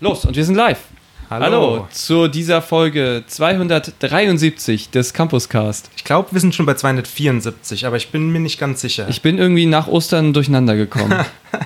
Los, 0.00 0.24
und 0.24 0.36
wir 0.36 0.44
sind 0.44 0.54
live. 0.54 0.78
Hallo. 1.28 1.44
Hallo 1.44 1.88
zu 1.90 2.28
dieser 2.28 2.62
Folge 2.62 3.24
273 3.26 4.90
des 4.90 5.12
Campuscast. 5.12 5.90
Ich 5.96 6.04
glaube, 6.04 6.28
wir 6.30 6.40
sind 6.40 6.54
schon 6.54 6.66
bei 6.66 6.74
274, 6.74 7.84
aber 7.84 7.96
ich 7.96 8.10
bin 8.10 8.30
mir 8.30 8.38
nicht 8.38 8.60
ganz 8.60 8.80
sicher. 8.80 9.08
Ich 9.08 9.22
bin 9.22 9.38
irgendwie 9.38 9.66
nach 9.66 9.88
Ostern 9.88 10.32
durcheinander 10.32 10.76
gekommen. 10.76 11.12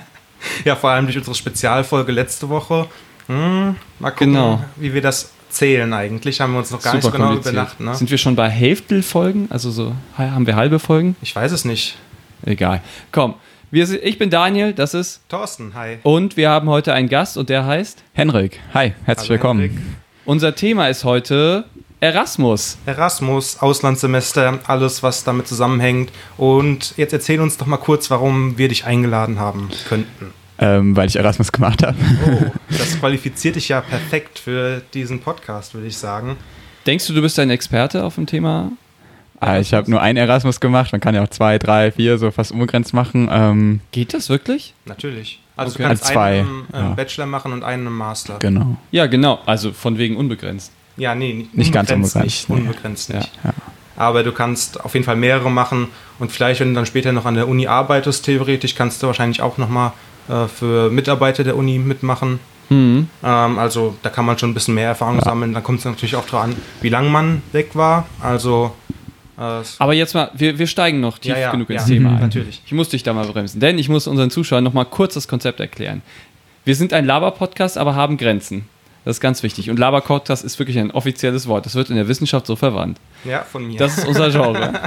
ja, 0.65 0.75
vor 0.75 0.89
allem 0.89 1.05
durch 1.05 1.15
unsere 1.15 1.35
Spezialfolge 1.35 2.11
letzte 2.11 2.49
Woche. 2.49 2.87
Hm, 3.27 3.75
mal 3.99 4.09
gucken, 4.09 4.33
genau. 4.33 4.65
wie 4.77 4.95
wir 4.95 5.01
das 5.01 5.31
zählen 5.49 5.93
eigentlich. 5.93 6.41
Haben 6.41 6.53
wir 6.53 6.59
uns 6.59 6.71
noch 6.71 6.81
gar 6.81 6.93
Super 6.93 6.95
nicht 6.95 7.05
so 7.05 7.11
genau 7.11 7.39
überdacht. 7.39 7.79
Ne? 7.79 7.93
Sind 7.93 8.09
wir 8.09 8.17
schon 8.17 8.35
bei 8.35 8.49
Hälftelfolgen? 8.49 9.45
Also 9.51 9.69
so, 9.69 9.93
haben 10.17 10.47
wir 10.47 10.55
halbe 10.55 10.79
Folgen? 10.79 11.15
Ich 11.21 11.35
weiß 11.35 11.51
es 11.51 11.65
nicht. 11.65 11.97
Egal. 12.43 12.81
Komm, 13.11 13.35
wir, 13.73 14.03
ich 14.03 14.19
bin 14.19 14.29
Daniel, 14.29 14.71
das 14.71 14.93
ist 14.93 15.21
Thorsten, 15.29 15.73
hi. 15.73 15.97
Und 16.03 16.37
wir 16.37 16.51
haben 16.51 16.69
heute 16.69 16.93
einen 16.93 17.09
Gast 17.09 17.37
und 17.37 17.49
der 17.49 17.65
heißt 17.65 18.03
Henrik. 18.13 18.59
Hi, 18.75 18.93
herzlich 19.03 19.29
Hallo, 19.29 19.41
willkommen. 19.41 19.61
Henrik. 19.61 19.79
Unser 20.25 20.53
Thema 20.53 20.89
ist 20.89 21.03
heute 21.03 21.65
Erasmus. 21.99 22.77
Erasmus, 22.85 23.57
Auslandssemester, 23.59 24.59
alles, 24.67 25.01
was 25.01 25.23
damit 25.23 25.47
zusammenhängt. 25.47 26.11
Und 26.37 26.93
jetzt 26.97 27.13
erzähl 27.13 27.41
uns 27.41 27.57
doch 27.57 27.65
mal 27.65 27.77
kurz, 27.77 28.11
warum 28.11 28.59
wir 28.59 28.67
dich 28.67 28.85
eingeladen 28.85 29.39
haben 29.39 29.69
könnten. 29.89 30.31
Ähm, 30.59 30.95
weil 30.95 31.07
ich 31.07 31.15
Erasmus 31.15 31.51
gemacht 31.51 31.81
habe. 31.81 31.97
Oh, 32.27 32.51
das 32.69 32.99
qualifiziert 32.99 33.55
dich 33.55 33.69
ja 33.69 33.81
perfekt 33.81 34.37
für 34.37 34.83
diesen 34.93 35.19
Podcast, 35.19 35.73
würde 35.73 35.87
ich 35.87 35.97
sagen. 35.97 36.37
Denkst 36.85 37.07
du, 37.07 37.13
du 37.13 37.23
bist 37.23 37.39
ein 37.39 37.49
Experte 37.49 38.03
auf 38.03 38.15
dem 38.15 38.27
Thema 38.27 38.71
Ah, 39.45 39.59
ich 39.59 39.73
habe 39.73 39.89
nur 39.89 40.01
einen 40.01 40.17
Erasmus 40.17 40.59
gemacht, 40.59 40.91
man 40.91 41.01
kann 41.01 41.15
ja 41.15 41.23
auch 41.23 41.29
zwei, 41.29 41.57
drei, 41.57 41.91
vier, 41.91 42.17
so 42.17 42.31
fast 42.31 42.51
unbegrenzt 42.51 42.93
machen. 42.93 43.29
Ähm, 43.31 43.81
Geht 43.91 44.13
das 44.13 44.29
wirklich? 44.29 44.73
Natürlich. 44.85 45.39
Also 45.55 45.75
okay. 45.75 45.83
du 45.83 45.87
kannst 45.89 46.03
also 46.03 46.13
zwei, 46.13 46.39
einen 46.39 46.65
ähm, 46.73 46.85
ja. 46.85 46.89
Bachelor 46.89 47.25
machen 47.25 47.53
und 47.53 47.63
einen 47.63 47.91
Master. 47.91 48.37
Genau. 48.39 48.77
Ja, 48.91 49.05
genau. 49.05 49.39
Also 49.45 49.71
von 49.71 49.97
wegen 49.97 50.17
unbegrenzt. 50.17 50.71
Ja, 50.97 51.15
nee, 51.15 51.33
nicht, 51.33 51.55
nicht 51.55 51.73
ganz 51.73 51.91
unbegrenzt. 51.91 52.23
Nicht, 52.23 52.49
unbegrenzt 52.49 53.09
nee. 53.09 53.17
nicht. 53.17 53.31
Ja. 53.43 53.53
Aber 53.95 54.23
du 54.23 54.31
kannst 54.31 54.83
auf 54.83 54.93
jeden 54.93 55.05
Fall 55.05 55.15
mehrere 55.15 55.51
machen 55.51 55.87
und 56.19 56.31
vielleicht, 56.31 56.59
wenn 56.59 56.69
du 56.69 56.75
dann 56.75 56.85
später 56.85 57.11
noch 57.11 57.25
an 57.25 57.35
der 57.35 57.47
Uni 57.47 57.67
arbeitest, 57.67 58.25
theoretisch 58.25 58.75
kannst 58.75 59.03
du 59.03 59.07
wahrscheinlich 59.07 59.41
auch 59.41 59.57
nochmal 59.57 59.93
äh, 60.29 60.47
für 60.47 60.89
Mitarbeiter 60.89 61.43
der 61.43 61.55
Uni 61.55 61.77
mitmachen. 61.77 62.39
Mhm. 62.69 63.07
Ähm, 63.23 63.59
also 63.59 63.95
da 64.01 64.09
kann 64.09 64.25
man 64.25 64.37
schon 64.37 64.51
ein 64.51 64.53
bisschen 64.53 64.73
mehr 64.73 64.87
Erfahrung 64.87 65.17
ja. 65.17 65.23
sammeln. 65.23 65.53
Dann 65.53 65.63
kommt 65.63 65.79
es 65.79 65.85
natürlich 65.85 66.15
auch 66.15 66.25
darauf 66.25 66.45
an, 66.45 66.55
wie 66.81 66.89
lange 66.89 67.09
man 67.09 67.43
weg 67.51 67.71
war. 67.75 68.07
Also 68.19 68.73
aber 69.35 69.93
jetzt 69.93 70.13
mal, 70.13 70.29
wir, 70.33 70.59
wir 70.59 70.67
steigen 70.67 70.99
noch 70.99 71.17
tief 71.17 71.31
ja, 71.31 71.39
ja, 71.39 71.51
genug 71.51 71.69
ins 71.69 71.81
ja, 71.83 71.87
Thema 71.87 72.09
ein. 72.11 72.19
Natürlich. 72.19 72.61
Ich 72.65 72.71
muss 72.71 72.89
dich 72.89 73.03
da 73.03 73.13
mal 73.13 73.25
bremsen, 73.25 73.59
denn 73.59 73.79
ich 73.79 73.89
muss 73.89 74.07
unseren 74.07 74.29
Zuschauern 74.29 74.63
noch 74.63 74.73
mal 74.73 74.85
kurz 74.85 75.15
das 75.15 75.27
Konzept 75.27 75.59
erklären. 75.59 76.01
Wir 76.65 76.75
sind 76.75 76.93
ein 76.93 77.05
Laber-Podcast, 77.05 77.77
aber 77.77 77.95
haben 77.95 78.17
Grenzen. 78.17 78.65
Das 79.05 79.17
ist 79.17 79.21
ganz 79.21 79.43
wichtig. 79.43 79.69
Und 79.69 79.79
Laber-Podcast 79.79 80.45
ist 80.45 80.57
wirklich 80.59 80.79
ein 80.79 80.91
offizielles 80.91 81.47
Wort. 81.47 81.65
Das 81.65 81.75
wird 81.75 81.89
in 81.89 81.95
der 81.95 82.07
Wissenschaft 82.07 82.45
so 82.45 82.55
verwandt. 82.55 82.99
Ja, 83.25 83.43
von 83.43 83.67
mir. 83.67 83.77
Das 83.77 83.97
ist 83.97 84.07
unser 84.07 84.29
Genre. 84.29 84.79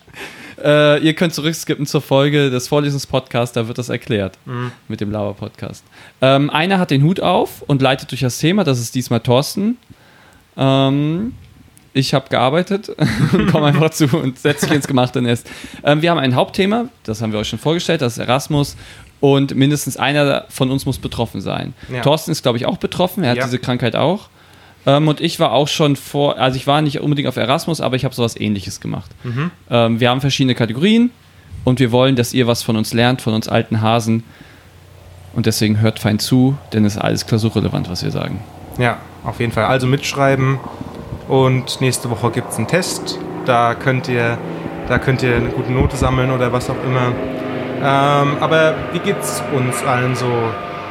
äh, 0.64 1.00
ihr 1.00 1.14
könnt 1.14 1.34
zurückskippen 1.34 1.86
zur 1.86 2.00
Folge 2.00 2.50
des 2.50 2.66
Vorlesungs-Podcasts, 2.68 3.54
da 3.54 3.68
wird 3.68 3.78
das 3.78 3.88
erklärt 3.88 4.36
mhm. 4.46 4.72
mit 4.88 5.00
dem 5.00 5.10
Laber-Podcast. 5.10 5.84
Ähm, 6.20 6.50
einer 6.50 6.78
hat 6.78 6.90
den 6.90 7.04
Hut 7.04 7.20
auf 7.20 7.62
und 7.62 7.82
leitet 7.82 8.10
durch 8.10 8.22
das 8.22 8.38
Thema, 8.38 8.64
das 8.64 8.80
ist 8.80 8.94
diesmal 8.94 9.20
Thorsten. 9.20 9.76
Ähm, 10.56 11.34
ich 11.92 12.14
habe 12.14 12.28
gearbeitet 12.28 12.90
komme 13.52 13.66
einfach 13.66 13.90
zu 13.90 14.06
und 14.16 14.38
setze 14.38 14.66
mich 14.66 14.76
ins 14.76 14.86
gemachte 14.86 15.20
Nest. 15.22 15.50
Ähm, 15.84 16.02
wir 16.02 16.10
haben 16.10 16.18
ein 16.18 16.34
Hauptthema, 16.34 16.88
das 17.04 17.22
haben 17.22 17.32
wir 17.32 17.38
euch 17.38 17.48
schon 17.48 17.58
vorgestellt, 17.58 18.02
das 18.02 18.14
ist 18.14 18.18
Erasmus. 18.18 18.76
Und 19.20 19.54
mindestens 19.54 19.98
einer 19.98 20.46
von 20.48 20.70
uns 20.70 20.86
muss 20.86 20.98
betroffen 20.98 21.42
sein. 21.42 21.74
Ja. 21.92 22.00
Thorsten 22.00 22.30
ist, 22.30 22.42
glaube 22.42 22.56
ich, 22.56 22.64
auch 22.64 22.78
betroffen. 22.78 23.22
Er 23.22 23.32
hat 23.32 23.36
ja. 23.36 23.44
diese 23.44 23.58
Krankheit 23.58 23.94
auch. 23.94 24.30
Ähm, 24.86 25.08
und 25.08 25.20
ich 25.20 25.38
war 25.38 25.52
auch 25.52 25.68
schon 25.68 25.96
vor, 25.96 26.38
also 26.38 26.56
ich 26.56 26.66
war 26.66 26.80
nicht 26.80 27.00
unbedingt 27.00 27.28
auf 27.28 27.36
Erasmus, 27.36 27.80
aber 27.80 27.96
ich 27.96 28.04
habe 28.04 28.14
sowas 28.14 28.38
ähnliches 28.38 28.80
gemacht. 28.80 29.10
Mhm. 29.22 29.50
Ähm, 29.68 30.00
wir 30.00 30.08
haben 30.08 30.22
verschiedene 30.22 30.54
Kategorien 30.54 31.10
und 31.64 31.80
wir 31.80 31.92
wollen, 31.92 32.16
dass 32.16 32.32
ihr 32.32 32.46
was 32.46 32.62
von 32.62 32.76
uns 32.76 32.94
lernt, 32.94 33.20
von 33.20 33.34
uns 33.34 33.48
alten 33.48 33.82
Hasen. 33.82 34.24
Und 35.34 35.46
deswegen 35.46 35.80
hört 35.80 35.98
fein 35.98 36.18
zu, 36.18 36.56
denn 36.72 36.84
es 36.84 36.96
ist 36.96 37.02
alles 37.02 37.26
klausurrelevant, 37.26 37.88
was 37.90 38.02
wir 38.02 38.10
sagen. 38.10 38.42
Ja, 38.78 38.98
auf 39.22 39.38
jeden 39.38 39.52
Fall. 39.52 39.66
Also 39.66 39.86
mitschreiben, 39.86 40.58
und 41.30 41.80
nächste 41.80 42.10
Woche 42.10 42.30
gibt 42.30 42.50
es 42.50 42.58
einen 42.58 42.66
Test. 42.66 43.18
Da 43.46 43.74
könnt 43.74 44.08
ihr, 44.08 44.36
da 44.88 44.98
könnt 44.98 45.22
ihr 45.22 45.36
eine 45.36 45.48
gute 45.48 45.72
Note 45.72 45.96
sammeln 45.96 46.30
oder 46.32 46.52
was 46.52 46.68
auch 46.68 46.84
immer. 46.84 47.12
Ähm, 47.78 48.36
aber 48.40 48.74
wie 48.92 48.98
geht's 48.98 49.42
uns 49.54 49.82
allen 49.84 50.14
so? 50.16 50.26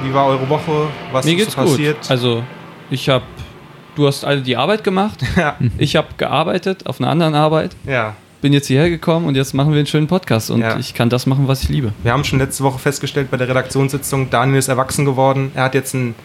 Wie 0.02 0.14
war 0.14 0.28
eure 0.28 0.48
Woche? 0.50 0.88
Was 1.12 1.26
Mir 1.26 1.38
ist 1.38 1.52
so 1.52 1.62
passiert? 1.62 2.02
Gut. 2.02 2.10
Also 2.10 2.44
ich 2.90 3.10
habe, 3.10 3.26
du 3.96 4.08
hast 4.08 4.24
alle 4.24 4.42
die 4.42 4.56
Arbeit 4.56 4.84
gemacht. 4.84 5.20
Ja. 5.36 5.58
Ich 5.78 5.96
habe 5.96 6.08
gearbeitet 6.18 6.88
auf 6.88 7.02
einer 7.02 7.10
anderen 7.10 7.36
Arbeit. 7.36 7.76
Ja. 7.86 8.16
Bin 8.42 8.54
jetzt 8.54 8.68
hierher 8.68 8.90
gekommen 8.90 9.26
und 9.26 9.36
jetzt 9.36 9.54
machen 9.54 9.72
wir 9.72 9.78
einen 9.78 9.88
schönen 9.88 10.08
Podcast 10.08 10.50
und 10.50 10.62
ja. 10.62 10.80
ich 10.80 10.94
kann 10.94 11.10
das 11.10 11.26
machen, 11.26 11.50
was 11.50 11.64
ich 11.64 11.70
liebe. 11.70 11.92
Wir 12.04 12.14
haben 12.14 12.24
schon 12.24 12.40
letzte 12.40 12.64
Woche 12.64 12.80
festgestellt 12.80 13.30
bei 13.30 13.36
der 13.36 13.50
Redaktionssitzung, 13.50 14.30
Daniel 14.30 14.58
ist 14.60 14.70
erwachsen 14.70 15.04
geworden. 15.04 15.52
Er 15.54 15.64
hat 15.64 15.76
jetzt 15.76 15.94
einen 15.94 16.16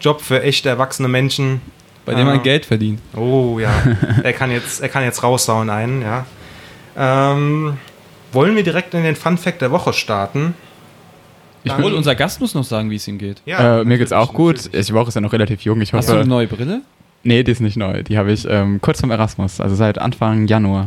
Job 0.00 0.22
für 0.22 0.42
echte 0.42 0.70
erwachsene 0.70 1.08
Menschen 1.08 1.60
bei 2.04 2.14
dem 2.14 2.26
man 2.26 2.38
ah. 2.38 2.42
Geld 2.42 2.66
verdient. 2.66 3.00
Oh 3.16 3.58
ja, 3.58 3.70
er 4.22 4.32
kann 4.32 4.50
jetzt, 4.50 4.80
er 4.80 4.88
kann 4.88 5.04
jetzt 5.04 5.22
raussauen 5.22 5.70
einen, 5.70 6.02
ja. 6.02 6.26
Ähm, 6.96 7.78
wollen 8.32 8.56
wir 8.56 8.62
direkt 8.62 8.94
in 8.94 9.02
den 9.02 9.16
Fun 9.16 9.38
Fact 9.38 9.62
der 9.62 9.70
Woche 9.70 9.92
starten? 9.92 10.54
Ich 11.64 11.78
will, 11.78 11.94
unser 11.94 12.14
Gast 12.14 12.40
muss 12.40 12.54
noch 12.54 12.64
sagen, 12.64 12.90
wie 12.90 12.96
es 12.96 13.06
ihm 13.06 13.18
geht. 13.18 13.40
Ja, 13.46 13.80
äh, 13.80 13.84
mir 13.84 13.98
geht's 13.98 14.12
auch 14.12 14.32
gut. 14.32 14.56
Natürlich. 14.56 14.86
Die 14.86 14.94
Woche 14.94 15.08
ist 15.08 15.14
ja 15.14 15.20
noch 15.20 15.32
relativ 15.32 15.60
jung. 15.62 15.80
Ich 15.80 15.92
Hast 15.92 16.08
hoffe, 16.08 16.16
du 16.16 16.20
eine 16.22 16.28
neue 16.28 16.48
Brille? 16.48 16.82
Nee, 17.22 17.44
die 17.44 17.52
ist 17.52 17.60
nicht 17.60 17.76
neu. 17.76 18.02
Die 18.02 18.18
habe 18.18 18.32
ich 18.32 18.46
ähm, 18.48 18.80
kurz 18.80 19.00
vom 19.00 19.10
Erasmus, 19.10 19.60
also 19.60 19.76
seit 19.76 19.98
Anfang 19.98 20.48
Januar. 20.48 20.86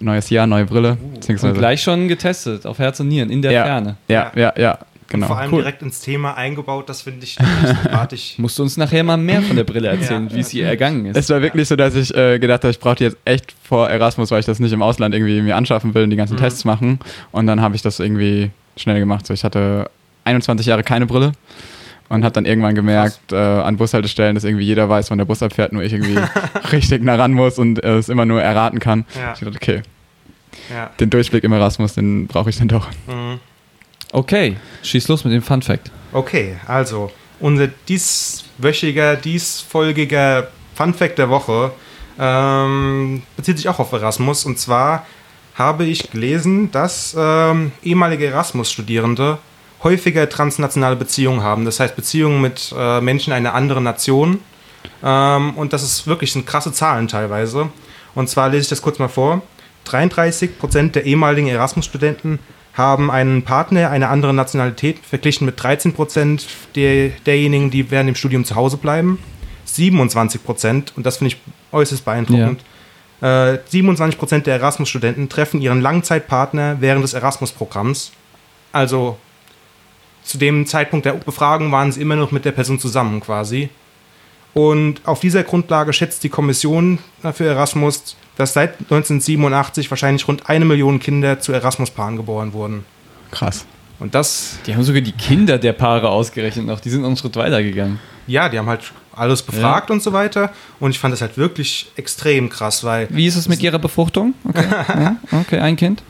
Neues 0.00 0.30
Jahr, 0.30 0.46
neue 0.46 0.64
Brille. 0.64 0.96
Uh. 1.02 1.46
Und 1.46 1.54
gleich 1.54 1.82
schon 1.82 2.06
getestet, 2.06 2.64
auf 2.66 2.78
Herz 2.78 3.00
und 3.00 3.08
Nieren, 3.08 3.30
in 3.30 3.42
der 3.42 3.50
ja, 3.50 3.64
Ferne. 3.64 3.96
Ja, 4.06 4.30
ja, 4.36 4.52
ja. 4.56 4.78
Genau. 5.10 5.26
vor 5.26 5.38
allem 5.38 5.52
cool. 5.52 5.62
direkt 5.62 5.80
ins 5.80 6.00
Thema 6.00 6.34
eingebaut, 6.34 6.88
das 6.88 7.02
finde 7.02 7.24
ich 7.24 7.38
sympathisch. 7.64 8.34
Musst 8.36 8.58
du 8.58 8.62
uns 8.62 8.76
nachher 8.76 9.02
mal 9.02 9.16
mehr 9.16 9.40
von 9.40 9.56
der 9.56 9.64
Brille 9.64 9.88
erzählen, 9.88 10.28
ja. 10.28 10.36
wie 10.36 10.40
es 10.40 10.52
ihr 10.52 10.66
ergangen 10.66 11.06
ist. 11.06 11.16
Es 11.16 11.30
war 11.30 11.40
wirklich 11.40 11.66
so, 11.66 11.76
dass 11.76 11.94
ich 11.94 12.14
äh, 12.14 12.38
gedacht 12.38 12.62
habe, 12.62 12.70
ich 12.70 12.78
brauche 12.78 12.96
die 12.96 13.04
jetzt 13.04 13.16
echt 13.24 13.54
vor 13.62 13.88
Erasmus, 13.88 14.30
weil 14.30 14.40
ich 14.40 14.46
das 14.46 14.58
nicht 14.58 14.72
im 14.72 14.82
Ausland 14.82 15.14
irgendwie 15.14 15.40
mir 15.40 15.56
anschaffen 15.56 15.94
will 15.94 16.04
und 16.04 16.10
die 16.10 16.16
ganzen 16.16 16.34
mhm. 16.34 16.40
Tests 16.40 16.66
machen. 16.66 16.98
Und 17.32 17.46
dann 17.46 17.62
habe 17.62 17.74
ich 17.74 17.80
das 17.80 18.00
irgendwie 18.00 18.50
schnell 18.76 19.00
gemacht. 19.00 19.26
So, 19.26 19.32
ich 19.32 19.44
hatte 19.44 19.90
21 20.24 20.66
Jahre 20.66 20.82
keine 20.82 21.06
Brille 21.06 21.32
und 22.10 22.22
habe 22.22 22.34
dann 22.34 22.44
irgendwann 22.44 22.74
gemerkt 22.74 23.32
äh, 23.32 23.36
an 23.36 23.78
Bushaltestellen, 23.78 24.34
dass 24.34 24.44
irgendwie 24.44 24.64
jeder 24.64 24.90
weiß, 24.90 25.10
wann 25.10 25.18
der 25.18 25.24
Bus 25.24 25.42
abfährt, 25.42 25.72
nur 25.72 25.82
ich 25.82 25.92
irgendwie 25.94 26.18
richtig 26.72 27.02
nah 27.02 27.14
ran 27.14 27.32
muss 27.32 27.58
und 27.58 27.82
äh, 27.82 27.96
es 27.96 28.10
immer 28.10 28.26
nur 28.26 28.42
erraten 28.42 28.78
kann. 28.78 29.06
Ja. 29.16 29.32
Ich 29.32 29.40
dachte, 29.40 29.56
okay, 29.56 29.82
ja. 30.70 30.90
den 31.00 31.08
Durchblick 31.08 31.44
im 31.44 31.52
Erasmus, 31.52 31.94
den 31.94 32.26
brauche 32.26 32.50
ich 32.50 32.58
dann 32.58 32.68
doch. 32.68 32.88
Mhm. 33.06 33.40
Okay, 34.12 34.56
schieß 34.82 35.08
los 35.08 35.24
mit 35.24 35.32
dem 35.34 35.42
Fun 35.42 35.62
Fact. 35.62 35.90
Okay, 36.12 36.56
also 36.66 37.10
unser 37.40 37.68
dieswöchiger, 37.68 39.16
diesfolgiger 39.16 40.48
Fun 40.74 40.94
Fact 40.94 41.18
der 41.18 41.28
Woche 41.28 41.72
ähm, 42.18 43.22
bezieht 43.36 43.58
sich 43.58 43.68
auch 43.68 43.78
auf 43.78 43.92
Erasmus. 43.92 44.44
Und 44.44 44.58
zwar 44.58 45.06
habe 45.54 45.84
ich 45.84 46.10
gelesen, 46.10 46.70
dass 46.70 47.14
ähm, 47.18 47.72
ehemalige 47.82 48.26
Erasmus-Studierende 48.26 49.38
häufiger 49.82 50.28
transnationale 50.28 50.96
Beziehungen 50.96 51.42
haben. 51.42 51.64
Das 51.64 51.80
heißt 51.80 51.94
Beziehungen 51.94 52.40
mit 52.40 52.74
äh, 52.76 53.00
Menschen 53.00 53.32
einer 53.32 53.54
anderen 53.54 53.84
Nation. 53.84 54.40
Ähm, 55.02 55.54
und 55.56 55.72
das 55.72 55.82
ist 55.82 56.06
wirklich 56.06 56.32
sind 56.32 56.46
krasse 56.46 56.72
Zahlen 56.72 57.08
teilweise. 57.08 57.70
Und 58.14 58.28
zwar 58.28 58.48
lese 58.48 58.62
ich 58.62 58.68
das 58.68 58.82
kurz 58.82 58.98
mal 58.98 59.08
vor. 59.08 59.42
33% 59.86 60.90
der 60.92 61.04
ehemaligen 61.04 61.48
Erasmus-Studenten 61.48 62.38
haben 62.78 63.10
einen 63.10 63.42
Partner 63.42 63.90
einer 63.90 64.08
anderen 64.08 64.36
Nationalität 64.36 65.00
verglichen 65.00 65.44
mit 65.44 65.62
13 65.62 65.92
Prozent 65.92 66.46
der, 66.76 67.10
derjenigen, 67.26 67.70
die 67.70 67.90
während 67.90 68.08
dem 68.08 68.14
Studium 68.14 68.44
zu 68.44 68.54
Hause 68.54 68.76
bleiben. 68.76 69.18
27 69.64 70.42
Prozent, 70.44 70.92
und 70.96 71.04
das 71.04 71.18
finde 71.18 71.34
ich 71.34 71.40
äußerst 71.72 72.04
beeindruckend, 72.04 72.62
ja. 73.20 73.54
äh, 73.54 73.60
27 73.68 74.18
Prozent 74.18 74.46
der 74.46 74.54
Erasmus-Studenten 74.54 75.28
treffen 75.28 75.60
ihren 75.60 75.80
Langzeitpartner 75.80 76.76
während 76.80 77.02
des 77.02 77.14
Erasmus-Programms. 77.14 78.12
Also 78.72 79.18
zu 80.22 80.38
dem 80.38 80.64
Zeitpunkt 80.64 81.04
der 81.04 81.12
Befragung 81.12 81.72
waren 81.72 81.90
sie 81.90 82.00
immer 82.00 82.16
noch 82.16 82.30
mit 82.30 82.44
der 82.44 82.52
Person 82.52 82.78
zusammen 82.78 83.20
quasi. 83.20 83.70
Und 84.54 85.00
auf 85.04 85.20
dieser 85.20 85.42
Grundlage 85.42 85.92
schätzt 85.92 86.22
die 86.22 86.28
Kommission 86.28 86.98
für 87.32 87.46
Erasmus, 87.46 88.16
dass 88.38 88.54
seit 88.54 88.78
1987 88.80 89.90
wahrscheinlich 89.90 90.26
rund 90.26 90.48
eine 90.48 90.64
Million 90.64 91.00
Kinder 91.00 91.40
zu 91.40 91.52
Erasmus-Paaren 91.52 92.16
geboren 92.16 92.54
wurden. 92.54 92.84
Krass. 93.30 93.66
Und 93.98 94.14
das. 94.14 94.58
Die 94.66 94.74
haben 94.74 94.84
sogar 94.84 95.02
die 95.02 95.12
Kinder 95.12 95.58
der 95.58 95.72
Paare 95.72 96.08
ausgerechnet 96.08 96.64
noch. 96.66 96.80
Die 96.80 96.88
sind 96.88 97.02
noch 97.02 97.08
einen 97.08 97.16
Schritt 97.16 97.36
weiter 97.36 97.62
gegangen. 97.62 97.98
Ja, 98.26 98.48
die 98.48 98.58
haben 98.58 98.68
halt 98.68 98.92
alles 99.14 99.42
befragt 99.42 99.90
ja. 99.90 99.94
und 99.94 100.02
so 100.02 100.12
weiter. 100.12 100.52
Und 100.78 100.92
ich 100.92 101.00
fand 101.00 101.12
das 101.12 101.20
halt 101.20 101.36
wirklich 101.36 101.90
extrem 101.96 102.48
krass, 102.48 102.84
weil. 102.84 103.08
Wie 103.10 103.26
ist 103.26 103.36
es 103.36 103.48
mit 103.48 103.60
ihrer 103.60 103.80
Befruchtung? 103.80 104.34
Okay, 104.48 104.64
ja, 104.88 105.16
okay 105.32 105.58
ein 105.58 105.76
Kind. 105.76 106.02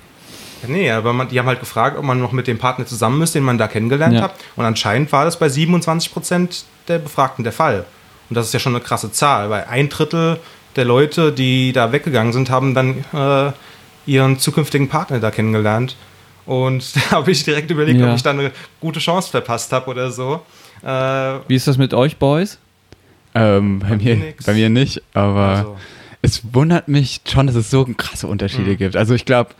Nee, 0.67 0.91
aber 0.91 1.13
man, 1.13 1.29
die 1.29 1.39
haben 1.39 1.47
halt 1.47 1.61
gefragt, 1.61 1.97
ob 1.97 2.05
man 2.05 2.21
noch 2.21 2.33
mit 2.33 2.47
dem 2.47 2.59
Partner 2.59 2.85
zusammen 2.85 3.23
ist, 3.23 3.35
den 3.35 3.45
man 3.45 3.57
da 3.59 3.69
kennengelernt 3.69 4.15
Ja. 4.15 4.23
hat. 4.23 4.35
Und 4.57 4.65
anscheinend 4.65 5.11
war 5.13 5.25
das 5.25 5.39
bei 5.39 5.49
27 5.49 6.13
Prozent 6.13 6.65
der 6.89 6.99
Befragten 6.99 7.45
der 7.45 7.53
Fall. 7.53 7.85
Und 8.29 8.35
das 8.35 8.47
ist 8.47 8.53
ja 8.53 8.61
schon 8.61 8.75
eine 8.75 8.85
krasse 8.85 9.11
Zahl, 9.13 9.49
weil 9.51 9.65
ein 9.71 9.89
Drittel 9.89 10.39
der 10.79 10.87
Leute, 10.87 11.33
die 11.33 11.73
da 11.73 11.93
weggegangen 11.93 12.33
sind, 12.33 12.49
haben 12.49 12.73
dann 12.75 13.05
äh, 13.13 13.53
ihren 14.07 14.39
zukünftigen 14.39 14.89
Partner 14.89 15.21
da 15.21 15.31
kennengelernt. 15.31 15.97
Und 16.47 16.97
da 17.11 17.11
habe 17.17 17.31
ich 17.31 17.45
direkt 17.45 17.71
überlegt, 17.71 18.01
Ja. 18.01 18.09
ob 18.09 18.17
ich 18.17 18.23
da 18.23 18.31
eine 18.31 18.53
gute 18.81 19.01
Chance 19.01 19.31
verpasst 19.31 19.71
habe 19.73 19.91
oder 19.91 20.11
so. 20.11 20.41
Äh, 20.83 20.89
Wie 21.49 21.55
ist 21.57 21.67
das 21.69 21.77
mit 21.77 21.93
euch, 21.93 22.17
Boys? 22.17 22.59
Ähm, 23.35 23.81
bei, 23.81 23.89
Bei 23.91 23.97
mir 23.97 24.17
mir, 24.17 24.25
nix. 24.25 24.45
bei 24.47 24.55
mir 24.55 24.69
nicht, 24.71 25.03
aber 25.13 25.41
also, 25.49 25.77
es 26.23 26.43
wundert 26.55 26.89
mich 26.89 27.21
schon, 27.31 27.47
dass 27.47 27.57
es 27.57 27.71
so 27.71 27.85
krasse 27.97 28.27
Unterschiede 28.27 28.71
Mhm. 28.71 28.77
gibt. 28.79 28.97
Also 28.97 29.15
ich 29.15 29.25
glaube, 29.27 29.51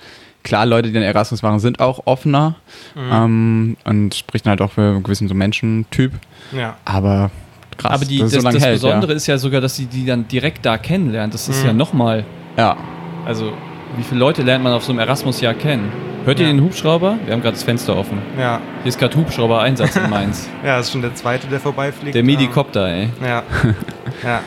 klar, 0.43 0.65
Leute, 0.65 0.89
die 0.89 0.95
den 0.95 1.03
Erasmus 1.03 1.43
machen, 1.43 1.59
sind 1.59 1.79
auch 1.81 2.07
offener 2.07 2.55
Mhm. 2.95 3.11
ähm, 3.13 3.77
und 3.85 4.15
sprechen 4.15 4.49
halt 4.49 4.63
auch 4.63 4.73
für 4.73 4.81
einen 4.81 5.03
gewissen 5.03 5.29
so 5.29 5.35
Menschentyp. 5.35 6.13
ja. 6.53 6.77
Aber 6.87 7.31
krass, 7.79 7.93
Aber 7.93 8.05
die, 8.05 8.19
das, 8.19 8.33
es 8.35 8.43
so 8.43 8.51
das 8.51 8.63
hält, 8.63 8.75
Besondere 8.83 9.13
ist 9.15 9.27
ja 9.27 9.39
sogar, 9.39 9.61
dass 9.63 9.77
sie 9.77 9.87
die 9.87 10.05
dann 10.05 10.29
direkt 10.29 10.67
da 10.67 10.77
kennenlernt. 10.77 11.33
Das 11.33 11.49
ist 11.49 11.63
Mhm. 11.63 11.67
ja 11.69 11.73
nochmal, 11.73 12.25
Ja. 12.57 12.63
ja. 12.71 12.77
also 13.25 13.53
wie 13.97 14.03
viele 14.03 14.21
Leute 14.21 14.43
lernt 14.43 14.63
man 14.63 14.73
auf 14.75 14.85
so 14.85 14.93
einem 14.93 14.99
Erasmus-Jahr 14.99 15.55
kennen? 15.55 15.91
Hört 16.27 16.41
ihr 16.41 16.47
Ja. 16.47 16.53
den 16.53 16.61
Hubschrauber? 16.63 17.17
Wir 17.25 17.33
haben 17.33 17.41
gerade 17.41 17.55
das 17.55 17.63
Fenster 17.63 17.97
offen. 17.97 18.19
Ja. 18.39 18.61
Hier 18.83 18.89
ist 18.91 18.99
gerade 18.99 19.17
Hubschrauber-Einsatz 19.17 19.97
in 19.97 20.11
Mainz. 20.11 20.47
ja, 20.65 20.77
das 20.77 20.87
ist 20.87 20.93
schon 20.93 21.01
der 21.01 21.15
zweite, 21.15 21.47
der 21.47 21.59
vorbeifliegt. 21.61 22.15
Der 22.15 22.21
Ähm, 22.21 22.27
Medikopter, 22.27 22.87
ey. 22.87 23.09
Ja. 23.25 23.43
ja. 24.23 24.41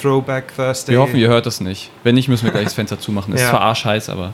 Throwback 0.00 0.54
Thursday. 0.54 0.92
Wir 0.94 1.00
hoffen, 1.00 1.16
ihr 1.16 1.28
hört 1.28 1.46
das 1.46 1.60
nicht. 1.60 1.90
Wenn 2.04 2.14
nicht, 2.14 2.28
müssen 2.28 2.44
wir 2.44 2.52
gleich 2.52 2.64
das 2.64 2.74
Fenster 2.74 2.98
zumachen. 2.98 3.32
Das 3.32 3.40
ist 3.40 3.46
Ja. 3.46 3.50
zwar 3.50 3.62
arschheiß, 3.62 4.08
aber. 4.08 4.32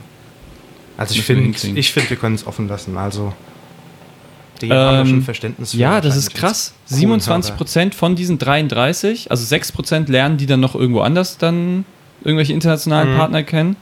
Also 0.97 1.13
ich 1.15 1.23
finde, 1.23 1.57
ich 1.75 1.91
find, 1.93 2.09
wir 2.09 2.17
können 2.17 2.35
es 2.35 2.45
offen 2.47 2.67
lassen. 2.67 2.97
Also 2.97 3.33
die 4.61 4.69
haben 4.71 4.75
da 4.77 5.01
Ähm, 5.01 5.07
schon 5.07 5.21
Verständnis 5.23 5.71
für. 5.71 5.77
Ja, 5.77 6.01
das 6.01 6.15
ist 6.15 6.33
krass. 6.33 6.73
jetzt 6.85 6.89
coolen 6.89 6.99
27 7.19 7.51
Hörer. 7.51 7.57
Prozent 7.57 7.95
von 7.95 8.15
diesen 8.15 8.37
33, 8.39 9.29
also 9.31 9.43
6 9.45 9.71
Prozent 9.71 10.09
lernen, 10.09 10.37
die 10.37 10.45
dann 10.45 10.59
noch 10.59 10.75
irgendwo 10.75 11.01
anders 11.01 11.37
dann 11.37 11.85
irgendwelche 12.23 12.53
internationalen 12.53 13.13
Mhm. 13.13 13.17
Partner 13.17 13.43
kennen. 13.43 13.75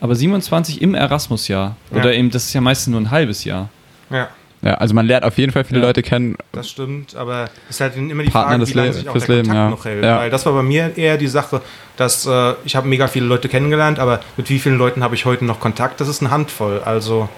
Aber 0.00 0.14
27 0.16 0.82
im 0.82 0.94
Erasmus-Jahr. 0.94 1.76
Ja. 1.92 1.96
Oder 1.96 2.14
eben, 2.14 2.30
das 2.30 2.44
ist 2.46 2.52
ja 2.54 2.60
meistens 2.60 2.90
nur 2.90 3.00
ein 3.00 3.10
halbes 3.12 3.44
Jahr. 3.44 3.68
Ja, 4.10 4.28
ja, 4.60 4.74
also 4.74 4.94
man 4.94 5.06
lernt 5.06 5.24
auf 5.24 5.38
jeden 5.38 5.52
Fall 5.52 5.64
viele 5.64 5.80
Ja. 5.80 5.86
Leute 5.86 6.02
kennen. 6.02 6.36
das 6.52 6.68
stimmt. 6.70 7.14
Aber 7.16 7.44
es 7.68 7.76
ist 7.76 7.80
halt 7.80 7.96
immer 7.96 8.22
die 8.24 8.30
Partner 8.30 8.58
Frage, 8.58 8.68
wie 8.68 8.72
lange 8.74 8.88
Le- 8.88 8.94
sich 8.94 9.08
auch 9.08 9.12
fürs 9.12 9.26
der 9.26 9.36
Leben, 9.36 9.48
Kontakt 9.48 9.64
ja. 9.64 9.70
noch 9.70 9.84
hält. 9.84 10.04
Ja. 10.04 10.18
Weil 10.18 10.30
das 10.30 10.44
war 10.46 10.52
bei 10.54 10.62
mir 10.62 10.92
eher 10.96 11.16
die 11.18 11.28
Sache, 11.28 11.60
dass 11.96 12.26
äh, 12.26 12.54
ich 12.64 12.74
habe 12.76 12.88
mega 12.88 13.06
viele 13.08 13.26
Leute 13.26 13.48
kennengelernt, 13.48 13.98
aber 14.00 14.20
mit 14.36 14.48
wie 14.50 14.58
vielen 14.58 14.76
Leuten 14.78 15.02
habe 15.04 15.14
ich 15.14 15.24
heute 15.24 15.44
noch 15.44 15.60
Kontakt? 15.60 16.00
Das 16.00 16.08
ist 16.08 16.20
eine 16.20 16.30
Handvoll. 16.32 16.80
Also 16.84 17.28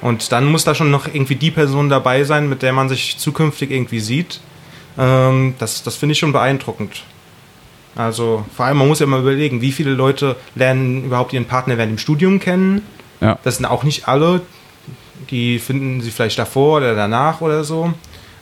und 0.00 0.30
dann 0.32 0.46
muss 0.46 0.64
da 0.64 0.74
schon 0.74 0.90
noch 0.90 1.06
irgendwie 1.06 1.36
die 1.36 1.50
Person 1.50 1.88
dabei 1.88 2.24
sein, 2.24 2.48
mit 2.48 2.62
der 2.62 2.72
man 2.72 2.88
sich 2.88 3.18
zukünftig 3.18 3.70
irgendwie 3.70 4.00
sieht. 4.00 4.40
Ähm, 4.96 5.54
das 5.58 5.82
das 5.82 5.96
finde 5.96 6.12
ich 6.12 6.18
schon 6.18 6.32
beeindruckend. 6.32 7.02
Also 7.96 8.44
vor 8.54 8.66
allem, 8.66 8.78
man 8.78 8.88
muss 8.88 9.00
ja 9.00 9.06
mal 9.06 9.20
überlegen, 9.20 9.60
wie 9.60 9.72
viele 9.72 9.92
Leute 9.92 10.36
lernen 10.54 11.04
überhaupt 11.04 11.32
ihren 11.32 11.46
Partner 11.46 11.76
während 11.78 11.92
dem 11.92 11.98
Studium 11.98 12.38
kennen. 12.38 12.82
Ja. 13.20 13.38
Das 13.42 13.56
sind 13.56 13.66
auch 13.66 13.82
nicht 13.82 14.06
alle. 14.06 14.42
Die 15.30 15.58
finden 15.58 16.00
sie 16.00 16.12
vielleicht 16.12 16.38
davor 16.38 16.76
oder 16.76 16.94
danach 16.94 17.40
oder 17.40 17.64
so. 17.64 17.92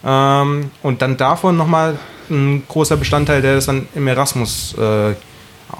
Ähm, 0.05 0.71
und 0.83 1.01
dann 1.01 1.17
davon 1.17 1.57
nochmal 1.57 1.99
ein 2.29 2.65
großer 2.69 2.99
Bestandteil, 2.99 3.41
der 3.41 3.55
das 3.55 3.67
dann 3.67 3.89
im 3.95 4.07
Erasmus 4.07 4.75
äh, 4.79 5.13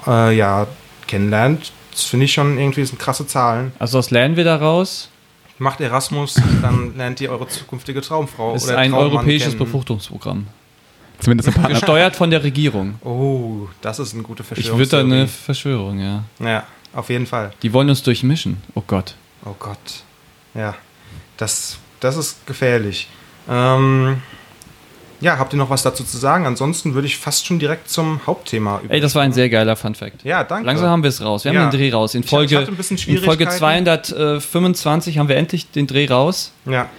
äh, 0.07 0.35
ja, 0.35 0.65
kennenlernt. 1.05 1.71
Das 1.91 2.03
finde 2.03 2.25
ich 2.25 2.33
schon 2.33 2.57
irgendwie 2.57 2.81
das 2.81 2.89
sind 2.89 2.99
krasse 2.99 3.27
Zahlen. 3.27 3.73
Also 3.77 3.99
was 3.99 4.11
lernen 4.11 4.35
wir 4.35 4.43
daraus? 4.43 5.09
Macht 5.59 5.81
Erasmus, 5.81 6.35
dann 6.61 6.95
lernt 6.97 7.19
ihr 7.19 7.31
eure 7.31 7.47
zukünftige 7.47 8.01
Traumfrau 8.01 8.53
Es 8.55 8.63
ist 8.63 8.69
oder 8.69 8.77
ein 8.79 8.91
Traummann 8.91 9.11
europäisches 9.17 9.49
kennen. 9.49 9.59
Befruchtungsprogramm. 9.59 10.47
Zumindest 11.19 11.49
ein 11.49 11.55
Partner. 11.55 11.79
Gesteuert 11.79 12.15
von 12.15 12.29
der 12.29 12.43
Regierung. 12.43 12.95
Oh, 13.03 13.67
das 13.81 13.97
ist 13.97 14.13
eine 14.13 14.21
gute 14.23 14.43
Ich 14.43 14.47
Verschwörung. 14.47 14.77
würde 14.79 14.91
da 14.91 14.99
eine 14.99 15.27
Verschwörung, 15.27 15.99
ja. 15.99 16.23
Ja, 16.39 16.63
auf 16.93 17.09
jeden 17.09 17.25
Fall. 17.25 17.51
Die 17.63 17.73
wollen 17.73 17.89
uns 17.89 18.03
durchmischen. 18.03 18.61
Oh 18.75 18.83
Gott. 18.85 19.15
Oh 19.45 19.55
Gott. 19.57 19.77
Ja, 20.53 20.75
das, 21.37 21.77
das 21.99 22.17
ist 22.17 22.45
gefährlich. 22.45 23.07
Ähm, 23.49 24.21
ja, 25.19 25.37
habt 25.39 25.53
ihr 25.53 25.57
noch 25.57 25.69
was 25.69 25.83
dazu 25.83 26.03
zu 26.03 26.17
sagen? 26.17 26.45
Ansonsten 26.45 26.93
würde 26.93 27.07
ich 27.07 27.17
fast 27.17 27.45
schon 27.45 27.57
direkt 27.59 27.89
zum 27.89 28.21
Hauptthema 28.27 28.81
Ey, 28.89 28.99
das 28.99 29.15
war 29.15 29.23
ein 29.23 29.33
sehr 29.33 29.49
geiler 29.49 29.75
Fun-Fact. 29.75 30.23
Ja, 30.23 30.43
danke. 30.43 30.65
Langsam 30.67 30.89
haben 30.89 31.03
wir 31.03 31.09
es 31.09 31.21
raus. 31.21 31.43
Wir 31.43 31.49
haben 31.51 31.57
Ja. 31.57 31.69
den 31.69 31.77
Dreh 31.79 31.91
raus. 31.91 32.13
In 32.15 32.23
Folge, 32.23 32.57
in 32.59 32.65
Folge 32.75 32.97
Schwierigkeiten. 32.97 33.51
225 33.51 35.17
haben 35.17 35.29
wir 35.29 35.35
endlich 35.37 35.71
den 35.71 35.87
Dreh 35.87 36.07
raus. 36.07 36.51
Ja, 36.65 36.89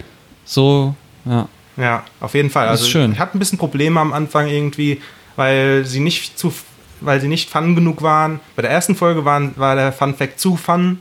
So, 0.45 0.95
ja. 1.25 1.49
ja, 1.77 2.05
auf 2.21 2.35
jeden 2.35 2.51
Fall. 2.51 2.65
Das 2.67 2.73
Also 2.73 2.85
ist 2.85 2.91
schön. 2.91 3.13
Ich 3.13 3.19
hatte 3.19 3.37
ein 3.37 3.39
bisschen 3.39 3.59
Probleme 3.59 4.01
am 4.01 4.13
Anfang 4.13 4.49
irgendwie, 4.49 5.01
weil 5.37 5.85
sie 5.85 6.01
nicht 6.01 6.39
zu, 6.39 6.53
weil 7.01 7.21
sie 7.21 7.29
nicht 7.29 7.51
fun 7.51 7.75
genug 7.75 8.03
waren. 8.03 8.41
Bei 8.57 8.63
der 8.63 8.71
ersten 8.71 8.95
Folge 8.97 9.25
waren, 9.25 9.53
war 9.57 9.75
der 9.77 9.93
Fun 9.93 10.15
Fact 10.15 10.41
zu 10.41 10.57
fun. 10.57 11.01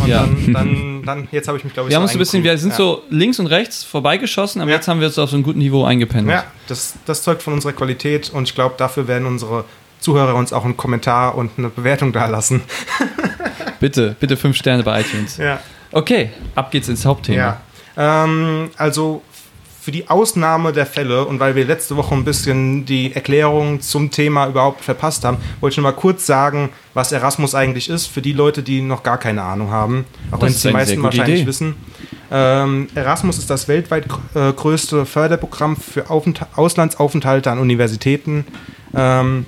Und 0.00 0.08
Ja. 0.08 0.20
dann, 0.20 0.52
dann, 0.52 1.02
dann, 1.04 1.28
jetzt 1.30 1.48
habe 1.48 1.58
ich 1.58 1.64
mich, 1.64 1.72
glaube 1.74 1.88
ich, 1.88 1.92
Wir 1.92 1.96
haben 1.96 2.02
so 2.02 2.06
uns 2.06 2.12
ein 2.14 2.18
bisschen, 2.18 2.42
wir 2.44 2.56
sind 2.58 2.72
eingegroovt. 2.72 3.02
so 3.10 3.14
links 3.16 3.38
und 3.38 3.46
rechts 3.46 3.84
vorbeigeschossen, 3.84 4.60
aber 4.60 4.70
Ja. 4.70 4.76
jetzt 4.76 4.88
haben 4.88 5.00
wir 5.00 5.06
uns 5.08 5.18
auf 5.18 5.30
so 5.30 5.36
einem 5.36 5.44
guten 5.44 5.58
Niveau 5.58 5.84
eingependelt. 5.84 6.36
Ja, 6.38 6.44
das, 6.68 6.94
das 7.06 7.22
zeugt 7.22 7.42
von 7.42 7.52
unserer 7.52 7.72
Qualität 7.72 8.30
und 8.32 8.48
ich 8.48 8.54
glaube, 8.54 8.74
dafür 8.78 9.06
werden 9.08 9.26
unsere 9.26 9.64
Zuhörer 10.00 10.34
uns 10.34 10.52
auch 10.52 10.64
einen 10.64 10.76
Kommentar 10.76 11.34
und 11.36 11.52
eine 11.56 11.68
Bewertung 11.70 12.12
da 12.12 12.26
lassen. 12.26 12.62
Bitte, 13.80 14.16
bitte 14.18 14.36
fünf 14.36 14.56
Sterne 14.56 14.82
bei 14.82 15.00
iTunes. 15.00 15.36
Ja. 15.36 15.60
Okay, 15.92 16.30
ab 16.54 16.70
geht's 16.70 16.88
ins 16.88 17.04
Hauptthema. 17.04 17.58
Ja. 17.96 18.24
Ähm, 18.24 18.70
also 18.76 19.22
für 19.84 19.92
die 19.92 20.08
Ausnahme 20.08 20.72
der 20.72 20.86
Fälle 20.86 21.26
und 21.26 21.40
weil 21.40 21.56
wir 21.56 21.66
letzte 21.66 21.94
Woche 21.96 22.14
ein 22.14 22.24
bisschen 22.24 22.86
die 22.86 23.14
Erklärung 23.14 23.82
zum 23.82 24.10
Thema 24.10 24.46
überhaupt 24.46 24.82
verpasst 24.82 25.26
haben, 25.26 25.36
wollte 25.60 25.74
ich 25.74 25.76
nur 25.76 25.82
mal 25.82 25.92
kurz 25.92 26.24
sagen, 26.24 26.70
was 26.94 27.12
Erasmus 27.12 27.54
eigentlich 27.54 27.90
ist, 27.90 28.06
für 28.06 28.22
die 28.22 28.32
Leute, 28.32 28.62
die 28.62 28.80
noch 28.80 29.02
gar 29.02 29.18
keine 29.18 29.42
Ahnung 29.42 29.70
haben. 29.70 30.06
Auch 30.30 30.38
Das 30.38 30.40
wenn 30.40 30.52
es 30.54 30.62
die 30.62 30.70
meisten 30.70 31.02
wahrscheinlich 31.02 31.40
Idee. 31.40 31.46
wissen. 31.46 31.76
Ähm, 32.30 32.88
Erasmus 32.94 33.36
ist 33.36 33.50
das 33.50 33.68
weltweit 33.68 34.06
äh, 34.34 34.54
größte 34.54 35.04
Förderprogramm 35.04 35.76
für 35.76 36.08
Aufent 36.08 36.40
Auslandsaufenthalte 36.56 37.50
an 37.50 37.58
Universitäten. 37.58 38.46
Ähm, 38.94 39.44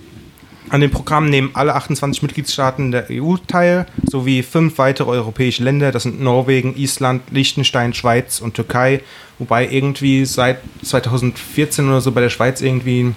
an 0.68 0.80
dem 0.80 0.90
Programm 0.90 1.26
nehmen 1.26 1.50
alle 1.54 1.74
28 1.74 2.22
Mitgliedstaaten 2.22 2.90
der 2.90 3.06
EU 3.10 3.36
teil, 3.46 3.86
sowie 4.08 4.42
fünf 4.42 4.78
weitere 4.78 5.10
europäische 5.10 5.62
Länder. 5.62 5.92
Das 5.92 6.02
sind 6.04 6.20
Norwegen, 6.20 6.76
Island, 6.76 7.22
Liechtenstein, 7.30 7.94
Schweiz 7.94 8.40
und 8.40 8.54
Türkei. 8.54 9.00
Wobei 9.38 9.68
irgendwie 9.68 10.24
seit 10.24 10.58
2014 10.82 11.88
oder 11.88 12.00
so 12.00 12.12
bei 12.12 12.20
der 12.20 12.30
Schweiz 12.30 12.60
irgendwie 12.60 13.14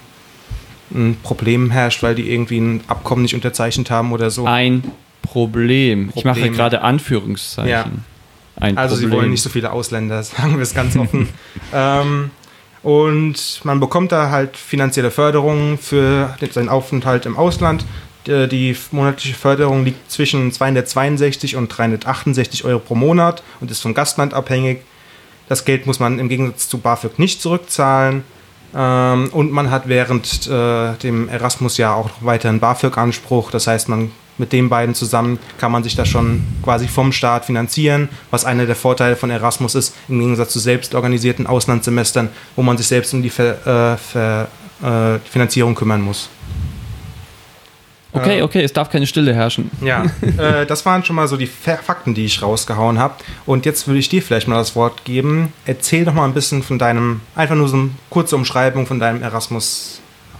ein 0.94 1.16
Problem 1.22 1.70
herrscht, 1.70 2.02
weil 2.02 2.14
die 2.14 2.30
irgendwie 2.30 2.58
ein 2.58 2.80
Abkommen 2.86 3.22
nicht 3.22 3.34
unterzeichnet 3.34 3.90
haben 3.90 4.12
oder 4.12 4.30
so. 4.30 4.44
Ein 4.46 4.84
Problem. 5.22 6.10
Ich 6.14 6.24
mache 6.24 6.50
gerade 6.50 6.82
Anführungszeichen. 6.82 7.70
Ja. 7.70 7.86
Ein 8.56 8.76
Also 8.76 8.96
sie 8.96 9.02
Problem. 9.02 9.20
wollen 9.20 9.30
nicht 9.30 9.42
so 9.42 9.48
viele 9.48 9.72
Ausländer, 9.72 10.22
sagen 10.22 10.56
wir 10.56 10.62
es 10.62 10.74
ganz 10.74 10.96
offen. 10.96 11.28
ähm, 11.74 12.30
und 12.82 13.60
man 13.64 13.80
bekommt 13.80 14.12
da 14.12 14.30
halt 14.30 14.56
finanzielle 14.56 15.10
Förderung 15.10 15.78
für 15.78 16.34
seinen 16.50 16.68
Aufenthalt 16.68 17.26
im 17.26 17.36
Ausland. 17.36 17.84
Die, 18.26 18.76
monatliche 18.90 19.34
Förderung 19.34 19.84
liegt 19.84 20.10
zwischen 20.10 20.52
262 20.52 21.56
und 21.56 21.68
368 21.68 22.64
Euro 22.64 22.78
pro 22.78 22.94
Monat 22.94 23.42
und 23.60 23.70
ist 23.70 23.80
vom 23.80 23.94
Gastland 23.94 24.34
abhängig. 24.34 24.82
Das 25.48 25.64
Geld 25.64 25.86
muss 25.86 25.98
man 25.98 26.18
im 26.18 26.28
Gegensatz 26.28 26.68
zu 26.68 26.78
BAföG 26.78 27.18
nicht 27.18 27.42
zurückzahlen. 27.42 28.22
Ähm, 28.74 29.30
und 29.32 29.50
man 29.50 29.70
hat 29.70 29.88
während 29.88 30.46
äh, 30.46 30.94
dem 31.02 31.28
Erasmus-Jahr 31.28 31.96
auch 31.96 32.08
noch 32.08 32.24
weiter 32.24 32.50
einen 32.50 32.60
BAföG-Anspruch. 32.60 33.50
Das 33.50 33.66
heißt, 33.66 33.88
man 33.88 34.12
mit 34.40 34.52
den 34.52 34.68
beiden 34.68 34.94
zusammen 34.94 35.38
kann 35.58 35.70
man 35.70 35.84
sich 35.84 35.94
das 35.94 36.08
schon 36.08 36.42
quasi 36.64 36.88
vom 36.88 37.12
Staat 37.12 37.44
finanzieren, 37.44 38.08
was 38.32 38.44
einer 38.44 38.66
der 38.66 38.74
Vorteile 38.74 39.14
von 39.14 39.30
Erasmus 39.30 39.74
ist, 39.76 39.94
im 40.08 40.18
Gegensatz 40.18 40.52
zu 40.52 40.58
selbst 40.58 40.94
organisierten 40.94 41.46
Auslandssemestern, 41.46 42.30
wo 42.56 42.62
man 42.62 42.76
sich 42.76 42.88
selbst 42.88 43.14
um 43.14 43.22
die 43.22 43.30
Ver, 43.30 43.94
äh, 43.94 43.96
Ver, 43.98 44.48
äh, 44.82 45.18
Finanzierung 45.30 45.74
kümmern 45.74 46.00
muss. 46.00 46.28
Okay, 48.12 48.40
Äh, 48.40 48.42
okay, 48.42 48.62
es 48.64 48.72
darf 48.72 48.90
keine 48.90 49.06
Stille 49.06 49.32
herrschen. 49.34 49.70
Ja, 49.82 50.04
äh, 50.38 50.66
das 50.66 50.84
waren 50.84 51.04
schon 51.04 51.14
mal 51.14 51.28
so 51.28 51.36
die 51.36 51.46
Fa- 51.46 51.76
Fakten, 51.76 52.12
die 52.14 52.24
ich 52.24 52.42
rausgehauen 52.42 52.98
habe. 52.98 53.14
Und 53.46 53.66
jetzt 53.66 53.86
würde 53.86 54.00
ich 54.00 54.08
dir 54.08 54.20
vielleicht 54.20 54.48
mal 54.48 54.56
das 54.56 54.74
Wort 54.74 55.04
geben. 55.04 55.52
Erzähl 55.64 56.04
doch 56.04 56.14
mal 56.14 56.24
ein 56.24 56.34
bisschen 56.34 56.64
von 56.64 56.76
deinem, 56.78 57.20
einfach 57.36 57.54
nur 57.54 57.68
so 57.68 57.76
eine 57.76 57.90
kurze 58.08 58.34
Umschreibung 58.34 58.86
von 58.86 58.98
deinem 58.98 59.22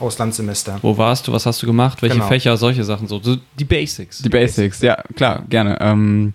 Erasmus-Auslandssemester. 0.00 0.78
Wo 0.82 0.96
warst 0.96 1.28
du? 1.28 1.32
Was 1.32 1.46
hast 1.46 1.62
du 1.62 1.66
gemacht? 1.66 2.02
Welche 2.02 2.16
Genau. 2.16 2.28
Fächer? 2.28 2.56
Solche 2.56 2.84
Sachen. 2.84 3.06
So, 3.08 3.20
so 3.22 3.36
die 3.58 3.64
Basics. 3.64 4.18
Die 4.22 4.28
Basics, 4.28 4.80
ja, 4.80 5.02
klar, 5.14 5.44
gerne. 5.48 5.78
Ähm, 5.80 6.32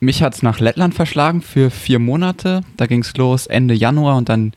mich 0.00 0.22
hat 0.22 0.34
es 0.34 0.42
nach 0.42 0.60
Lettland 0.60 0.94
verschlagen 0.94 1.42
für 1.42 1.70
vier 1.70 1.98
Monate. 1.98 2.62
Da 2.76 2.86
ging 2.86 3.00
es 3.02 3.16
los 3.16 3.46
Ende 3.46 3.74
Januar 3.74 4.16
und 4.16 4.28
dann 4.28 4.52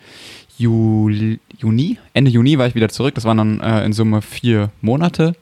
Juli, 0.58 1.40
Juni. 1.58 1.98
Ende 2.14 2.32
Juni 2.32 2.58
war 2.58 2.68
ich 2.68 2.76
wieder 2.76 2.90
zurück. 2.90 3.16
Das 3.16 3.26
waren 3.26 3.38
dann 3.38 3.60
äh, 3.62 3.86
in 3.86 3.94
Summe 3.94 4.22
vier 4.22 4.72
Monate. 4.82 5.36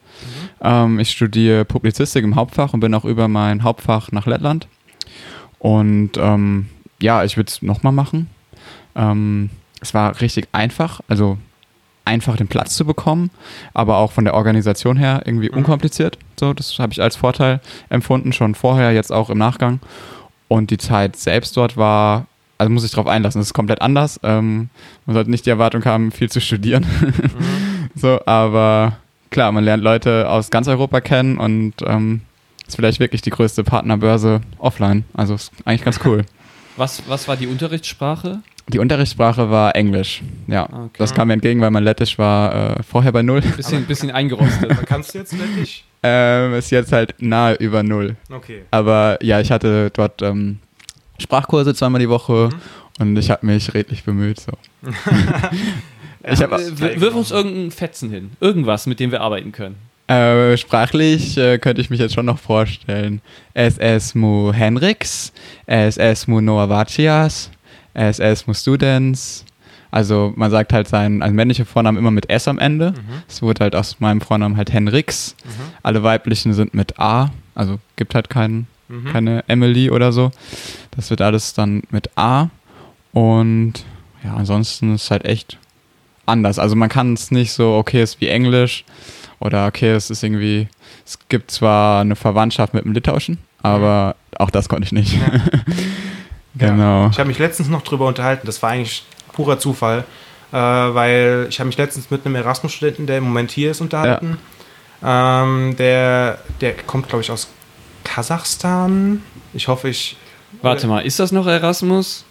Ähm, 0.60 0.98
ich 0.98 1.10
studiere 1.10 1.64
Publizistik 1.64 2.24
im 2.24 2.34
Hauptfach 2.36 2.72
und 2.74 2.80
bin 2.80 2.94
auch 2.94 3.04
über 3.04 3.28
mein 3.28 3.62
Hauptfach 3.62 4.12
nach 4.12 4.26
Lettland. 4.26 4.66
Und 5.58 6.12
ähm, 6.18 6.66
ja, 7.00 7.24
ich 7.24 7.36
würde 7.36 7.48
es 7.48 7.62
nochmal 7.62 7.92
machen. 7.92 8.28
Ähm, 8.96 9.50
es 9.80 9.94
war 9.94 10.20
richtig 10.20 10.48
einfach, 10.52 11.00
also 11.08 11.38
einfach 12.04 12.36
den 12.36 12.48
Platz 12.48 12.74
zu 12.76 12.84
bekommen, 12.84 13.30
aber 13.72 13.96
auch 13.96 14.12
von 14.12 14.24
der 14.24 14.34
Organisation 14.34 14.96
her 14.96 15.22
irgendwie 15.24 15.48
Mhm. 15.50 15.58
unkompliziert. 15.58 16.18
So, 16.38 16.52
das 16.52 16.78
habe 16.78 16.92
ich 16.92 17.00
als 17.00 17.16
Vorteil 17.16 17.60
empfunden, 17.88 18.32
schon 18.32 18.54
vorher, 18.54 18.92
jetzt 18.92 19.12
auch 19.12 19.30
im 19.30 19.38
Nachgang. 19.38 19.80
Und 20.48 20.70
die 20.70 20.78
Zeit 20.78 21.16
selbst 21.16 21.56
dort 21.56 21.76
war, 21.76 22.26
also 22.58 22.70
muss 22.70 22.84
ich 22.84 22.90
darauf 22.90 23.06
einlassen, 23.06 23.40
es 23.40 23.48
ist 23.48 23.54
komplett 23.54 23.80
anders. 23.80 24.20
Ähm, 24.22 24.68
man 25.06 25.14
sollte 25.14 25.30
nicht 25.30 25.46
die 25.46 25.50
Erwartung 25.50 25.84
haben, 25.86 26.12
viel 26.12 26.30
zu 26.30 26.40
studieren. 26.40 26.86
so, 27.94 28.20
aber 28.26 28.96
klar, 29.30 29.50
man 29.52 29.64
lernt 29.64 29.82
Leute 29.82 30.28
aus 30.28 30.50
ganz 30.50 30.68
Europa 30.68 31.00
kennen 31.00 31.38
und 31.38 31.74
ähm, 31.86 32.20
ist 32.66 32.76
vielleicht 32.76 33.00
wirklich 33.00 33.22
die 33.22 33.30
größte 33.30 33.64
Partnerbörse 33.64 34.40
offline. 34.58 35.04
Also 35.14 35.34
ist 35.34 35.52
eigentlich 35.64 35.84
ganz 35.84 36.00
cool. 36.04 36.24
Was, 36.76 37.02
was 37.08 37.26
war 37.28 37.36
die 37.36 37.46
Unterrichtssprache? 37.46 38.40
Die 38.68 38.78
Unterrichtssprache 38.78 39.50
war 39.50 39.76
Englisch. 39.76 40.22
Ja, 40.46 40.64
Okay. 40.64 40.90
das 40.98 41.12
kam 41.14 41.28
mir 41.28 41.34
entgegen, 41.34 41.60
weil 41.60 41.70
mein 41.70 41.84
Lettisch 41.84 42.18
war 42.18 42.78
äh, 42.78 42.82
vorher 42.82 43.12
bei 43.12 43.22
Null. 43.22 43.42
Bisschen, 43.42 43.84
bisschen 43.84 44.10
eingerostet. 44.10 44.72
Kannst 44.86 45.14
du 45.14 45.18
jetzt 45.18 45.38
wirklich? 45.38 45.84
Ähm, 46.02 46.54
ist 46.54 46.70
jetzt 46.70 46.90
halt 46.92 47.14
nahe 47.20 47.54
über 47.56 47.82
Null. 47.82 48.16
Okay. 48.30 48.62
Aber 48.70 49.18
ja, 49.22 49.40
ich 49.40 49.50
hatte 49.50 49.90
dort 49.90 50.22
ähm, 50.22 50.58
Sprachkurse 51.18 51.74
zweimal 51.74 52.00
die 52.00 52.08
Woche 52.08 52.48
und 52.98 53.16
ich 53.18 53.30
habe 53.30 53.44
mich 53.46 53.74
redlich 53.74 54.04
bemüht. 54.04 54.40
So. 54.40 54.52
ich 56.26 56.42
hab, 56.42 56.52
Äh, 56.52 57.00
Wirf 57.00 57.14
uns 57.14 57.30
irgendeinen 57.30 57.70
Fetzen 57.70 58.10
hin. 58.10 58.30
Irgendwas, 58.40 58.86
mit 58.86 58.98
dem 59.00 59.10
wir 59.12 59.20
arbeiten 59.20 59.52
können. 59.52 59.76
äh, 60.08 60.56
sprachlich 60.56 61.36
äh, 61.38 61.58
könnte 61.58 61.80
ich 61.80 61.90
mich 61.90 62.00
jetzt 62.00 62.14
schon 62.14 62.26
noch 62.26 62.38
vorstellen. 62.38 63.20
SS 63.54 64.14
mu 64.14 64.52
Henriks, 64.52 65.32
SS 65.66 66.26
mu 66.28 66.40
Noavacias, 66.40 67.50
SS 67.94 68.46
mu 68.46 68.54
Students. 68.54 69.44
Also 69.90 70.32
man 70.36 70.50
sagt 70.50 70.72
halt 70.72 70.88
seinen 70.88 71.22
also 71.22 71.32
männliche 71.34 71.64
Vornamen 71.64 71.96
immer 71.98 72.10
mit 72.10 72.28
S 72.28 72.48
am 72.48 72.58
Ende. 72.58 72.94
Es 73.28 73.42
wurde 73.42 73.62
halt 73.62 73.76
aus 73.76 74.00
meinem 74.00 74.20
Vornamen 74.20 74.56
halt 74.56 74.72
Henriks. 74.72 75.36
Alle 75.82 76.02
weiblichen 76.02 76.52
sind 76.52 76.74
mit 76.74 76.98
A, 76.98 77.30
also 77.54 77.78
gibt 77.96 78.14
halt 78.14 78.28
keinen, 78.28 78.66
Mhm. 78.88 79.04
keine 79.12 79.44
Emily 79.48 79.90
oder 79.90 80.12
so. 80.12 80.30
Das 80.90 81.08
wird 81.10 81.22
alles 81.22 81.54
dann 81.54 81.82
mit 81.90 82.10
A. 82.18 82.48
Und 83.12 83.84
ja, 84.24 84.34
ansonsten 84.34 84.94
ist 84.94 85.04
es 85.04 85.10
halt 85.10 85.24
echt 85.24 85.58
anders. 86.26 86.58
Also 86.58 86.74
man 86.76 86.88
kann 86.88 87.14
es 87.14 87.30
nicht 87.30 87.52
so, 87.52 87.74
okay, 87.76 88.00
es 88.02 88.14
ist 88.14 88.20
wie 88.20 88.28
Englisch 88.28 88.84
oder 89.38 89.66
okay, 89.66 89.92
es 89.92 90.10
ist 90.10 90.22
irgendwie, 90.24 90.68
es 91.06 91.18
gibt 91.28 91.50
zwar 91.50 92.00
eine 92.00 92.16
Verwandtschaft 92.16 92.74
mit 92.74 92.84
dem 92.84 92.92
Litauischen, 92.92 93.38
aber 93.62 94.16
auch 94.38 94.50
das 94.50 94.68
konnte 94.68 94.84
ich 94.84 94.92
nicht. 94.92 95.16
genau. 96.54 97.04
Ja. 97.04 97.10
Ich 97.10 97.18
habe 97.18 97.28
mich 97.28 97.38
letztens 97.38 97.68
noch 97.68 97.82
drüber 97.82 98.06
unterhalten, 98.06 98.46
das 98.46 98.62
war 98.62 98.70
eigentlich 98.70 99.04
purer 99.32 99.58
Zufall, 99.58 100.04
äh, 100.52 100.56
weil 100.56 101.46
ich 101.48 101.58
habe 101.60 101.66
mich 101.66 101.76
letztens 101.76 102.10
mit 102.10 102.24
einem 102.24 102.36
Erasmus-Studenten, 102.36 103.06
der 103.06 103.18
im 103.18 103.24
Moment 103.24 103.50
hier 103.50 103.70
ist, 103.70 103.80
unterhalten. 103.80 104.38
Ähm, 105.02 105.74
der, 105.76 106.38
der 106.60 106.74
kommt, 106.74 107.08
glaube 107.08 107.22
ich, 107.22 107.30
aus 107.30 107.48
Kasachstan. 108.04 109.22
Ich 109.52 109.68
hoffe, 109.68 109.88
ich. 109.88 110.16
Warte 110.62 110.86
mal, 110.86 111.00
ist 111.00 111.20
das 111.20 111.32
noch 111.32 111.46
Erasmus? 111.46 112.24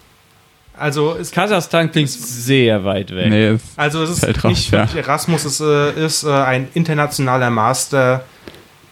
Also 0.76 1.16
es, 1.20 1.32
Kasachstan 1.32 1.92
klingt 1.92 2.10
sehr 2.10 2.84
weit 2.84 3.12
weg. 3.14 3.30
Nee, 3.30 3.58
also 3.76 4.02
es 4.02 4.10
ist 4.10 4.44
raus, 4.44 4.50
nicht 4.50 4.72
ja. 4.72 4.80
wirklich 4.80 5.06
Erasmus, 5.06 5.46
es 5.46 5.60
äh, 5.60 6.06
ist 6.06 6.24
äh, 6.24 6.32
ein 6.32 6.68
internationaler 6.74 7.52
Master, 7.52 8.24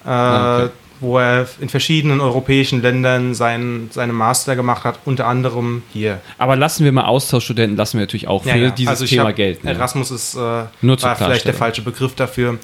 äh, 0.05 0.09
Ah, 0.09 0.63
okay. 0.63 0.71
Wo 1.01 1.17
er 1.19 1.47
in 1.59 1.67
verschiedenen 1.67 2.21
europäischen 2.21 2.81
Ländern 2.81 3.33
sein, 3.33 3.89
seine 3.91 4.13
Master 4.13 4.55
gemacht 4.55 4.83
hat, 4.85 4.99
unter 5.03 5.27
anderem 5.27 5.83
hier. 5.91 6.21
Aber 6.37 6.55
lassen 6.55 6.85
wir 6.85 6.91
mal 6.93 7.05
Austauschstudenten, 7.05 7.75
lassen 7.75 7.97
wir 7.97 8.01
natürlich 8.03 8.27
auch 8.29 8.43
für 8.43 8.71
dieses 8.71 8.87
Also 8.89 9.05
Thema 9.05 9.27
hab- 9.29 9.35
gelten. 9.35 9.67
ja. 9.67 9.73
Erasmus 9.73 10.11
ist 10.11 10.35
äh, 10.35 10.63
Nur 10.81 11.01
war 11.01 11.15
vielleicht 11.17 11.45
der 11.45 11.53
falsche 11.55 11.81
Begriff 11.81 12.15
dafür. 12.15 12.57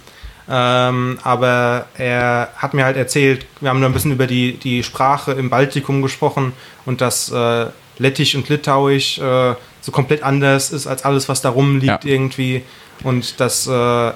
Ähm, 0.50 1.20
aber 1.24 1.88
er 1.98 2.50
hat 2.56 2.74
mir 2.74 2.86
halt 2.86 2.96
erzählt, 2.96 3.46
wir 3.60 3.70
haben 3.70 3.80
nur 3.82 3.90
ein 3.90 3.94
bisschen 3.94 4.14
über 4.14 4.28
die, 4.28 4.54
die 4.54 4.82
Sprache 4.82 5.34
im 5.34 5.50
Baltikum 5.50 6.02
gesprochen 6.02 6.54
und 6.86 7.02
dass 7.02 7.30
äh, 7.30 7.66
Lettisch 7.98 8.34
und 8.36 8.48
Litauisch 8.48 9.18
äh, 9.18 9.56
so 9.82 9.92
komplett 9.92 10.24
anders 10.24 10.72
ist 10.72 10.88
als 10.88 11.04
alles, 11.04 11.28
was 11.28 11.42
da 11.42 11.50
rumliegt 11.50 11.86
Ja. 11.86 12.00
irgendwie. 12.04 12.62
Und 13.04 13.40
dass 13.42 13.68
äh, 13.68 14.12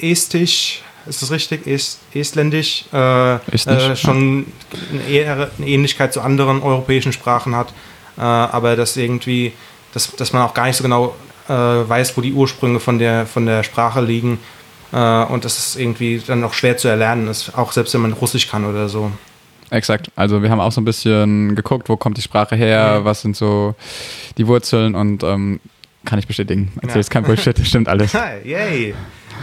Estisch, 0.00 0.82
ist 1.06 1.22
das 1.22 1.30
richtig? 1.30 1.66
Est, 1.66 1.98
Estländisch 2.14 2.84
äh, 2.92 3.34
äh, 3.36 3.96
schon 3.96 4.46
eine, 5.06 5.50
Ähnlichkeit 5.64 6.12
zu 6.12 6.20
anderen 6.20 6.62
europäischen 6.62 7.12
Sprachen 7.12 7.54
hat. 7.56 7.72
Äh, 8.16 8.20
aber 8.22 8.76
dass 8.76 8.96
irgendwie, 8.96 9.52
dass, 9.94 10.14
dass 10.16 10.32
man 10.32 10.42
auch 10.42 10.54
gar 10.54 10.66
nicht 10.66 10.76
so 10.76 10.82
genau 10.82 11.14
äh, 11.48 11.52
weiß, 11.52 12.16
wo 12.16 12.20
die 12.20 12.32
Ursprünge 12.32 12.80
von 12.80 12.98
der, 12.98 13.26
von 13.26 13.46
der 13.46 13.62
Sprache 13.62 14.00
liegen. 14.00 14.38
Äh, 14.92 15.24
und 15.24 15.44
dass 15.44 15.58
es 15.58 15.76
irgendwie 15.76 16.20
dann 16.26 16.44
auch 16.44 16.52
schwer 16.52 16.76
zu 16.76 16.88
erlernen 16.88 17.28
ist, 17.28 17.56
auch 17.56 17.72
selbst 17.72 17.94
wenn 17.94 18.02
man 18.02 18.12
Russisch 18.12 18.48
kann 18.48 18.64
oder 18.64 18.88
so. 18.88 19.10
Exakt. 19.70 20.10
Also 20.16 20.42
wir 20.42 20.50
haben 20.50 20.60
auch 20.60 20.72
so 20.72 20.82
ein 20.82 20.84
bisschen 20.84 21.56
geguckt, 21.56 21.88
wo 21.88 21.96
kommt 21.96 22.18
die 22.18 22.22
Sprache 22.22 22.56
her, 22.56 23.00
Mhm. 23.00 23.04
was 23.06 23.22
sind 23.22 23.36
so 23.36 23.74
die 24.36 24.46
Wurzeln 24.46 24.94
und 24.94 25.22
ähm, 25.22 25.60
kann 26.04 26.18
ich 26.18 26.26
bestätigen. 26.26 26.72
Erzähl 26.82 27.00
Ja. 27.00 27.08
kein 27.08 27.22
Bullshit, 27.22 27.58
das 27.58 27.66
stimmt 27.68 27.88
alles. 27.88 28.12
Hi, 28.12 28.40
yay! 28.44 28.94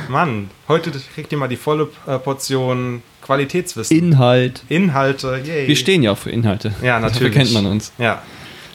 Mann, 0.10 0.50
heute 0.68 0.92
kriegt 1.14 1.32
ihr 1.32 1.38
mal 1.38 1.48
die 1.48 1.56
volle 1.56 1.90
äh, 2.08 2.18
Portion 2.18 3.04
Qualitätswissen. 3.22 3.96
Inhalt. 3.98 4.64
Inhalte, 4.70 5.40
yay! 5.44 5.68
Wir 5.68 5.76
stehen 5.76 6.02
ja 6.04 6.12
auch 6.12 6.18
für 6.18 6.32
Inhalte. 6.32 6.70
Ja, 6.82 7.00
Dafür 7.00 7.10
natürlich. 7.10 7.34
kennt 7.34 7.54
man 7.54 7.66
uns. 7.68 7.92
Ja. 7.98 8.22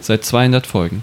Seit 0.00 0.24
200 0.24 0.66
Folgen. 0.66 1.02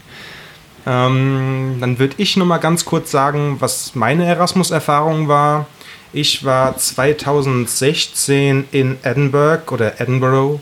Ähm, 0.85 1.77
dann 1.79 1.99
würde 1.99 2.15
ich 2.17 2.37
noch 2.37 2.45
mal 2.45 2.57
ganz 2.57 2.85
kurz 2.85 3.11
sagen, 3.11 3.57
was 3.59 3.93
meine 3.93 4.25
Erasmus-Erfahrung 4.25 5.27
war. 5.27 5.67
Ich 6.13 6.43
war 6.43 6.77
2016 6.77 8.65
in 8.71 8.97
Edinburgh 9.03 9.71
oder 9.73 9.99
Edinburgh 10.01 10.59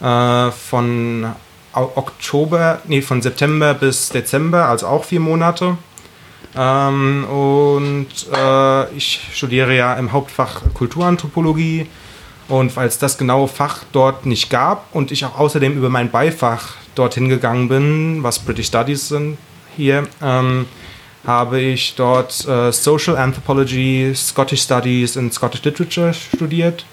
äh, 0.00 0.50
von 0.50 1.26
Oktober, 1.72 2.80
nee, 2.86 3.02
von 3.02 3.22
September 3.22 3.74
bis 3.74 4.08
Dezember, 4.10 4.68
also 4.68 4.86
auch 4.86 5.04
vier 5.04 5.20
Monate. 5.20 5.76
Ähm, 6.56 7.24
und 7.24 8.08
äh, 8.32 8.94
ich 8.94 9.20
studiere 9.32 9.74
ja 9.76 9.94
im 9.94 10.12
Hauptfach 10.12 10.62
Kulturanthropologie. 10.74 11.86
Und 12.48 12.76
weil 12.76 12.88
es 12.88 12.98
das 12.98 13.16
genaue 13.16 13.48
Fach 13.48 13.84
dort 13.92 14.26
nicht 14.26 14.50
gab 14.50 14.94
und 14.94 15.10
ich 15.10 15.24
auch 15.24 15.38
außerdem 15.38 15.76
über 15.76 15.88
mein 15.88 16.10
Beifach 16.10 16.74
dorthin 16.94 17.28
gegangen 17.28 17.68
bin, 17.68 18.22
was 18.22 18.38
British 18.38 18.66
Studies 18.66 19.08
sind 19.08 19.38
hier, 19.76 20.06
ähm, 20.22 20.66
habe 21.26 21.60
ich 21.60 21.94
dort 21.96 22.46
äh, 22.46 22.70
Social 22.70 23.16
Anthropology, 23.16 24.12
Scottish 24.14 24.62
Studies 24.62 25.16
und 25.16 25.32
Scottish 25.32 25.64
Literature 25.64 26.12
studiert. 26.12 26.84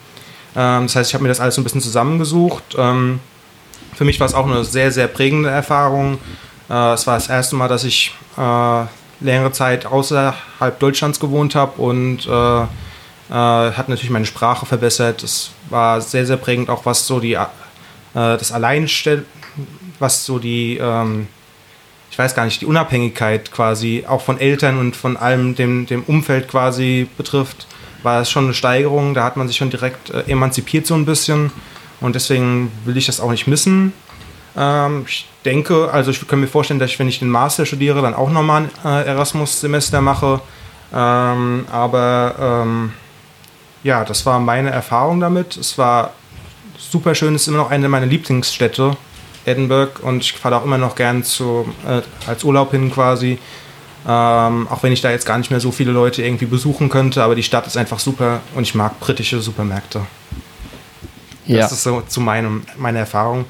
Ähm, 0.56 0.84
das 0.84 0.96
heißt, 0.96 1.10
ich 1.10 1.14
habe 1.14 1.24
mir 1.24 1.30
das 1.30 1.42
alles 1.42 1.56
so 1.56 1.62
ein 1.62 1.64
bisschen 1.66 1.82
zusammengesucht. 1.82 2.64
Ähm, 2.78 3.20
für 3.94 4.06
mich 4.06 4.20
war 4.20 4.28
es 4.28 4.34
auch 4.34 4.46
eine 4.46 4.64
sehr, 4.64 4.92
sehr 4.92 5.08
prägende 5.08 5.50
Erfahrung. 5.50 6.18
Äh, 6.70 6.94
es 6.94 7.06
war 7.08 7.16
das 7.16 7.28
erste 7.28 7.58
Mal, 7.58 7.68
dass 7.68 7.84
ich 7.84 8.14
äh, 8.38 8.86
längere 9.22 9.52
Zeit 9.52 9.86
außerhalb 9.86 10.80
Deutschlands 10.80 11.20
gewohnt 11.20 11.56
habe 11.56 11.82
und 11.82 12.28
äh, 12.28 12.64
äh, 12.64 12.68
hat 13.30 13.88
natürlich 13.88 14.10
meine 14.10 14.26
Sprache 14.26 14.66
verbessert. 14.66 15.24
Es 15.24 15.52
war 15.70 16.02
sehr, 16.02 16.26
sehr 16.26 16.38
prägend, 16.38 16.70
auch 16.70 16.86
was 16.86 17.08
so 17.08 17.20
die, 17.20 17.34
äh, 17.34 17.48
das 18.14 18.52
Alleinstell, 18.52 19.26
was 20.00 20.26
so 20.26 20.40
die, 20.40 20.78
ähm, 20.78 21.28
ich 22.10 22.18
weiß 22.20 22.36
gar 22.36 22.46
nicht, 22.46 22.60
die 22.62 22.66
Unabhängigkeit 22.66 23.52
quasi 23.52 24.04
auch 24.08 24.22
von 24.22 24.40
Eltern 24.40 24.80
und 24.80 24.96
von 24.96 25.16
allem 25.16 25.56
dem, 25.56 25.86
dem 25.86 26.04
Umfeld 26.04 26.50
quasi 26.50 27.08
betrifft, 27.18 27.68
war 28.04 28.22
es 28.22 28.30
schon 28.30 28.46
eine 28.46 28.54
Steigerung. 28.54 29.14
Da 29.14 29.24
hat 29.24 29.38
man 29.38 29.48
sich 29.48 29.58
schon 29.58 29.70
direkt 29.70 30.10
äh, 30.10 30.24
emanzipiert 30.28 30.86
so 30.86 30.96
ein 30.96 31.06
bisschen 31.06 31.52
und 32.02 32.16
deswegen 32.16 32.72
will 32.84 32.98
ich 32.98 33.06
das 33.06 33.22
auch 33.22 33.32
nicht 33.32 33.48
missen. 33.48 33.94
Ähm, 34.58 35.06
ich 35.08 35.28
denke, 35.46 35.90
also 35.92 36.12
ich 36.12 36.28
kann 36.28 36.40
mir 36.40 36.48
vorstellen, 36.48 36.80
dass 36.80 36.92
ich, 36.92 37.00
wenn 37.00 37.08
ich 37.08 37.20
den 37.20 37.30
Master 37.30 37.66
studiere, 37.66 38.02
dann 38.02 38.14
auch 38.14 38.30
nochmal 38.30 38.64
ein 38.64 38.70
äh, 38.86 39.08
Erasmus-Semester 39.08 40.02
mache. 40.02 40.42
Ähm, 40.94 41.66
aber 41.72 42.36
ähm, 42.40 42.94
ja, 43.84 44.04
das 44.04 44.26
war 44.26 44.40
meine 44.40 44.70
Erfahrung 44.70 45.20
damit. 45.20 45.58
Es 45.58 45.78
war 45.78 46.12
super 46.78 47.16
schön, 47.16 47.36
es 47.36 47.44
ist 47.44 47.48
immer 47.48 47.58
noch 47.58 47.72
eine 47.72 47.88
meiner 47.88 48.06
Lieblingsstädte, 48.06 48.98
Edinburgh, 49.46 50.02
und 50.02 50.24
ich 50.24 50.34
fahre 50.34 50.56
da 50.56 50.62
auch 50.62 50.66
immer 50.66 50.78
noch 50.78 50.96
gern 50.96 51.24
zu, 51.24 51.66
äh, 51.88 52.02
als 52.28 52.44
Urlaub 52.44 52.72
hin 52.72 52.92
quasi. 52.92 53.40
Ähm, 54.08 54.68
auch 54.68 54.82
wenn 54.82 54.92
ich 54.92 55.02
da 55.02 55.12
jetzt 55.12 55.26
gar 55.26 55.38
nicht 55.38 55.52
mehr 55.52 55.60
so 55.60 55.72
viele 55.72 55.92
Leute 55.92 56.24
irgendwie 56.24 56.48
besuchen 56.48 56.90
könnte, 56.90 57.24
aber 57.24 57.36
die 57.36 57.44
Stadt 57.44 57.68
ist 57.68 57.78
einfach 57.78 58.00
super 58.00 58.42
und 58.56 58.64
ich 58.64 58.74
mag 58.74 59.00
britische 59.00 59.40
Supermärkte. 59.40 60.02
Das 61.62 61.72
ist 61.72 61.84
so 61.84 62.02
zu 62.02 62.20
meinem, 62.20 62.64
meiner 62.78 63.00
Erfahrung. 63.00 63.46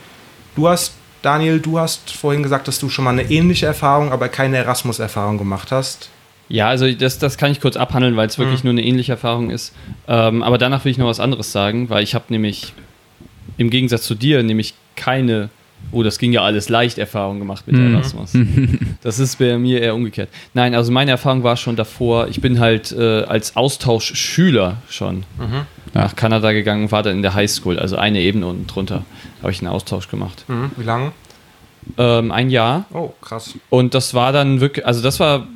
Du 0.55 0.67
hast, 0.67 0.93
Daniel, 1.22 1.60
du 1.60 1.79
hast 1.79 2.12
vorhin 2.12 2.43
gesagt, 2.43 2.67
dass 2.67 2.79
du 2.79 2.89
schon 2.89 3.05
mal 3.05 3.12
eine 3.12 3.29
ähnliche 3.29 3.65
Erfahrung, 3.65 4.12
aber 4.12 4.27
keine 4.29 4.58
Erasmus-Erfahrung 4.58 5.38
gemacht 5.38 5.72
hast. 5.72 6.10
Ja, 6.50 6.67
also 6.67 6.91
das, 6.91 7.17
das 7.20 7.38
kann 7.38 7.51
ich 7.51 7.62
kurz 7.62 7.77
abhandeln, 7.77 8.17
weil 8.17 8.27
es 8.27 8.38
Mhm. 8.38 8.43
wirklich 8.43 8.63
nur 8.63 8.72
eine 8.72 8.84
ähnliche 8.84 9.13
Erfahrung 9.13 9.50
ist. 9.50 9.74
Ähm, 10.08 10.43
aber 10.43 10.58
danach 10.58 10.84
will 10.84 10.91
ich 10.91 10.98
noch 10.98 11.08
was 11.08 11.20
anderes 11.22 11.51
sagen, 11.51 11.89
weil 11.89 12.03
ich 12.03 12.13
habe 12.15 12.25
nämlich 12.29 12.74
im 13.58 13.70
Gegensatz 13.70 14.03
zu 14.03 14.15
dir 14.15 14.43
nämlich 14.43 14.74
keine 14.96 15.50
Oh, 15.94 16.04
das 16.04 16.20
ging 16.20 16.32
ja 16.32 16.42
alles 16.42 16.70
leicht 16.70 16.98
Erfahrung 16.98 17.40
gemacht 17.40 17.68
mit 17.68 17.76
Mhm. 17.76 17.94
Erasmus. 17.96 18.34
Das 19.04 19.18
ist 19.20 19.40
bei 19.40 19.58
mir 19.58 19.82
eher 19.82 19.96
umgekehrt. 19.96 20.30
Nein, 20.54 20.76
also 20.76 20.92
meine 20.92 21.12
Erfahrung 21.12 21.44
war 21.44 21.58
schon 21.58 21.76
davor, 21.76 22.28
ich 22.28 22.40
bin 22.40 22.60
halt 22.60 22.92
äh, 22.92 23.24
als 23.24 23.56
Austauschschüler 23.56 24.78
schon 24.90 25.24
nach 25.94 26.16
Kanada 26.16 26.52
gegangen, 26.52 26.92
war 26.92 27.04
dann 27.04 27.18
in 27.18 27.22
der 27.22 27.34
Highschool, 27.34 27.78
also 27.80 27.98
eine 27.98 28.20
Ebene 28.22 28.46
unten 28.48 28.68
drunter, 28.68 29.04
habe 29.42 29.52
ich 29.52 29.60
einen 29.60 29.68
Austausch 29.70 30.08
gemacht. 30.08 30.46
Mhm. 30.48 30.72
Wie 30.78 30.84
lange? 30.84 31.12
Ähm, 31.98 32.32
ein 32.32 32.50
Jahr 32.52 32.86
Oh, 32.94 33.12
krass. 33.22 33.56
und 33.70 33.94
das 33.96 34.14
war 34.14 34.32
dann 34.32 34.62
wirklich, 34.62 34.86
also 34.86 35.02
das 35.02 35.20
war 35.20 35.48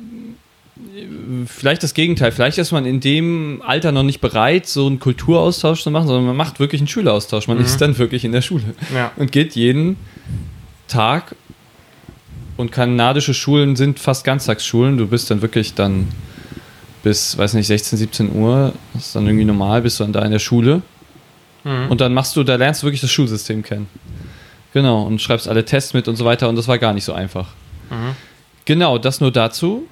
vielleicht 1.46 1.82
das 1.82 1.94
Gegenteil. 1.94 2.32
Vielleicht 2.32 2.58
ist 2.58 2.72
man 2.72 2.86
in 2.86 3.00
dem 3.00 3.62
Alter 3.64 3.92
noch 3.92 4.02
nicht 4.02 4.20
bereit, 4.20 4.66
so 4.66 4.86
einen 4.86 4.98
Kulturaustausch 5.00 5.82
zu 5.82 5.90
machen, 5.90 6.06
sondern 6.06 6.26
man 6.26 6.36
macht 6.36 6.60
wirklich 6.60 6.80
einen 6.80 6.88
Schüleraustausch. 6.88 7.48
Man 7.48 7.58
ist 7.60 7.80
dann 7.80 7.96
wirklich 7.98 8.24
in 8.24 8.32
der 8.32 8.42
Schule 8.42 8.64
Ja. 8.94 9.12
und 9.16 9.32
geht 9.32 9.54
jeden 9.54 9.96
Tag. 10.88 11.34
Und 12.56 12.72
kanadische 12.72 13.34
Schulen 13.34 13.76
sind 13.76 13.98
fast 13.98 14.24
Ganztagsschulen. 14.24 14.96
Du 14.96 15.06
bist 15.06 15.30
dann 15.30 15.42
wirklich 15.42 15.74
dann 15.74 16.08
bis, 17.02 17.36
weiß 17.36 17.54
nicht, 17.54 17.66
16, 17.66 17.98
17 17.98 18.34
Uhr, 18.34 18.72
das 18.94 19.06
ist 19.08 19.16
dann 19.16 19.26
irgendwie 19.26 19.44
normal, 19.44 19.82
bist 19.82 20.00
du 20.00 20.04
dann 20.04 20.12
da 20.12 20.22
in 20.24 20.32
der 20.32 20.38
Schule. 20.38 20.82
Mhm. 21.64 21.88
Und 21.90 22.00
dann 22.00 22.14
machst 22.14 22.34
du, 22.34 22.42
da 22.42 22.56
lernst 22.56 22.82
du 22.82 22.86
wirklich 22.86 23.00
das 23.02 23.10
Schulsystem 23.10 23.62
kennen. 23.62 23.88
Genau, 24.72 25.02
und 25.04 25.20
schreibst 25.22 25.48
alle 25.48 25.64
Tests 25.64 25.94
mit 25.94 26.08
und 26.08 26.16
so 26.16 26.24
weiter. 26.24 26.48
Und 26.48 26.56
das 26.56 26.66
war 26.68 26.78
gar 26.78 26.92
nicht 26.92 27.04
so 27.04 27.12
einfach. 27.12 27.48
Mhm. 27.90 28.16
Genau, 28.64 28.98
das 28.98 29.20
nur 29.20 29.30
dazu. 29.30 29.86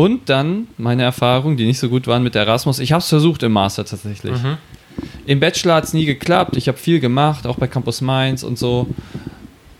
Und 0.00 0.30
dann 0.30 0.66
meine 0.78 1.02
Erfahrungen, 1.02 1.58
die 1.58 1.66
nicht 1.66 1.78
so 1.78 1.90
gut 1.90 2.06
waren 2.06 2.22
mit 2.22 2.34
Erasmus. 2.34 2.78
Ich 2.78 2.92
habe 2.92 3.00
es 3.00 3.08
versucht 3.10 3.42
im 3.42 3.52
Master 3.52 3.84
tatsächlich. 3.84 4.42
Mhm. 4.42 4.56
Im 5.26 5.40
Bachelor 5.40 5.74
hat 5.74 5.84
es 5.84 5.92
nie 5.92 6.06
geklappt. 6.06 6.56
Ich 6.56 6.68
habe 6.68 6.78
viel 6.78 7.00
gemacht, 7.00 7.46
auch 7.46 7.56
bei 7.56 7.66
Campus 7.66 8.00
Mainz 8.00 8.42
und 8.42 8.58
so. 8.58 8.86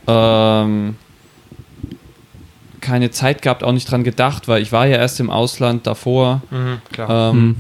Ähm, 0.07 0.97
keine 2.83 3.11
Zeit 3.11 3.41
gehabt, 3.41 3.65
auch 3.65 3.73
nicht 3.73 3.91
dran 3.91 4.05
gedacht, 4.05 4.47
weil 4.47 4.61
ich 4.61 4.73
war 4.73 4.87
ja 4.87 4.99
erst 4.99 5.21
im 5.21 5.31
Ausland 5.31 5.87
davor. 5.87 6.43
Mhm. 6.51 6.83
Klar. 6.93 7.31
Ähm, 7.31 7.57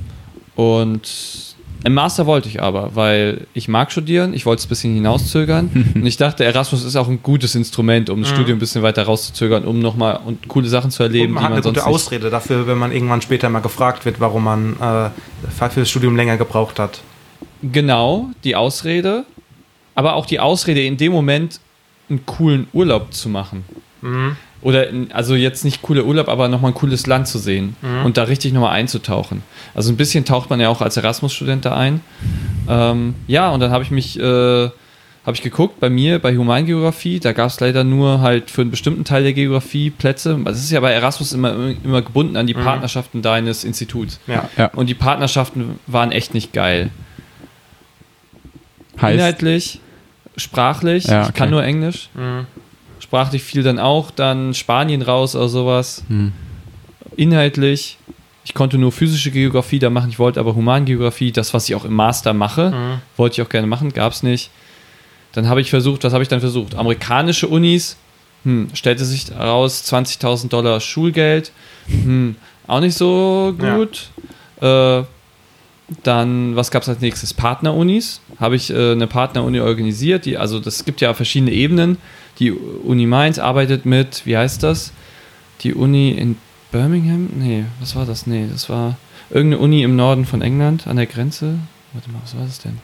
Und 0.54 1.49
im 1.84 1.94
Master 1.94 2.26
wollte 2.26 2.48
ich 2.48 2.62
aber, 2.62 2.94
weil 2.94 3.46
ich 3.54 3.68
mag 3.68 3.90
studieren, 3.90 4.34
ich 4.34 4.44
wollte 4.46 4.60
es 4.60 4.66
ein 4.66 4.68
bisschen 4.68 4.94
hinauszögern. 4.94 5.70
und 5.94 6.06
ich 6.06 6.16
dachte, 6.16 6.44
Erasmus 6.44 6.84
ist 6.84 6.96
auch 6.96 7.08
ein 7.08 7.22
gutes 7.22 7.54
Instrument, 7.54 8.10
um 8.10 8.20
das 8.20 8.30
Mhm. 8.30 8.34
Studium 8.36 8.56
ein 8.56 8.60
bisschen 8.60 8.82
weiter 8.82 9.04
rauszuzögern, 9.04 9.64
um 9.64 9.78
nochmal 9.78 10.20
und 10.24 10.48
coole 10.48 10.68
Sachen 10.68 10.90
zu 10.90 11.02
Und 11.02 11.08
erleben, 11.10 11.32
man 11.32 11.40
die 11.40 11.44
hat 11.44 11.50
man 11.50 11.56
eine 11.56 11.62
sonst 11.62 11.78
gute. 11.78 11.86
Ausrede 11.86 12.30
dafür, 12.30 12.66
wenn 12.66 12.78
man 12.78 12.92
irgendwann 12.92 13.22
später 13.22 13.48
mal 13.48 13.60
gefragt 13.60 14.04
wird, 14.04 14.20
warum 14.20 14.44
man 14.44 14.74
äh, 14.74 15.10
für 15.70 15.80
das 15.80 15.90
Studium 15.90 16.16
länger 16.16 16.36
gebraucht 16.36 16.78
hat. 16.78 17.00
Genau, 17.62 18.30
die 18.44 18.56
Ausrede, 18.56 19.24
aber 19.94 20.14
auch 20.14 20.26
die 20.26 20.40
Ausrede 20.40 20.82
in 20.82 20.96
dem 20.96 21.12
Moment 21.12 21.60
einen 22.08 22.24
coolen 22.26 22.66
Urlaub 22.72 23.12
zu 23.14 23.28
machen. 23.28 23.64
Mhm. 24.02 24.36
Oder 24.62 24.88
also 25.14 25.34
jetzt 25.34 25.64
nicht 25.64 25.80
cooler 25.80 26.04
Urlaub, 26.04 26.28
aber 26.28 26.48
nochmal 26.48 26.72
ein 26.72 26.74
cooles 26.74 27.06
Land 27.06 27.26
zu 27.28 27.38
sehen 27.38 27.76
Mhm. 27.80 28.04
und 28.04 28.16
da 28.18 28.24
richtig 28.24 28.52
nochmal 28.52 28.72
einzutauchen. 28.72 29.42
Also 29.74 29.90
ein 29.90 29.96
bisschen 29.96 30.24
taucht 30.26 30.50
man 30.50 30.60
ja 30.60 30.68
auch 30.68 30.82
als 30.82 30.96
Erasmus-Student 30.98 31.64
da 31.64 31.74
ein. 31.76 32.00
Ähm, 32.68 33.14
ja, 33.26 33.48
und 33.50 33.60
dann 33.60 33.70
habe 33.70 33.84
ich 33.84 33.90
mich, 33.90 34.18
äh, 34.20 34.22
habe 34.22 35.34
ich 35.36 35.40
geguckt, 35.42 35.80
bei 35.80 35.88
mir, 35.88 36.18
bei 36.18 36.36
Humangeografie, 36.36 37.20
da 37.20 37.32
gab 37.32 37.48
es 37.48 37.58
leider 37.60 37.84
nur 37.84 38.20
halt 38.20 38.50
für 38.50 38.60
einen 38.60 38.70
bestimmten 38.70 39.04
Teil 39.04 39.22
der 39.22 39.32
Geografie 39.32 39.88
Plätze. 39.90 40.38
Das 40.44 40.58
ist 40.58 40.70
ja 40.70 40.80
bei 40.80 40.92
Erasmus 40.92 41.32
immer, 41.32 41.54
immer 41.82 42.02
gebunden 42.02 42.36
an 42.36 42.46
die 42.46 42.54
Mhm. 42.54 42.62
Partnerschaften 42.64 43.22
deines 43.22 43.64
Instituts. 43.64 44.20
Ja. 44.26 44.48
Ja. 44.58 44.66
Und 44.74 44.88
die 44.90 44.94
Partnerschaften 44.94 45.78
waren 45.86 46.12
echt 46.12 46.34
nicht 46.34 46.52
geil. 46.52 46.90
Heißt, 49.00 49.14
Inhaltlich, 49.14 49.80
sprachlich, 50.36 51.04
Ja, 51.04 51.22
ich 51.28 51.32
kann 51.34 51.48
okay. 51.48 51.50
nur 51.54 51.64
Englisch. 51.64 52.10
Mhm. 52.14 52.46
Sprachlich 53.00 53.42
fiel 53.42 53.62
dann 53.62 53.78
auch 53.80 54.10
dann 54.10 54.54
Spanien 54.54 55.02
raus 55.02 55.34
oder 55.34 55.48
sowas. 55.48 56.04
hm. 56.08 56.32
Inhaltlich, 57.16 57.98
ich 58.44 58.54
konnte 58.54 58.78
nur 58.78 58.92
physische 58.92 59.30
Geografie 59.30 59.78
da 59.78 59.90
machen, 59.90 60.10
ich 60.10 60.18
wollte 60.18 60.38
aber 60.40 60.54
Humangeografie, 60.54 61.32
das, 61.32 61.52
was 61.52 61.68
ich 61.68 61.74
auch 61.74 61.84
im 61.84 61.92
Master 61.92 62.32
mache, 62.32 62.70
Mhm. 62.70 63.00
wollte 63.16 63.34
ich 63.40 63.46
auch 63.46 63.50
gerne 63.50 63.66
machen, 63.66 63.92
gab 63.92 64.12
es 64.12 64.22
nicht. 64.22 64.50
Dann 65.32 65.48
habe 65.48 65.60
ich 65.60 65.70
versucht, 65.70 66.04
was 66.04 66.12
habe 66.12 66.22
ich 66.22 66.28
dann 66.28 66.40
versucht? 66.40 66.74
Amerikanische 66.76 67.48
Unis, 67.48 67.96
hm, 68.44 68.68
stellte 68.74 69.04
sich 69.04 69.30
heraus, 69.30 69.82
20.000 69.84 70.52
Dollar 70.52 70.80
Schulgeld, 70.80 71.52
hm, 71.86 72.36
auch 72.66 72.80
nicht 72.80 72.96
so 72.96 73.54
Ja. 73.60 73.76
gut. 73.76 74.08
Äh, 74.60 75.02
dann, 76.04 76.54
was 76.54 76.70
gab 76.70 76.82
es 76.82 76.88
als 76.88 77.00
nächstes? 77.00 77.34
Partnerunis. 77.34 78.20
Habe 78.38 78.54
ich 78.56 78.70
äh, 78.70 78.92
eine 78.92 79.08
Partneruni 79.08 79.58
organisiert. 79.60 80.24
Die, 80.24 80.38
also 80.38 80.60
das 80.60 80.84
gibt 80.84 81.00
ja 81.00 81.12
verschiedene 81.14 81.50
Ebenen. 81.50 81.98
Die 82.40 82.50
Uni 82.52 83.06
Mainz 83.06 83.38
arbeitet 83.38 83.86
mit, 83.86 84.22
wie 84.26 84.36
heißt 84.36 84.62
das? 84.62 84.92
Die 85.60 85.74
Uni 85.74 86.10
in 86.10 86.36
Birmingham? 86.72 87.28
Nee, 87.38 87.64
was 87.80 87.94
war 87.94 88.06
das? 88.06 88.26
Nee, 88.26 88.46
das 88.50 88.68
war 88.68 88.96
irgendeine 89.30 89.62
Uni 89.62 89.82
im 89.82 89.94
Norden 89.94 90.24
von 90.24 90.40
England 90.42 90.86
an 90.86 90.96
der 90.96 91.06
Grenze. 91.06 91.54
Warte 91.92 92.10
mal, 92.10 92.20
was 92.22 92.34
war 92.36 92.44
das 92.44 92.58
denn? 92.60 92.78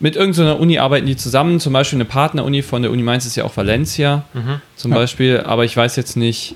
Mit 0.00 0.14
irgendeiner 0.14 0.60
Uni 0.60 0.78
arbeiten 0.78 1.06
die 1.06 1.16
zusammen. 1.16 1.58
Zum 1.58 1.72
Beispiel 1.72 1.96
eine 1.96 2.04
Partneruni 2.04 2.62
von 2.62 2.82
der 2.82 2.92
Uni 2.92 3.02
Mainz 3.02 3.26
ist 3.26 3.34
ja 3.36 3.44
auch 3.44 3.56
Valencia 3.56 4.24
Mhm. 4.32 4.60
zum 4.76 4.92
Ja. 4.92 4.98
Beispiel, 4.98 5.40
aber 5.40 5.64
ich 5.64 5.76
weiß 5.76 5.96
jetzt 5.96 6.16
nicht, 6.16 6.54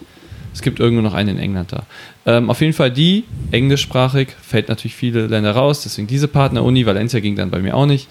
es 0.55 0.63
gibt 0.63 0.79
irgendwo 0.79 1.03
noch 1.03 1.15
eine 1.15 1.33
in 1.33 1.39
England 1.39 1.73
da. 1.73 1.83
Ähm, 2.25 2.51
auf 2.51 2.61
jeden 2.61 2.73
Fall 2.75 2.93
die, 2.93 3.25
englischsprachig, 3.51 4.29
fällt 4.43 4.69
natürlich 4.69 4.95
viele 4.95 5.27
Länder 5.27 5.53
raus, 5.53 5.83
deswegen 5.83 6.07
diese 6.07 6.29
Partneruni, 6.29 6.87
Valencia 6.87 7.19
ging 7.19 7.35
dann 7.35 7.51
bei 7.51 7.59
mir 7.59 7.75
auch 7.75 7.87
nicht. 7.87 8.07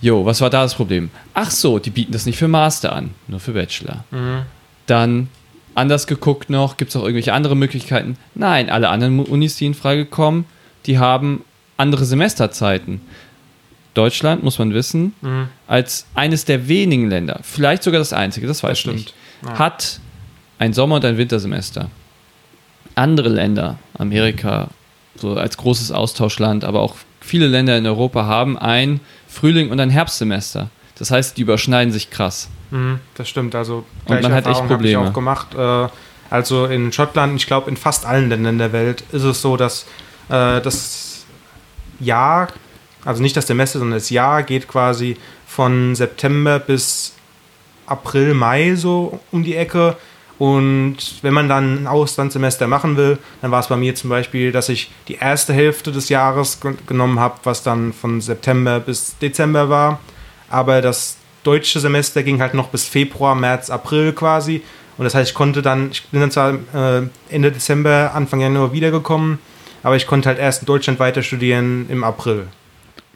Jo, 0.00 0.24
was 0.24 0.40
war 0.40 0.50
da 0.50 0.62
das 0.62 0.74
Problem? 0.74 1.10
Ach 1.34 1.50
so, 1.50 1.78
die 1.78 1.90
bieten 1.90 2.12
das 2.12 2.24
nicht 2.26 2.38
für 2.38 2.48
Master 2.48 2.92
an, 2.94 3.10
nur 3.26 3.40
für 3.40 3.52
Bachelor. 3.52 4.04
Mhm. 4.10 4.42
Dann 4.86 5.28
anders 5.74 6.06
geguckt 6.06 6.50
noch, 6.50 6.76
gibt 6.76 6.90
es 6.90 6.96
auch 6.96 7.02
irgendwelche 7.02 7.32
andere 7.32 7.56
Möglichkeiten? 7.56 8.16
Nein, 8.34 8.70
alle 8.70 8.88
anderen 8.88 9.20
Unis, 9.20 9.56
die 9.56 9.66
in 9.66 9.74
Frage 9.74 10.06
kommen, 10.06 10.44
die 10.86 10.98
haben 10.98 11.44
andere 11.76 12.04
Semesterzeiten. 12.04 13.00
Deutschland, 13.94 14.44
muss 14.44 14.58
man 14.58 14.72
wissen, 14.74 15.14
Mhm. 15.20 15.48
als 15.66 16.06
eines 16.14 16.44
der 16.44 16.68
wenigen 16.68 17.08
Länder, 17.08 17.40
vielleicht 17.42 17.82
sogar 17.82 17.98
das 17.98 18.12
einzige, 18.12 18.46
das 18.46 18.62
weiß 18.62 18.70
Das 18.70 18.78
ich 18.78 18.80
stimmt. 18.82 18.96
nicht, 18.96 19.14
Ja. 19.44 19.58
hat 19.58 20.00
ein 20.60 20.72
Sommer- 20.72 20.96
und 20.96 21.04
ein 21.04 21.16
Wintersemester. 21.16 21.90
Andere 22.94 23.28
Länder, 23.28 23.78
Amerika, 23.96 24.68
so 25.16 25.34
als 25.34 25.56
großes 25.56 25.90
Austauschland, 25.92 26.64
aber 26.64 26.80
auch 26.80 26.94
viele 27.20 27.46
Länder 27.48 27.76
in 27.76 27.86
Europa 27.86 28.24
haben 28.26 28.56
ein 28.58 29.00
Frühling- 29.28 29.70
und 29.70 29.78
ein 29.78 29.90
Herbstsemester. 29.90 30.70
Das 30.98 31.10
heißt, 31.10 31.36
die 31.36 31.42
überschneiden 31.42 31.92
sich 31.92 32.10
krass. 32.10 32.48
Mhm, 32.70 32.98
das 33.14 33.28
stimmt. 33.28 33.54
Also 33.54 33.84
man 34.08 34.18
gleiche 34.18 34.34
hat 34.34 34.46
echt 34.46 34.56
habe 34.56 34.64
ich 34.64 34.70
Probleme. 34.70 35.08
auch 35.08 35.12
gemacht. 35.12 35.54
Äh, 35.54 35.88
also 36.30 36.66
in 36.66 36.92
Schottland, 36.92 37.40
ich 37.40 37.46
glaube 37.46 37.70
in 37.70 37.76
fast 37.76 38.04
allen 38.04 38.28
Ländern 38.28 38.58
der 38.58 38.72
Welt 38.72 39.04
ist 39.12 39.22
es 39.22 39.40
so, 39.40 39.56
dass 39.56 39.86
äh, 40.28 40.60
das 40.60 41.24
Jahr, 42.00 42.48
also 43.04 43.22
nicht 43.22 43.36
das 43.36 43.46
Semester, 43.46 43.78
sondern 43.78 43.98
das 43.98 44.10
Jahr 44.10 44.42
geht 44.42 44.68
quasi 44.68 45.16
von 45.46 45.94
September 45.94 46.58
bis 46.58 47.14
April, 47.86 48.34
Mai 48.34 48.74
so 48.74 49.20
um 49.30 49.42
die 49.42 49.56
Ecke. 49.56 49.96
Und 50.38 50.96
wenn 51.22 51.34
man 51.34 51.48
dann 51.48 51.82
ein 51.82 51.86
Auslandssemester 51.88 52.68
machen 52.68 52.96
will, 52.96 53.18
dann 53.42 53.50
war 53.50 53.60
es 53.60 53.66
bei 53.66 53.76
mir 53.76 53.94
zum 53.96 54.08
Beispiel, 54.08 54.52
dass 54.52 54.68
ich 54.68 54.90
die 55.08 55.16
erste 55.16 55.52
Hälfte 55.52 55.90
des 55.90 56.08
Jahres 56.08 56.60
ge- 56.60 56.74
genommen 56.86 57.18
habe, 57.18 57.40
was 57.42 57.64
dann 57.64 57.92
von 57.92 58.20
September 58.20 58.78
bis 58.78 59.18
Dezember 59.18 59.68
war. 59.68 59.98
Aber 60.48 60.80
das 60.80 61.16
deutsche 61.42 61.80
Semester 61.80 62.22
ging 62.22 62.40
halt 62.40 62.54
noch 62.54 62.68
bis 62.68 62.84
Februar, 62.84 63.34
März, 63.34 63.68
April 63.68 64.12
quasi. 64.12 64.62
Und 64.96 65.04
das 65.04 65.14
heißt, 65.14 65.30
ich 65.30 65.34
konnte 65.34 65.60
dann, 65.60 65.90
ich 65.90 66.04
bin 66.08 66.20
dann 66.20 66.30
zwar 66.30 66.54
äh, 66.74 67.02
Ende 67.30 67.50
Dezember, 67.50 68.12
Anfang 68.14 68.40
Januar 68.40 68.72
wiedergekommen, 68.72 69.38
aber 69.82 69.96
ich 69.96 70.06
konnte 70.06 70.28
halt 70.28 70.38
erst 70.38 70.62
in 70.62 70.66
Deutschland 70.66 71.00
weiter 71.00 71.22
studieren 71.22 71.86
im 71.88 72.04
April. 72.04 72.46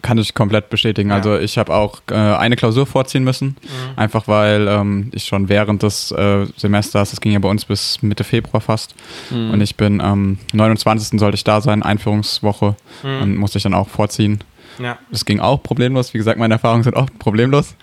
Kann 0.02 0.18
ich 0.18 0.34
komplett 0.34 0.68
bestätigen. 0.68 1.10
Ja. 1.10 1.16
Also 1.16 1.38
ich 1.38 1.58
habe 1.58 1.72
auch 1.72 2.00
äh, 2.10 2.14
eine 2.14 2.56
Klausur 2.56 2.86
vorziehen 2.86 3.24
müssen, 3.24 3.56
einfach 3.96 4.28
weil 4.28 4.66
ähm, 4.68 5.10
ich 5.14 5.24
schon 5.24 5.48
während 5.48 5.82
des 5.82 6.10
äh, 6.10 6.46
Semesters, 6.56 7.10
das 7.10 7.20
ging 7.20 7.32
ja 7.32 7.38
bei 7.38 7.48
uns 7.48 7.64
bis 7.64 8.02
Mitte 8.02 8.24
Februar 8.24 8.60
fast, 8.60 8.94
und 9.30 9.60
ich 9.60 9.76
bin 9.76 10.00
am 10.00 10.38
29. 10.52 11.18
sollte 11.20 11.36
ich 11.36 11.44
da 11.44 11.60
sein, 11.60 11.82
Einführungswoche, 11.82 12.74
und 13.02 13.36
musste 13.36 13.58
ich 13.58 13.62
dann 13.62 13.74
auch 13.74 13.88
vorziehen. 13.88 14.40
Ja. 14.78 14.98
Das 15.10 15.24
ging 15.24 15.38
auch 15.38 15.62
problemlos. 15.62 16.14
Wie 16.14 16.18
gesagt, 16.18 16.38
meine 16.38 16.54
Erfahrungen 16.54 16.82
sind 16.82 16.96
auch 16.96 17.06
problemlos, 17.18 17.74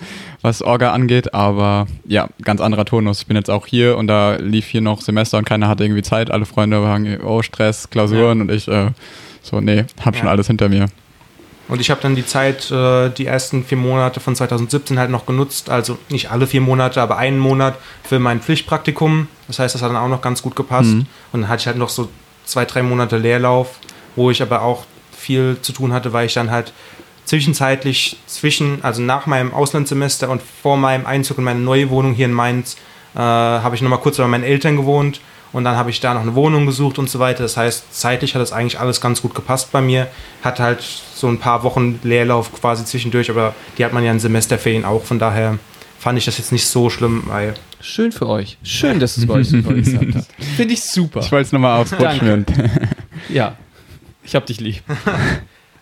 was 0.41 0.61
Orga 0.63 0.91
angeht. 0.91 1.33
Aber 1.35 1.85
ja, 2.05 2.29
ganz 2.41 2.61
anderer 2.61 2.83
Tonus. 2.83 3.21
Ich 3.21 3.27
bin 3.27 3.37
jetzt 3.37 3.49
auch 3.49 3.67
hier 3.67 3.95
und 3.95 4.07
da 4.07 4.35
lief 4.37 4.65
hier 4.65 4.81
noch 4.81 5.01
Semester 5.01 5.37
und 5.37 5.45
keiner 5.45 5.67
hatte 5.67 5.83
irgendwie 5.83 6.01
Zeit. 6.01 6.31
Alle 6.31 6.45
Freunde 6.45 6.81
waren, 6.81 7.21
oh, 7.21 7.43
Stress, 7.43 7.89
Klausuren 7.91 8.41
und 8.41 8.51
ich 8.51 8.67
äh, 8.67 8.89
so, 9.43 9.61
nee, 9.61 9.85
hab 10.03 10.15
schon 10.15 10.25
Ja. 10.25 10.31
alles 10.31 10.47
hinter 10.47 10.67
mir. 10.67 10.87
Und 11.69 11.79
ich 11.79 11.91
habe 11.91 12.01
dann 12.01 12.15
die 12.15 12.25
Zeit, 12.25 12.69
äh, 12.71 13.09
die 13.09 13.27
ersten 13.27 13.63
vier 13.63 13.77
Monate 13.77 14.19
von 14.19 14.35
2017 14.35 14.97
halt 14.97 15.11
noch 15.11 15.27
genutzt, 15.27 15.69
also 15.69 15.99
nicht 16.09 16.31
alle 16.31 16.47
vier 16.47 16.61
Monate, 16.61 16.99
aber 16.99 17.17
einen 17.17 17.37
Monat 17.37 17.77
für 18.03 18.19
mein 18.19 18.41
Pflichtpraktikum. 18.41 19.27
Das 19.47 19.59
heißt, 19.59 19.75
das 19.75 19.83
hat 19.83 19.91
dann 19.91 19.97
auch 19.97 20.09
noch 20.09 20.21
ganz 20.21 20.41
gut 20.41 20.55
gepasst. 20.55 20.89
Mhm. 20.89 21.05
Und 21.31 21.41
dann 21.41 21.47
hatte 21.47 21.61
ich 21.61 21.67
halt 21.67 21.77
noch 21.77 21.89
so 21.89 22.09
zwei, 22.43 22.65
drei 22.65 22.81
Monate 22.81 23.17
Leerlauf, 23.17 23.79
wo 24.15 24.31
ich 24.31 24.41
aber 24.41 24.63
auch 24.63 24.85
viel 25.15 25.57
zu 25.61 25.71
tun 25.71 25.93
hatte, 25.93 26.11
weil 26.11 26.25
ich 26.25 26.33
dann 26.33 26.49
halt 26.49 26.73
zwischenzeitlich 27.25 28.17
zwischen, 28.25 28.83
also 28.83 29.03
nach 29.03 29.27
meinem 29.27 29.53
Auslandssemester 29.53 30.27
und 30.29 30.41
vor 30.41 30.75
meinem 30.75 31.05
Einzug 31.05 31.37
in 31.37 31.43
meine 31.43 31.59
neue 31.59 31.91
Wohnung 31.91 32.13
hier 32.13 32.25
in 32.25 32.33
Mainz, 32.33 32.77
äh, 33.13 33.19
habe 33.19 33.75
ich 33.75 33.83
nochmal 33.83 33.99
kurz 33.99 34.17
bei 34.17 34.25
meinen 34.25 34.43
Eltern 34.43 34.75
gewohnt 34.75 35.21
und 35.51 35.63
dann 35.63 35.75
habe 35.75 35.89
ich 35.89 35.99
da 35.99 36.13
noch 36.13 36.21
eine 36.21 36.35
Wohnung 36.35 36.65
gesucht 36.65 36.99
und 36.99 37.09
so 37.09 37.19
weiter. 37.19 37.43
Das 37.43 37.57
heißt, 37.57 37.93
zeitlich 37.93 38.35
hat 38.35 38.41
das 38.41 38.51
eigentlich 38.51 38.79
alles 38.79 39.01
ganz 39.01 39.21
gut 39.21 39.33
gepasst 39.33 39.71
bei 39.71 39.81
mir. 39.81 40.07
Hat 40.43 40.59
halt 40.59 40.81
so 40.81 41.27
ein 41.27 41.39
paar 41.39 41.63
Wochen 41.63 41.99
Leerlauf 42.03 42.53
quasi 42.53 42.85
zwischendurch, 42.85 43.29
aber 43.31 43.55
die 43.77 43.85
hat 43.85 43.93
man 43.93 44.03
ja 44.03 44.11
in 44.11 44.19
Semesterferien 44.19 44.85
auch. 44.85 45.03
Von 45.03 45.17
daher 45.19 45.57
fand 45.97 46.17
ich 46.17 46.25
das 46.25 46.37
jetzt 46.37 46.51
nicht 46.51 46.67
so 46.67 46.89
schlimm, 46.89 47.23
weil. 47.27 47.55
Schön 47.81 48.11
für 48.11 48.27
euch. 48.27 48.57
Schön, 48.63 48.99
dass 48.99 49.17
es 49.17 49.25
bei 49.25 49.35
euch 49.35 49.49
so 49.49 49.61
toll 49.61 49.83
hat. 49.83 50.25
Finde 50.57 50.73
ich 50.73 50.83
super. 50.83 51.21
Ich 51.21 51.31
wollte 51.31 51.45
es 51.47 51.51
nochmal 51.51 51.85
schmieren. 51.87 52.45
Ja. 53.29 53.57
Ich 54.23 54.33
hab 54.33 54.45
dich 54.45 54.61
lieb. 54.61 54.81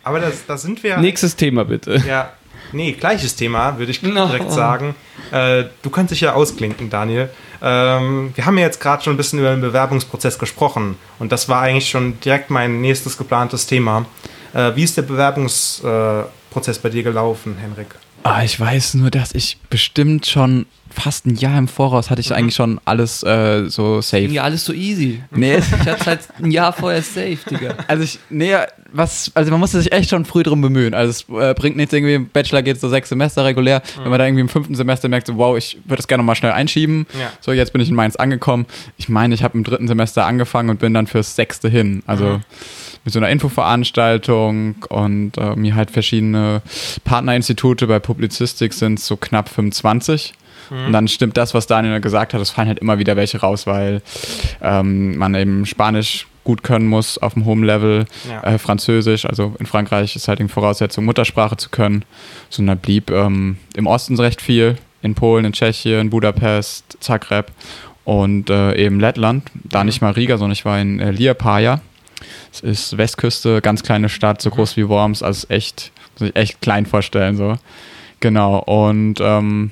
Aber 0.04 0.20
das, 0.20 0.46
da 0.46 0.58
sind 0.58 0.82
wir. 0.84 0.98
Nächstes 0.98 1.36
Thema 1.36 1.66
bitte. 1.66 2.02
Ja, 2.08 2.32
nee, 2.72 2.92
gleiches 2.94 3.36
Thema, 3.36 3.78
würde 3.78 3.92
ich 3.92 4.02
No. 4.04 4.28
direkt 4.28 4.52
sagen. 4.52 4.96
Äh, 5.32 5.66
du 5.82 5.90
kannst 5.90 6.12
dich 6.12 6.22
ja 6.22 6.34
ausklinken, 6.34 6.90
Daniel. 6.90 7.30
Ähm, 7.62 8.32
wir 8.36 8.46
haben 8.46 8.58
ja 8.58 8.66
jetzt 8.66 8.80
gerade 8.80 9.04
schon 9.04 9.14
ein 9.14 9.18
bisschen 9.18 9.40
über 9.40 9.50
den 9.50 9.62
Bewerbungsprozess 9.62 10.38
gesprochen 10.38 10.96
und 11.20 11.32
das 11.32 11.50
war 11.50 11.62
eigentlich 11.62 11.90
schon 11.90 12.20
direkt 12.20 12.50
mein 12.50 12.82
nächstes 12.82 13.18
geplantes 13.18 13.66
Thema. 13.66 14.06
Äh, 14.54 14.76
wie 14.76 14.84
ist 14.84 14.96
der 14.96 15.02
Bewerbungsprozess 15.04 16.78
äh, 16.78 16.82
bei 16.82 16.90
dir 16.90 17.04
gelaufen, 17.04 17.58
Henrik? 17.60 17.96
Ah, 18.24 18.44
ich 18.44 18.60
weiß 18.60 18.96
nur, 18.96 19.10
dass 19.10 19.34
ich 19.34 19.58
bestimmt 19.70 20.26
schon 20.26 20.66
fast 20.90 21.26
ein 21.28 21.36
Jahr 21.36 21.58
im 21.60 21.68
Voraus 21.68 22.10
hatte 22.10 22.22
ich 22.22 22.34
eigentlich 22.34 22.56
schon 22.56 22.82
alles 22.84 23.22
äh, 23.24 23.70
so 23.70 24.02
safe. 24.02 24.26
Ja, 24.26 24.44
alles 24.44 24.66
so 24.66 24.74
easy. 24.74 25.22
Nee, 25.32 25.58
Ich 25.82 25.88
hatte 25.88 26.06
halt 26.06 26.22
ein 26.42 26.50
Jahr 26.52 26.74
vorher 26.74 27.02
safe, 27.04 27.38
Digga. 27.50 27.76
also 27.88 28.04
ich, 28.04 28.20
nee, 28.30 28.56
was, 28.92 29.32
also 29.36 29.52
man 29.52 29.60
musste 29.60 29.80
sich 29.80 29.92
echt 29.92 30.10
schon 30.10 30.26
früh 30.26 30.44
drum 30.44 30.62
bemühen. 30.62 30.94
Also 30.94 31.12
es 31.12 31.40
äh, 31.42 31.54
bringt 31.54 31.78
nichts 31.78 31.94
irgendwie, 31.94 32.16
im 32.16 32.30
Bachelor 32.30 32.64
geht 32.64 32.80
so 32.80 32.90
sechs 32.90 33.10
Semester 33.10 33.46
regulär. 33.46 33.82
Wenn 34.02 34.10
man 34.10 34.18
da 34.18 34.26
irgendwie 34.26 34.42
im 34.42 34.50
fünften 34.50 34.76
Semester 34.76 35.08
merkt, 35.08 35.28
so, 35.28 35.38
wow, 35.38 35.56
ich 35.58 35.78
würde 35.86 35.98
das 35.98 36.08
gerne 36.08 36.24
mal 36.24 36.36
schnell 36.36 36.52
einschieben. 36.54 37.06
Ja. 37.20 37.32
So, 37.42 37.52
jetzt 37.52 37.74
bin 37.74 37.82
ich 37.82 37.90
in 37.90 37.96
Mainz 37.96 38.16
angekommen. 38.16 38.66
Ich 38.98 39.08
meine, 39.08 39.36
ich 39.36 39.44
habe 39.44 39.58
im 39.58 39.64
dritten 39.64 39.88
Semester 39.88 40.26
angefangen 40.26 40.70
und 40.70 40.80
bin 40.80 40.94
dann 40.94 41.06
fürs 41.06 41.36
sechste 41.36 41.70
hin. 41.70 42.02
Also 42.08 42.42
mit 43.08 43.14
so 43.14 43.20
einer 43.22 43.30
Infoveranstaltung 43.30 44.76
und 44.90 45.38
äh, 45.38 45.56
mir 45.56 45.76
halt 45.76 45.92
verschiedene 45.92 46.62
Partnerinstitute 47.06 47.88
bei 47.88 48.00
Publizistik 48.00 48.74
sind 48.74 49.00
so 49.00 49.16
knapp 49.16 49.48
25. 49.48 50.34
Und 50.70 50.92
dann 50.92 51.08
stimmt 51.08 51.38
das, 51.38 51.54
was 51.54 51.68
Daniel 51.68 52.02
gesagt 52.02 52.34
hat, 52.34 52.42
es 52.42 52.50
fallen 52.50 52.68
halt 52.68 52.80
immer 52.80 53.00
wieder 53.00 53.16
welche 53.16 53.40
raus, 53.40 53.66
weil 53.66 54.02
ähm, 54.62 55.16
man 55.18 55.34
eben 55.36 55.66
Spanisch 55.66 56.28
gut 56.44 56.64
können 56.64 56.86
muss 56.88 57.18
auf 57.18 57.38
einem 57.38 57.46
hohen 57.46 57.64
Level, 57.64 58.04
Ja. 58.30 58.44
äh, 58.44 58.58
Französisch, 58.58 59.26
also 59.26 59.56
in 59.58 59.66
Frankreich 59.68 60.18
ist 60.18 60.28
halt 60.28 60.40
die 60.40 60.48
Voraussetzung, 60.50 61.06
Muttersprache 61.06 61.56
zu 61.56 61.70
können. 61.70 62.04
So, 62.50 62.62
und 62.62 62.68
da 62.68 62.76
blieb 62.76 63.10
ähm, 63.10 63.56
im 63.78 63.88
Osten 63.88 64.20
recht 64.20 64.42
viel, 64.42 64.76
in 65.02 65.16
Polen, 65.16 65.46
in 65.46 65.54
Tschechien, 65.54 66.10
Budapest, 66.10 66.98
Zagreb 67.00 67.54
und 68.04 68.50
äh, 68.50 68.76
eben 68.76 69.00
Lettland. 69.00 69.50
Da 69.54 69.86
nicht 69.86 70.02
mal 70.02 70.12
Riga, 70.12 70.38
sondern 70.38 70.52
ich 70.52 70.66
war 70.66 70.78
in 70.82 71.00
äh, 71.00 71.12
Liepaja. 71.12 71.80
Es 72.52 72.62
ist 72.62 72.98
Westküste, 72.98 73.62
ganz 73.62 73.84
kleine 73.84 74.10
Stadt, 74.10 74.42
so 74.42 74.50
groß 74.50 74.78
wie 74.78 74.88
Worms, 74.90 75.22
also 75.24 75.48
echt, 75.50 75.92
muss 76.20 76.30
ich 76.30 76.36
echt 76.36 76.62
klein 76.62 76.86
vorstellen, 76.86 77.38
so. 77.38 77.56
Genau, 78.20 78.60
und 78.60 79.16
ähm, 79.22 79.72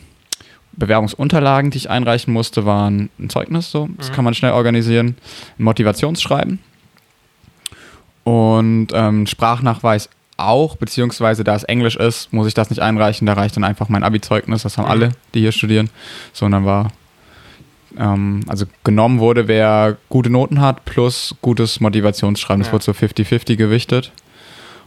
Bewerbungsunterlagen, 0.74 1.72
die 1.72 1.78
ich 1.78 1.90
einreichen 1.90 2.34
musste, 2.34 2.66
waren 2.66 3.10
ein 3.20 3.30
Zeugnis, 3.30 3.72
so, 3.72 3.90
das 3.98 4.12
kann 4.12 4.26
man 4.26 4.34
schnell 4.34 4.52
organisieren, 4.52 5.16
ein 5.58 5.64
Motivationsschreiben. 5.64 6.60
Und 8.24 8.88
ähm, 8.94 9.28
Sprachnachweis 9.28 10.10
auch, 10.38 10.76
beziehungsweise 10.76 11.44
da 11.44 11.56
es 11.56 11.64
Englisch 11.64 11.96
ist, 11.96 12.34
muss 12.34 12.48
ich 12.48 12.54
das 12.54 12.70
nicht 12.70 12.82
einreichen, 12.82 13.26
da 13.26 13.34
reicht 13.34 13.56
dann 13.56 13.64
einfach 13.64 13.88
mein 13.88 14.04
Abi-Zeugnis, 14.04 14.64
das 14.64 14.78
haben 14.78 14.86
Mhm. 14.86 14.92
alle, 14.92 15.10
die 15.34 15.40
hier 15.40 15.52
studieren, 15.52 15.90
so, 16.34 16.46
und 16.46 16.52
dann 16.52 16.66
war, 16.66 16.92
ähm, 18.00 18.42
also 18.48 18.66
genommen 18.84 19.20
wurde, 19.20 19.48
wer 19.48 19.98
gute 20.10 20.30
Noten 20.30 20.62
hat, 20.62 20.86
plus 20.86 21.36
gutes 21.42 21.80
Motivationsschreiben, 21.80 22.60
das 22.62 22.68
Ja. 22.68 22.74
wurde 22.74 22.84
so 22.86 22.92
50-50 22.94 23.56
gewichtet 23.58 24.12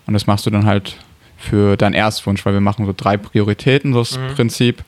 und 0.06 0.14
das 0.14 0.26
machst 0.26 0.46
du 0.46 0.50
dann 0.50 0.66
halt 0.66 0.96
für 1.36 1.76
deinen 1.76 1.94
Erstwunsch, 1.94 2.44
weil 2.44 2.52
wir 2.54 2.60
machen 2.60 2.84
so 2.86 2.94
drei 2.96 3.16
Prioritäten, 3.16 3.92
so 3.92 4.00
das 4.00 4.18
Mhm. 4.18 4.34
Prinzip. 4.34 4.82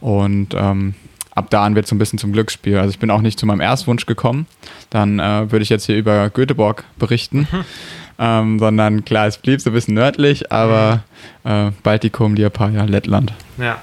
Und 0.00 0.54
ähm, 0.54 0.94
ab 1.34 1.50
da 1.50 1.64
an 1.64 1.74
wird 1.74 1.84
es 1.84 1.90
so 1.90 1.94
ein 1.94 1.98
bisschen 1.98 2.18
zum 2.18 2.32
Glücksspiel. 2.32 2.78
Also 2.78 2.90
ich 2.90 2.98
bin 2.98 3.10
auch 3.10 3.20
nicht 3.20 3.38
zu 3.38 3.44
meinem 3.46 3.60
Erstwunsch 3.60 4.06
gekommen. 4.06 4.46
Dann 4.90 5.18
äh, 5.18 5.50
würde 5.50 5.62
ich 5.62 5.68
jetzt 5.68 5.84
hier 5.86 5.96
über 5.96 6.30
Göteborg 6.30 6.84
berichten. 6.98 7.46
Ähm, 8.18 8.58
sondern 8.60 9.04
klar, 9.04 9.26
es 9.26 9.38
blieb 9.38 9.60
so 9.60 9.70
ein 9.70 9.72
bisschen 9.72 9.94
nördlich, 9.94 10.52
aber 10.52 11.02
äh, 11.42 11.72
Baltikum, 11.82 12.34
Liepaja, 12.34 12.84
Lettland. 12.84 13.32
Ja. 13.58 13.78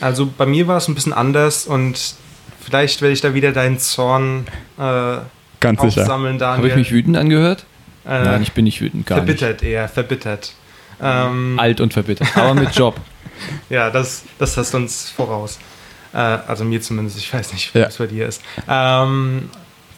Also 0.00 0.26
bei 0.36 0.46
mir 0.46 0.66
war 0.66 0.76
es 0.78 0.88
ein 0.88 0.94
bisschen 0.94 1.12
anders 1.12 1.66
und 1.66 2.14
vielleicht 2.60 3.00
werde 3.02 3.12
ich 3.12 3.20
da 3.20 3.34
wieder 3.34 3.52
deinen 3.52 3.78
Zorn 3.78 4.46
äh, 4.78 5.16
Ganz 5.60 5.80
sicher. 5.80 6.02
aufsammeln, 6.02 6.38
Daniel. 6.38 6.58
Habe 6.58 6.68
ich 6.68 6.76
mich 6.76 6.92
wütend 6.92 7.16
angehört? 7.16 7.64
äh, 8.04 8.22
Nein, 8.24 8.42
ich 8.42 8.52
bin 8.52 8.64
nicht 8.64 8.80
wütend, 8.80 9.06
gar 9.06 9.16
nicht. 9.16 9.24
verbittert 9.38 9.62
eher, 9.62 9.88
verbittert. 9.88 10.52
Ähm, 11.00 11.58
Alt 11.58 11.80
und 11.80 11.92
verbittert, 11.92 12.28
aber 12.36 12.54
mit 12.54 12.74
Job. 12.74 12.96
Ja, 13.70 13.90
das, 13.90 14.22
das 14.38 14.56
hast 14.56 14.72
du 14.72 14.76
uns 14.76 15.10
voraus. 15.10 15.58
Äh, 16.12 16.18
also 16.18 16.64
mir 16.64 16.80
zumindest, 16.80 17.18
ich 17.18 17.32
weiß 17.32 17.52
nicht, 17.52 17.74
wie 17.74 17.80
Ja. 17.80 17.86
es 17.86 17.96
bei 17.96 18.06
dir 18.06 18.28
ist. 18.28 18.40
Ähm, 18.68 19.48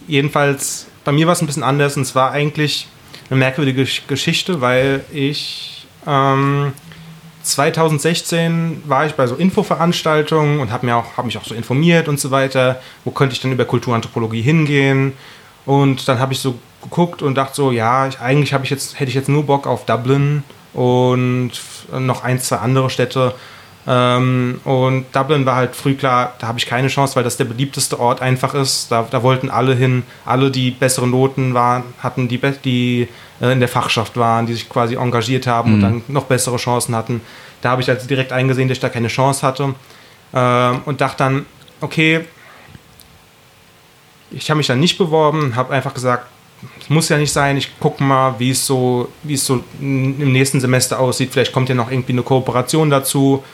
jedenfalls, 0.07 0.87
bei 1.05 1.13
mir 1.13 1.27
war 1.27 1.35
es 1.35 1.43
ein 1.43 1.47
bisschen 1.47 1.63
anders 1.63 1.97
und 1.97 2.03
es 2.03 2.15
war 2.15 2.31
eigentlich 2.31 2.89
eine 3.29 3.39
merkwürdige 3.39 3.83
Gesch- 3.83 4.03
Geschichte, 4.09 4.63
weil 4.63 5.05
ich 5.13 5.87
ähm, 6.07 6.73
2016 7.45 8.83
war 8.87 9.07
ich 9.07 9.15
bei 9.15 9.27
so 9.27 9.35
Infoveranstaltungen 9.35 10.61
und 10.61 10.73
habe 10.73 10.91
hab 10.93 11.25
mich 11.25 11.39
auch 11.39 11.45
so 11.45 11.55
informiert 11.55 12.09
und 12.09 12.19
so 12.19 12.31
weiter. 12.31 12.81
Wo 13.05 13.11
könnte 13.11 13.35
ich 13.35 13.41
denn 13.41 13.53
über 13.53 13.65
Kulturanthropologie 13.65 14.43
hingehen? 14.43 15.13
Und 15.67 16.09
dann 16.09 16.19
habe 16.19 16.33
ich 16.33 16.41
so 16.41 16.57
geguckt 16.83 17.23
und 17.23 17.35
dachte 17.37 17.57
so, 17.57 17.71
ja, 17.71 18.07
ich, 18.07 18.21
eigentlich 18.21 18.53
ich 18.53 18.71
jetzt, 18.71 18.99
hätte 18.99 19.09
ich 19.09 19.15
jetzt 19.15 19.29
nur 19.29 19.45
Bock 19.45 19.67
auf 19.67 19.87
Dublin 19.87 20.43
und 20.73 21.53
noch 21.99 22.25
ein, 22.25 22.41
zwei 22.41 22.57
andere 22.57 22.91
Städte. 22.91 23.35
Ähm, 23.87 24.61
und 24.65 25.07
Dublin 25.13 25.45
war 25.45 25.57
halt 25.57 25.77
früh 25.77 25.95
klar, 25.95 26.35
da 26.39 26.47
habe 26.47 26.59
ich 26.59 26.67
keine 26.67 26.89
Chance, 26.89 27.17
weil 27.17 27.25
das 27.25 27.37
der 27.37 27.45
beliebteste 27.45 28.01
Ort 28.01 28.23
einfach 28.23 28.55
ist. 28.55 28.91
Da, 28.91 29.07
da 29.11 29.23
wollten 29.23 29.51
alle 29.51 29.75
hin, 29.75 30.05
alle, 30.25 30.51
die 30.51 30.71
bessere 30.71 31.07
Noten 31.07 31.55
waren, 31.55 31.85
hatten, 31.99 32.29
die, 32.29 32.41
die 32.65 33.09
in 33.53 33.61
der 33.61 33.69
Fachschaft 33.69 34.17
waren, 34.17 34.47
die 34.47 34.55
sich 34.55 34.69
quasi 34.69 34.95
engagiert 34.97 35.47
haben 35.47 35.75
und 35.75 35.81
dann 35.81 36.03
noch 36.09 36.25
bessere 36.25 36.57
Chancen 36.57 36.95
hatten. 36.95 37.21
Da 37.63 37.71
habe 37.71 37.83
ich 37.83 37.91
also 37.91 38.07
direkt 38.07 38.33
eingesehen, 38.33 38.69
dass 38.69 38.77
ich 38.77 38.83
da 38.83 38.89
keine 38.89 39.09
Chance 39.09 39.47
hatte. 39.47 39.75
Ähm, 40.35 40.81
und 40.85 41.01
dachte 41.01 41.19
dann, 41.19 41.47
okay, 41.81 42.25
ich 44.31 44.51
habe 44.51 44.59
mich 44.59 44.67
dann 44.67 44.81
nicht 44.81 44.99
beworben, 44.99 45.55
habe 45.57 45.73
einfach 45.73 45.95
gesagt, 45.95 46.27
es 46.81 46.89
muss 46.89 47.09
ja 47.09 47.19
nicht 47.19 47.33
sein, 47.33 47.57
ich 47.57 47.79
gucke 47.79 48.03
mal, 48.03 48.35
wie 48.39 48.51
es 48.51 48.67
so, 48.67 49.09
wie 49.23 49.35
es 49.35 49.45
so 49.45 49.63
im 49.81 50.33
nächsten 50.33 50.61
Semester 50.61 50.99
aussieht. 50.99 51.31
Vielleicht 51.33 51.53
kommt 51.53 51.69
ja 51.69 51.75
noch 51.75 51.91
irgendwie 51.91 52.13
eine 52.13 52.23
Kooperation 52.23 52.91
dazu. 52.91 53.45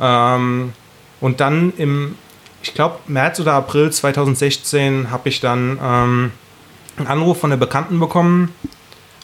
Ähm, 0.00 0.72
und 1.20 1.40
dann 1.40 1.72
im, 1.76 2.16
ich 2.62 2.74
glaube, 2.74 2.98
März 3.06 3.40
oder 3.40 3.54
April 3.54 3.90
2016 3.90 5.10
habe 5.10 5.28
ich 5.28 5.40
dann 5.40 5.78
ähm, 5.82 6.32
einen 6.96 7.06
Anruf 7.06 7.40
von 7.40 7.50
der 7.50 7.56
Bekannten 7.56 7.98
bekommen, 8.00 8.54
äh, 8.64 8.68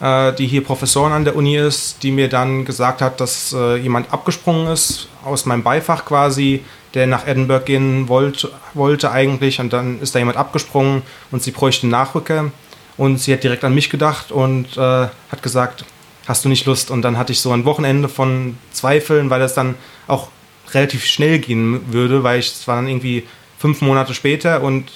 die 0.01 0.47
hier 0.47 0.63
Professorin 0.63 1.13
an 1.13 1.25
der 1.25 1.35
Uni 1.35 1.57
ist, 1.57 2.03
die 2.03 2.11
mir 2.11 2.29
dann 2.29 2.65
gesagt 2.65 3.03
hat, 3.03 3.21
dass 3.21 3.53
äh, 3.53 3.77
jemand 3.77 4.13
abgesprungen 4.13 4.69
ist 4.69 5.09
aus 5.25 5.45
meinem 5.45 5.63
Beifach 5.63 6.05
quasi, 6.05 6.63
der 6.95 7.07
nach 7.07 7.27
Edinburgh 7.27 7.65
gehen 7.65 8.09
wollte, 8.09 8.51
wollte 8.75 9.11
eigentlich. 9.11 9.61
Und 9.61 9.73
dann 9.73 10.01
ist 10.01 10.15
da 10.15 10.21
jemand 10.21 10.37
abgesprungen 10.37 11.03
und 11.31 11.43
sie 11.43 11.51
bräuchte 11.51 11.85
einen 11.85 11.93
Nachrücker. 11.93 12.51
Und 12.97 13.19
sie 13.19 13.33
hat 13.33 13.45
direkt 13.45 13.65
an 13.65 13.75
mich 13.75 13.91
gedacht 13.91 14.33
und 14.33 14.77
äh, 14.77 14.81
hat 14.81 15.43
gesagt, 15.43 15.85
hast 16.27 16.45
du 16.45 16.49
nicht 16.49 16.67
Lust? 16.67 16.91
Und 16.91 17.03
dann 17.03 17.17
hatte 17.17 17.33
ich 17.33 17.41
so 17.41 17.53
ein 17.53 17.65
Wochenende 17.65 18.09
von 18.09 18.57
Zweifeln, 18.73 19.31
weil 19.31 19.41
das 19.41 19.55
dann 19.55 19.75
auch 20.07 20.29
relativ 20.75 21.07
schnell 21.07 21.39
gehen 21.39 21.93
würde, 21.93 22.23
weil 22.23 22.41
ich, 22.41 22.49
es 22.49 22.69
war 22.69 22.77
dann 22.77 22.89
irgendwie 22.89 23.27
fünf 23.59 23.81
Monate 23.81 24.15
später 24.15 24.63
und 24.63 24.91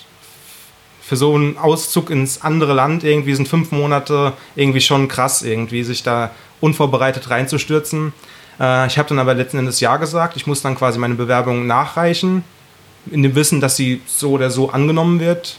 für 1.12 1.16
so 1.16 1.34
einen 1.34 1.58
Auszug 1.58 2.08
ins 2.08 2.40
andere 2.40 2.72
Land 2.72 3.04
irgendwie 3.04 3.34
sind 3.34 3.46
fünf 3.46 3.70
Monate 3.70 4.32
irgendwie 4.56 4.80
schon 4.80 5.08
krass, 5.08 5.42
irgendwie 5.42 5.84
sich 5.84 6.02
da 6.02 6.30
unvorbereitet 6.62 7.28
reinzustürzen. 7.28 8.14
Äh, 8.58 8.86
ich 8.86 8.96
habe 8.96 9.10
dann 9.10 9.18
aber 9.18 9.34
letzten 9.34 9.58
Endes 9.58 9.78
Ja 9.80 9.98
gesagt. 9.98 10.36
Ich 10.36 10.46
muss 10.46 10.62
dann 10.62 10.74
quasi 10.74 10.98
meine 10.98 11.14
Bewerbung 11.14 11.66
nachreichen, 11.66 12.44
in 13.10 13.22
dem 13.22 13.34
Wissen, 13.34 13.60
dass 13.60 13.76
sie 13.76 14.00
so 14.06 14.30
oder 14.30 14.50
so 14.50 14.70
angenommen 14.70 15.20
wird. 15.20 15.58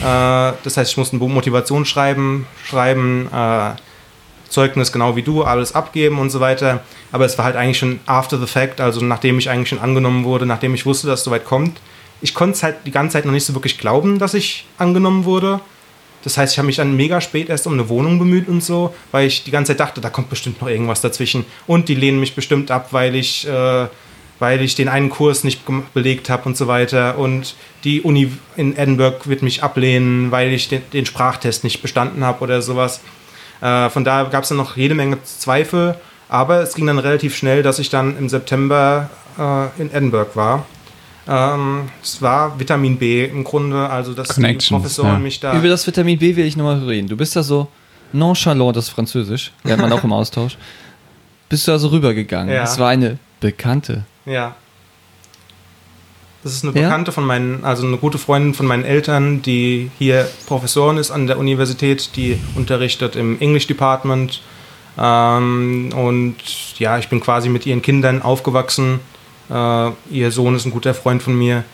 Äh, 0.00 0.52
das 0.64 0.78
heißt, 0.78 0.92
ich 0.92 0.96
muss 0.96 1.12
ein 1.12 1.18
Motivationsschreiben 1.18 2.46
schreiben, 2.64 3.28
äh, 3.30 3.72
Zeugnis 4.48 4.92
genau 4.92 5.14
wie 5.14 5.22
du, 5.22 5.44
alles 5.44 5.74
abgeben 5.74 6.18
und 6.18 6.30
so 6.30 6.40
weiter. 6.40 6.80
Aber 7.12 7.26
es 7.26 7.36
war 7.36 7.44
halt 7.44 7.56
eigentlich 7.56 7.78
schon 7.78 8.00
after 8.06 8.38
the 8.38 8.46
fact, 8.46 8.80
also 8.80 9.04
nachdem 9.04 9.38
ich 9.38 9.50
eigentlich 9.50 9.68
schon 9.68 9.78
angenommen 9.78 10.24
wurde, 10.24 10.46
nachdem 10.46 10.74
ich 10.74 10.86
wusste, 10.86 11.06
dass 11.06 11.18
es 11.18 11.24
soweit 11.26 11.44
kommt. 11.44 11.82
Ich 12.22 12.34
konnte 12.34 12.54
es 12.54 12.62
halt 12.62 12.76
die 12.86 12.90
ganze 12.90 13.14
Zeit 13.14 13.24
noch 13.24 13.32
nicht 13.32 13.44
so 13.44 13.54
wirklich 13.54 13.78
glauben, 13.78 14.18
dass 14.18 14.34
ich 14.34 14.66
angenommen 14.78 15.24
wurde. 15.24 15.60
das 16.22 16.36
heißt, 16.36 16.52
ich 16.52 16.58
habe 16.58 16.66
mich 16.66 16.76
dann 16.76 16.96
mega 16.96 17.20
spät 17.20 17.48
erst 17.48 17.66
um 17.66 17.72
eine 17.72 17.88
Wohnung 17.88 18.18
bemüht 18.18 18.46
und 18.48 18.62
so, 18.62 18.94
weil 19.10 19.26
ich 19.26 19.42
die 19.44 19.50
ganze 19.50 19.72
Zeit 19.72 19.80
dachte, 19.80 20.02
da 20.02 20.10
kommt 20.10 20.28
bestimmt 20.28 20.60
noch 20.60 20.68
irgendwas 20.68 21.00
dazwischen. 21.00 21.46
Und 21.66 21.88
die 21.88 21.94
lehnen 21.94 22.20
mich 22.20 22.34
bestimmt 22.34 22.70
ab, 22.70 22.88
weil 22.90 23.14
ich, 23.14 23.48
äh, 23.48 23.86
weil 24.38 24.60
ich 24.60 24.74
den 24.74 24.88
einen 24.88 25.08
Kurs 25.08 25.44
nicht 25.44 25.62
belegt 25.94 26.28
habe 26.28 26.44
und 26.44 26.56
so 26.58 26.66
weiter. 26.66 27.16
Und 27.18 27.54
die 27.84 28.02
Uni 28.02 28.32
in 28.56 28.76
Edinburgh 28.76 29.18
wird 29.24 29.42
mich 29.42 29.62
ablehnen, 29.62 30.30
weil 30.30 30.52
ich 30.52 30.68
den, 30.68 30.82
den 30.92 31.06
Sprachtest 31.06 31.64
nicht 31.64 31.80
bestanden 31.80 32.22
habe 32.22 32.42
oder 32.42 32.60
sowas. 32.60 33.00
Äh, 33.62 33.88
von 33.88 34.04
daher 34.04 34.26
gab 34.26 34.42
es 34.42 34.50
dann 34.50 34.58
noch 34.58 34.76
jede 34.76 34.94
Menge 34.94 35.22
Zweifel. 35.22 35.96
Aber 36.28 36.60
es 36.60 36.74
ging 36.74 36.86
dann 36.86 37.00
relativ 37.00 37.34
schnell, 37.34 37.62
dass 37.62 37.80
ich 37.80 37.90
dann 37.90 38.16
im 38.16 38.28
September 38.28 39.10
äh, 39.36 39.82
in 39.82 39.92
Edinburgh 39.92 40.30
war. 40.34 40.64
Ähm, 41.30 41.88
es 42.02 42.20
war 42.20 42.58
Vitamin 42.58 42.98
B 42.98 43.24
im 43.24 43.44
Grunde, 43.44 43.88
also 43.88 44.14
dass 44.14 44.28
die 44.28 44.34
Connections, 44.34 44.82
Professoren 44.82 45.12
ja. 45.12 45.18
mich 45.20 45.38
da. 45.38 45.56
Über 45.56 45.68
das 45.68 45.86
Vitamin 45.86 46.18
B 46.18 46.34
will 46.34 46.44
ich 46.44 46.56
nochmal 46.56 46.80
reden. 46.80 47.08
Du 47.08 47.16
bist 47.16 47.36
da 47.36 47.44
so 47.44 47.68
nonchalant, 48.12 48.76
das 48.76 48.88
ist 48.88 48.90
Französisch, 48.90 49.52
lernt 49.62 49.80
man 49.80 49.92
auch 49.92 50.02
im 50.02 50.12
Austausch. 50.12 50.58
Bist 51.48 51.68
du 51.68 51.72
also 51.72 51.88
rübergegangen? 51.88 52.52
Ja. 52.52 52.64
Es 52.64 52.78
war 52.80 52.88
eine 52.88 53.18
Bekannte. 53.38 54.04
Ja. 54.26 54.56
Das 56.42 56.52
ist 56.52 56.64
eine 56.64 56.74
Ja? 56.74 56.88
Bekannte 56.88 57.12
von 57.12 57.24
meinen, 57.24 57.64
also 57.64 57.86
eine 57.86 57.98
gute 57.98 58.18
Freundin 58.18 58.54
von 58.54 58.66
meinen 58.66 58.84
Eltern, 58.84 59.42
die 59.42 59.90
hier 59.98 60.28
Professorin 60.46 60.96
ist 60.96 61.10
an 61.10 61.26
der 61.28 61.38
Universität, 61.38 62.16
die 62.16 62.38
unterrichtet 62.56 63.14
im 63.14 63.40
English 63.40 63.66
Department. 63.68 64.42
Ähm, 64.98 65.90
und 65.94 66.36
ja, 66.78 66.98
ich 66.98 67.08
bin 67.08 67.20
quasi 67.20 67.48
mit 67.48 67.66
ihren 67.66 67.82
Kindern 67.82 68.22
aufgewachsen. 68.22 69.00
Äh, 69.50 69.90
ihr 70.10 70.30
Sohn 70.30 70.54
ist 70.54 70.64
ein 70.64 70.70
guter 70.70 70.94
Freund 70.94 71.22
von 71.22 71.36
mir. 71.36 71.64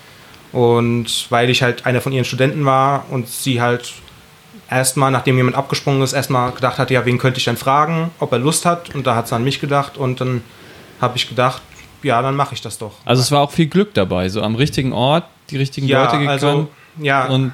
Und 0.52 1.26
weil 1.30 1.50
ich 1.50 1.62
halt 1.62 1.86
einer 1.86 2.00
von 2.00 2.12
ihren 2.12 2.24
Studenten 2.24 2.64
war 2.64 3.04
und 3.10 3.28
sie 3.28 3.60
halt 3.60 3.92
erstmal, 4.70 5.10
nachdem 5.10 5.36
jemand 5.36 5.56
abgesprungen 5.56 6.02
ist, 6.02 6.12
erstmal 6.12 6.52
gedacht 6.52 6.78
hat, 6.78 6.90
ja, 6.90 7.04
wen 7.04 7.18
könnte 7.18 7.38
ich 7.38 7.44
denn 7.44 7.56
fragen, 7.56 8.10
ob 8.18 8.32
er 8.32 8.38
Lust 8.38 8.64
hat. 8.64 8.94
Und 8.94 9.06
da 9.06 9.14
hat 9.14 9.28
sie 9.28 9.34
an 9.34 9.44
mich 9.44 9.60
gedacht. 9.60 9.96
Und 9.98 10.20
dann 10.20 10.42
habe 11.00 11.16
ich 11.16 11.28
gedacht, 11.28 11.62
ja, 12.02 12.22
dann 12.22 12.36
mache 12.36 12.54
ich 12.54 12.60
das 12.60 12.78
doch. 12.78 12.92
Also 13.04 13.22
es 13.22 13.30
war 13.30 13.40
auch 13.40 13.50
viel 13.50 13.66
Glück 13.66 13.94
dabei, 13.94 14.28
so 14.28 14.42
am 14.42 14.54
richtigen 14.54 14.92
Ort, 14.92 15.24
die 15.50 15.56
richtigen 15.56 15.86
ja, 15.86 16.04
Leute 16.04 16.18
gekannt. 16.18 16.42
also, 16.42 16.68
ja, 16.98 17.26
und 17.26 17.52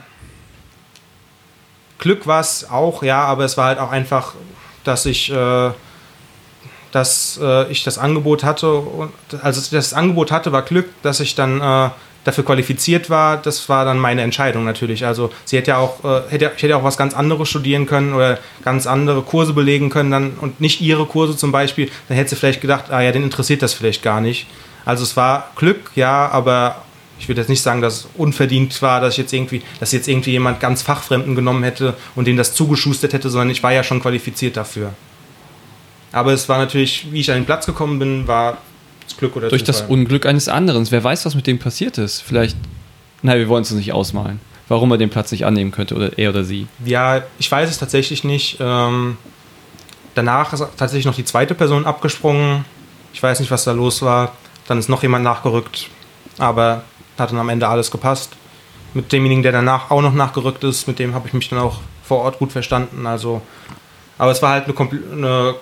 Glück 1.99 2.27
war 2.27 2.41
es 2.41 2.69
auch, 2.69 3.03
ja, 3.03 3.25
aber 3.25 3.45
es 3.45 3.57
war 3.57 3.67
halt 3.67 3.79
auch 3.79 3.91
einfach, 3.91 4.35
dass 4.85 5.07
ich, 5.07 5.31
äh, 5.31 5.71
dass 6.93 7.41
äh, 7.43 7.71
ich 7.73 7.83
das 7.83 7.99
Angebot 7.99 8.45
hatte. 8.45 8.73
Und, 8.73 9.11
dass 9.31 9.59
ich 9.59 9.71
das 9.71 9.95
Angebot 9.95 10.31
hatte, 10.31 10.53
war 10.53 10.63
Glück, 10.63 10.89
dass 11.03 11.21
ich 11.21 11.35
dann 11.35 11.61
äh, 11.61 11.91
dafür 12.25 12.45
qualifiziert 12.45 13.11
war. 13.11 13.37
Das 13.37 13.69
war 13.69 13.85
dann 13.85 13.99
meine 13.99 14.23
Entscheidung 14.23 14.65
natürlich. 14.65 15.05
Also 15.05 15.31
sie 15.45 15.57
hätte 15.57 15.73
ja 15.73 15.79
auch, 15.79 16.05
äh, 16.05 16.31
hätte, 16.31 16.53
ich 16.57 16.63
hätte 16.63 16.77
auch 16.77 16.85
was 16.85 16.97
ganz 16.97 17.15
anderes 17.15 17.49
studieren 17.49 17.87
können 17.87 18.15
oder 18.15 18.39
ganz 18.65 18.87
andere 18.87 19.23
Kurse 19.23 19.53
belegen 19.53 19.91
können 19.91 20.11
dann 20.11 20.33
und 20.41 20.61
nicht 20.61 20.81
ihre 20.81 21.07
Kurse 21.07 21.37
zum 21.37 21.51
Beispiel. 21.51 21.91
Dann 22.09 22.17
hätte 22.17 22.31
sie 22.31 22.37
vielleicht 22.37 22.61
gedacht, 22.61 22.91
ah 22.91 23.01
ja, 23.01 23.11
den 23.11 23.25
interessiert 23.25 23.63
das 23.63 23.75
vielleicht 23.75 24.03
gar 24.03 24.21
nicht. 24.21 24.47
Also 24.85 25.03
es 25.03 25.17
war 25.17 25.51
Glück, 25.57 25.91
ja, 25.95 26.29
aber 26.29 26.83
ich 27.19 27.29
würde 27.29 27.41
jetzt 27.41 27.49
nicht 27.49 27.63
sagen, 27.63 27.81
dass 27.81 27.95
es 27.95 28.09
unverdient 28.17 28.83
war, 28.83 29.01
dass 29.01 29.15
ich 29.15 29.19
jetzt 29.19 29.33
irgendwie, 29.33 29.63
dass 29.79 29.93
jetzt 29.93 30.09
irgendwie 30.09 30.33
jemand 30.33 30.59
ganz 30.59 30.83
Fachfremden 30.83 31.37
genommen 31.37 31.63
hätte 31.63 31.95
und 32.17 32.27
dem 32.27 32.37
das 32.37 32.53
zugeschustert 32.53 33.13
hätte, 33.13 33.31
sondern 33.31 33.51
ich 33.51 33.63
war 33.63 33.73
ja 33.73 33.85
schon 33.85 34.01
qualifiziert 34.01 34.57
dafür. 34.57 34.93
Aber 36.13 36.33
es 36.33 36.49
war 36.49 36.59
natürlich, 36.59 37.11
wie 37.11 37.21
ich 37.21 37.31
an 37.31 37.39
den 37.39 37.47
Platz 37.47 37.67
gekommen 37.67 37.99
bin, 37.99 38.29
war 38.29 38.59
das 39.05 39.17
Glück 39.17 39.35
oder 39.35 39.49
durch 39.49 39.65
das 39.65 39.79
Zufall. 39.79 39.93
Unglück 39.93 40.27
eines 40.27 40.49
anderen. 40.49 40.89
Wer 40.91 41.03
weiß, 41.03 41.25
was 41.27 41.35
mit 41.35 41.47
dem 41.47 41.59
passiert 41.59 41.99
ist. 41.99 42.21
Vielleicht, 42.21 42.57
nein, 43.23 43.39
wir 43.39 43.49
wollen 43.49 43.63
es 43.63 43.71
uns 43.71 43.79
nicht 43.79 43.93
ausmalen. 43.93 44.41
Warum 44.69 44.91
er 44.93 44.99
den 44.99 45.11
Platz 45.11 45.33
nicht 45.33 45.45
annehmen 45.45 45.71
könnte, 45.71 45.95
oder 45.95 46.19
er 46.19 46.31
oder 46.31 46.45
sie. 46.45 46.67
Ja, 46.85 47.23
ich 47.39 47.51
weiß 47.51 47.69
es 47.69 47.79
tatsächlich 47.79 48.25
nicht. 48.25 48.59
Ähm, 48.61 49.17
danach 50.15 50.53
ist 50.53 50.65
tatsächlich 50.77 51.05
noch 51.05 51.17
die 51.17 51.25
zweite 51.25 51.55
Person 51.55 51.85
abgesprungen. 51.85 52.65
Ich 53.13 53.23
weiß 53.23 53.41
nicht, 53.41 53.51
was 53.51 53.65
da 53.65 53.73
los 53.73 54.03
war. 54.03 54.33
Dann 54.69 54.79
ist 54.79 54.89
noch 54.89 55.03
jemand 55.03 55.25
nachgerückt. 55.25 55.89
Aber 56.39 56.85
hat 57.19 57.31
dann 57.31 57.39
am 57.39 57.49
Ende 57.49 57.69
alles 57.69 57.91
gepasst. 57.91 58.33
Mit 58.95 59.13
demjenigen, 59.13 59.43
der 59.43 59.53
danach 59.53 59.91
auch 59.91 60.03
noch 60.03 60.15
nachgerückt 60.15 60.65
ist, 60.65 60.87
mit 60.87 60.99
dem 60.99 61.15
habe 61.15 61.27
ich 61.27 61.35
mich 61.35 61.49
dann 61.49 61.59
auch 61.59 61.81
vor 62.05 62.19
Ort 62.19 62.39
gut 62.39 62.53
verstanden. 62.53 63.07
Also, 63.07 63.43
aber 64.19 64.31
es 64.31 64.43
war 64.43 64.51
halt 64.53 64.65
eine, 64.65 64.75
kompl- 64.75 65.13
eine 65.13 65.55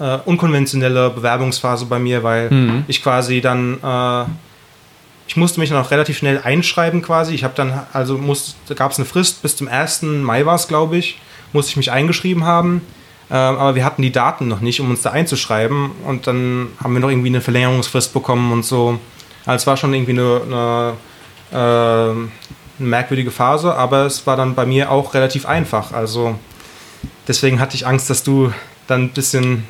äh, 0.00 0.18
unkonventionelle 0.24 1.10
Bewerbungsphase 1.10 1.86
bei 1.86 1.98
mir, 1.98 2.22
weil 2.22 2.50
Mhm. 2.50 2.84
ich 2.88 3.02
quasi 3.02 3.40
dann 3.40 3.78
äh, 3.82 4.24
ich 5.26 5.36
musste 5.36 5.60
mich 5.60 5.68
dann 5.70 5.78
auch 5.78 5.92
relativ 5.92 6.18
schnell 6.18 6.40
einschreiben 6.42 7.02
quasi. 7.02 7.32
Ich 7.34 7.44
habe 7.44 7.54
dann, 7.54 7.72
also 7.92 8.18
muss, 8.18 8.56
da 8.66 8.74
gab 8.74 8.90
es 8.90 8.98
eine 8.98 9.04
Frist, 9.06 9.42
bis 9.42 9.54
zum 9.56 9.68
1. 9.68 10.02
Mai 10.02 10.44
war 10.44 10.56
es, 10.56 10.66
glaube 10.66 10.96
ich, 10.96 11.20
musste 11.52 11.70
ich 11.70 11.76
mich 11.76 11.92
eingeschrieben 11.92 12.44
haben. 12.44 12.80
Ähm, 13.30 13.36
aber 13.56 13.76
wir 13.76 13.84
hatten 13.84 14.02
die 14.02 14.10
Daten 14.10 14.48
noch 14.48 14.58
nicht, 14.60 14.80
um 14.80 14.90
uns 14.90 15.02
da 15.02 15.10
einzuschreiben. 15.10 15.92
Und 16.04 16.26
dann 16.26 16.70
haben 16.82 16.94
wir 16.94 16.98
noch 17.00 17.10
irgendwie 17.10 17.28
eine 17.28 17.40
Verlängerungsfrist 17.40 18.12
bekommen 18.12 18.50
und 18.50 18.64
so. 18.64 18.98
Also 19.46 19.62
es 19.62 19.66
war 19.68 19.76
schon 19.76 19.94
irgendwie 19.94 20.18
eine, 20.18 20.40
eine, 20.44 20.92
äh, 21.52 22.10
eine 22.80 22.88
merkwürdige 22.88 23.30
Phase, 23.30 23.72
aber 23.76 24.06
es 24.06 24.26
war 24.26 24.36
dann 24.36 24.56
bei 24.56 24.66
mir 24.66 24.90
auch 24.90 25.14
relativ 25.14 25.46
einfach. 25.46 25.92
Also 25.92 26.34
deswegen 27.28 27.60
hatte 27.60 27.76
ich 27.76 27.86
Angst, 27.86 28.10
dass 28.10 28.24
du 28.24 28.52
dann 28.88 29.02
ein 29.02 29.10
bisschen 29.10 29.62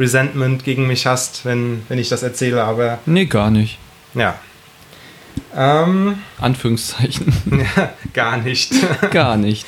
Resentment 0.00 0.64
gegen 0.64 0.86
mich 0.88 1.06
hast, 1.06 1.44
wenn, 1.44 1.82
wenn 1.88 1.98
ich 1.98 2.08
das 2.08 2.22
erzähle. 2.24 2.64
Aber 2.64 2.98
Nee, 3.06 3.26
gar 3.26 3.50
nicht. 3.50 3.78
ja. 4.14 4.34
Ähm, 5.56 6.18
Anführungszeichen. 6.40 7.32
ja, 7.76 7.90
gar 8.12 8.36
nicht. 8.38 8.72
gar 9.12 9.36
nicht. 9.36 9.64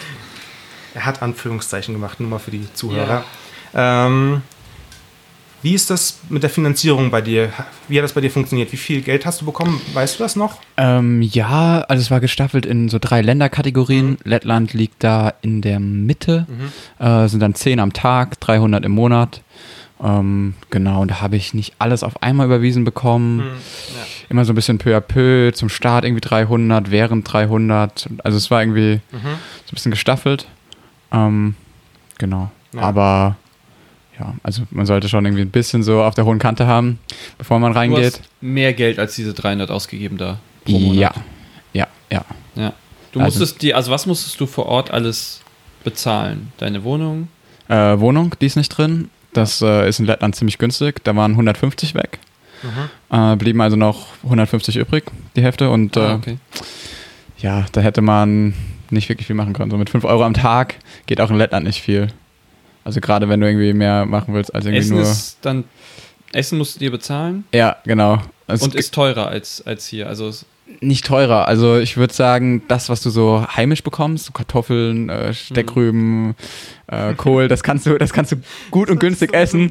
er 0.95 1.07
hat 1.07 1.23
Anführungszeichen 1.23 1.95
gemacht, 1.95 2.19
nur 2.19 2.29
mal 2.31 2.39
für 2.39 2.51
die 2.51 2.67
Zuhörer. 2.75 3.25
Ähm, 3.75 4.43
wie 5.63 5.75
ist 5.75 5.91
das 5.91 6.19
mit 6.29 6.43
der 6.43 6.51
Finanzierung 6.51 7.11
bei 7.13 7.21
dir? 7.21 7.51
Wie 7.87 7.97
hat 7.97 8.03
das 8.05 8.13
bei 8.13 8.21
dir 8.21 8.31
funktioniert? 8.31 8.73
Wie 8.73 8.77
viel 8.77 9.01
Geld 9.03 9.25
hast 9.25 9.41
du 9.41 9.45
bekommen? 9.45 9.81
Weißt 9.95 10.19
du 10.19 10.25
das 10.25 10.35
noch? 10.35 10.59
Ähm, 10.77 11.23
ja, 11.23 11.83
also 11.89 12.01
es 12.01 12.11
war 12.11 12.19
gestaffelt 12.19 12.67
in 12.67 12.89
so 12.89 12.99
drei 13.01 13.23
Länderkategorien. 13.23 14.19
Lettland 14.25 14.73
liegt 14.75 15.05
da 15.05 15.33
in 15.43 15.63
der 15.63 15.79
Mitte, 15.79 16.47
äh, 16.99 17.29
sind 17.29 17.39
dann 17.41 17.55
10 17.55 17.79
am 17.79 17.93
Tag, 17.93 18.41
300 18.41 18.85
im 18.85 18.91
Monat. 18.93 19.43
Ähm, 20.03 20.55
genau, 20.71 21.03
und 21.03 21.11
da 21.13 21.21
habe 21.21 21.37
ich 21.37 21.55
nicht 21.55 21.75
alles 21.79 22.03
auf 22.03 22.23
einmal 22.23 22.47
überwiesen 22.47 22.85
bekommen. 22.85 23.43
Immer 24.29 24.45
so 24.45 24.53
ein 24.53 24.57
bisschen 24.57 24.79
peu 24.79 24.97
à 24.97 25.01
peu, 25.01 25.53
zum 25.53 25.69
Start 25.69 26.05
irgendwie 26.05 26.21
300, 26.23 26.91
während 26.91 27.31
300. 27.33 28.09
Also 28.25 28.37
es 28.39 28.51
war 28.51 28.63
irgendwie 28.63 29.01
so 29.13 29.19
ein 29.19 29.39
bisschen 29.71 29.91
gestaffelt. 29.93 30.47
Ähm, 31.13 31.55
genau, 32.19 32.51
Ja. 32.75 32.81
aber 32.83 33.37
ja, 34.19 34.35
also 34.43 34.63
man 34.71 34.87
sollte 34.87 35.09
schon 35.09 35.25
irgendwie 35.25 35.43
ein 35.43 35.51
bisschen 35.51 35.83
so 35.83 36.03
auf 36.03 36.15
der 36.15 36.25
hohen 36.25 36.39
Kante 36.39 36.67
haben, 36.67 36.99
bevor 37.39 37.59
man 37.59 37.73
Du 37.73 37.79
reingeht. 37.79 38.05
hast 38.15 38.23
mehr 38.41 38.73
Geld 38.73 38.99
als 38.99 39.15
diese 39.15 39.35
300 39.35 39.71
ausgegeben 39.71 40.17
da. 40.19 40.39
pro 40.65 40.79
Monat. 40.79 40.97
Ja, 40.97 41.13
ja, 41.73 41.87
ja. 42.11 42.25
ja. 42.57 42.73
Du 43.13 43.21
Also- 43.21 43.39
musstest 43.41 43.63
die, 43.63 43.75
also 43.75 43.91
was 43.93 44.07
musstest 44.07 44.41
du 44.41 44.47
vor 44.47 44.67
Ort 44.67 44.91
alles 44.91 45.43
bezahlen? 45.85 46.53
Deine 46.59 46.83
Wohnung? 46.85 47.29
Äh, 47.69 47.99
Wohnung, 48.01 48.35
die 48.41 48.47
ist 48.47 48.57
nicht 48.57 48.69
drin. 48.71 49.11
Das 49.33 49.63
äh, 49.63 49.89
ist 49.89 49.99
in 50.01 50.07
Lettland 50.07 50.37
ziemlich 50.37 50.59
günstig. 50.59 51.03
Da 51.05 51.17
waren 51.17 51.33
150 51.33 51.95
weg. 51.95 52.19
Äh, 53.11 53.37
blieben 53.37 53.61
also 53.61 53.77
noch 53.77 54.07
150 54.25 54.77
übrig, 54.77 55.05
die 55.35 55.43
Hälfte. 55.43 55.69
Und 55.71 55.97
Ah, 55.97 56.13
äh, 56.13 56.15
okay. 56.15 56.37
ja, 57.39 57.67
da 57.73 57.81
hätte 57.81 58.03
man 58.03 58.55
nicht 58.91 59.09
wirklich 59.09 59.27
viel 59.27 59.35
machen 59.37 59.53
können. 59.53 59.71
So 59.71 59.79
mit 59.79 59.91
5 59.91 60.05
Euro 60.05 60.23
am 60.23 60.35
Tag 60.35 60.77
geht 61.07 61.21
auch 61.21 61.31
in 61.31 61.37
Lettland 61.39 61.67
nicht 61.67 61.83
viel. 61.83 62.09
Also 62.85 63.01
gerade 63.01 63.29
wenn 63.29 63.41
du 63.41 63.47
irgendwie 63.49 63.73
mehr 63.73 64.07
machen 64.07 64.35
willst 64.35 64.55
als 64.55 64.65
irgendwie 64.65 64.79
Essen 64.81 64.97
nur. 64.97 65.03
ist 65.03 65.39
dann, 65.43 65.65
Essen 66.33 66.59
musst 66.59 66.77
du 66.77 66.79
dir 66.81 66.91
bezahlen 66.91 67.45
ja, 67.53 67.77
genau. 67.85 68.19
Es 68.47 68.63
und 68.63 68.75
ist 68.75 68.93
teurer 68.95 69.29
als, 69.29 69.65
als 69.67 69.87
hier. 69.87 70.09
Also 70.09 70.31
nicht 70.81 71.05
teurer. 71.05 71.47
Also 71.49 71.79
ich 71.79 71.97
würde 71.97 72.13
sagen, 72.15 72.63
das, 72.69 72.89
was 72.89 73.03
du 73.03 73.11
so 73.11 73.47
heimisch 73.57 73.83
bekommst, 73.83 74.27
so 74.27 74.33
Kartoffeln, 74.33 75.09
äh, 75.09 75.33
Steckrüben, 75.35 76.35
äh, 76.93 77.15
Kohl, 77.15 77.49
das 77.49 77.63
kannst 77.63 77.87
du, 77.87 77.97
das 77.99 78.13
kannst 78.13 78.33
du 78.33 78.37
gut 78.71 78.91
und 78.91 78.99
günstig 79.01 79.33
essen. 79.35 79.71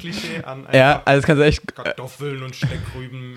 Ja, 0.73 1.01
also 1.05 1.19
das 1.19 1.25
kannst 1.27 1.41
du 1.41 1.45
echt. 1.45 1.75
Kartoffeln 1.75 2.41
und 2.43 2.55
Steckrüben. 2.55 3.35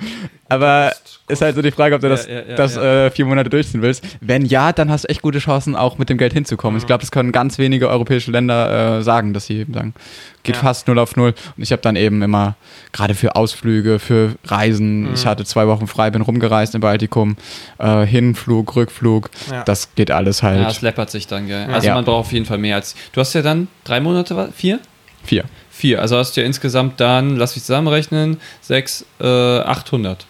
Aber 0.48 0.90
Kost, 0.92 1.20
ist 1.28 1.42
halt 1.42 1.54
so 1.56 1.62
die 1.62 1.70
Frage, 1.70 1.94
ob 1.94 2.00
du 2.00 2.08
das, 2.08 2.26
Ja, 2.26 2.32
ja, 2.34 2.40
ja, 2.50 2.54
das 2.56 2.76
ja. 2.76 3.06
Äh, 3.06 3.10
vier 3.10 3.24
Monate 3.26 3.50
durchziehen 3.50 3.82
willst. 3.82 4.04
Wenn 4.20 4.44
ja, 4.44 4.72
dann 4.72 4.90
hast 4.90 5.04
du 5.04 5.08
echt 5.08 5.22
gute 5.22 5.38
Chancen, 5.38 5.76
auch 5.76 5.98
mit 5.98 6.08
dem 6.08 6.18
Geld 6.18 6.32
hinzukommen. 6.32 6.78
Ich 6.78 6.86
glaube, 6.86 7.00
das 7.00 7.10
können 7.10 7.32
ganz 7.32 7.58
wenige 7.58 7.88
europäische 7.88 8.30
Länder 8.30 8.98
äh, 8.98 9.02
sagen, 9.02 9.32
dass 9.34 9.46
sie 9.46 9.58
eben 9.60 9.74
sagen, 9.74 9.94
geht 10.42 10.56
Ja. 10.56 10.62
fast 10.62 10.86
null 10.88 10.98
auf 10.98 11.16
null. 11.16 11.34
Und 11.56 11.62
ich 11.62 11.72
habe 11.72 11.80
dann 11.82 11.96
eben 11.96 12.22
immer, 12.22 12.56
gerade 12.92 13.14
für 13.14 13.36
Ausflüge, 13.36 13.98
für 13.98 14.34
Reisen, 14.44 15.02
Mhm. 15.08 15.14
ich 15.14 15.26
hatte 15.26 15.44
zwei 15.44 15.66
Wochen 15.66 15.86
frei, 15.86 16.10
bin 16.10 16.22
rumgereist 16.22 16.74
im 16.74 16.80
Baltikum, 16.82 17.36
äh, 17.78 18.04
Hinflug, 18.06 18.76
Rückflug, 18.76 19.30
Ja. 19.50 19.62
das 19.64 19.94
geht 19.94 20.10
alles 20.10 20.42
halt. 20.42 20.60
ja, 20.60 20.68
es 20.68 20.82
läppert 20.82 21.10
sich 21.10 21.26
dann, 21.26 21.46
gell? 21.46 21.66
Also 21.72 21.86
Ja. 21.88 21.94
man 21.94 22.04
braucht 22.04 22.26
auf 22.26 22.32
jeden 22.32 22.44
Fall 22.46 22.58
mehr 22.58 22.76
als. 22.76 22.94
Du 23.12 23.20
hast 23.20 23.32
ja 23.34 23.42
dann 23.42 23.68
drei 23.84 24.00
Monate, 24.00 24.36
wa- 24.36 24.48
vier? 24.54 24.78
Vier. 25.24 25.44
Vier. 25.70 26.00
Also 26.00 26.16
hast 26.16 26.36
du 26.36 26.40
ja 26.40 26.46
insgesamt 26.46 27.00
dann, 27.00 27.36
lass 27.36 27.56
mich 27.56 27.64
zusammenrechnen, 27.64 28.38
sechs, 28.60 29.04
äh, 29.20 29.26
800. 29.26 30.26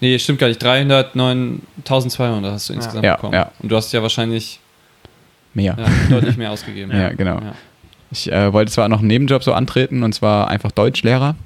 Nee, 0.00 0.18
stimmt 0.18 0.38
gar 0.38 0.46
nicht. 0.48 0.62
300, 0.62 1.14
9, 1.16 1.60
1200 1.84 2.52
hast 2.52 2.68
du 2.68 2.72
insgesamt 2.72 3.04
Ja, 3.04 3.16
bekommen. 3.16 3.34
ja. 3.34 3.50
Und 3.58 3.70
du 3.70 3.76
hast 3.76 3.92
ja 3.92 4.00
wahrscheinlich 4.02 4.60
mehr. 5.52 5.76
Ja, 5.78 5.86
deutlich 6.10 6.36
mehr 6.36 6.50
ausgegeben. 6.52 6.90
Ja, 6.94 7.10
genau. 7.10 7.36
Ja. 7.40 7.54
Ich 8.12 8.30
äh, 8.32 8.52
wollte 8.52 8.72
zwar 8.72 8.88
noch 8.88 8.98
einen 9.00 9.08
Nebenjob 9.08 9.44
so 9.44 9.52
antreten 9.52 10.02
und 10.02 10.12
zwar 10.14 10.48
einfach 10.48 10.72
Deutschlehrer, 10.72 11.36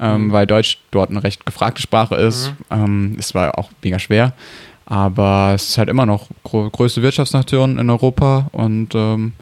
ähm, 0.00 0.26
Mhm. 0.26 0.32
weil 0.32 0.46
Deutsch 0.46 0.78
dort 0.90 1.10
eine 1.10 1.22
recht 1.22 1.46
gefragte 1.46 1.80
Sprache 1.82 2.16
ist. 2.16 2.52
Ähm, 2.70 3.16
es 3.18 3.34
war 3.34 3.56
auch 3.58 3.70
mega 3.82 3.98
schwer, 4.00 4.32
aber 4.90 5.52
es 5.54 5.70
ist 5.70 5.78
halt 5.78 5.88
immer 5.88 6.04
noch 6.04 6.26
größte 6.42 7.00
Wirtschaftsnation 7.00 7.78
in 7.78 7.88
Europa 7.88 8.48
und 8.52 8.88
ähm, 8.94 9.32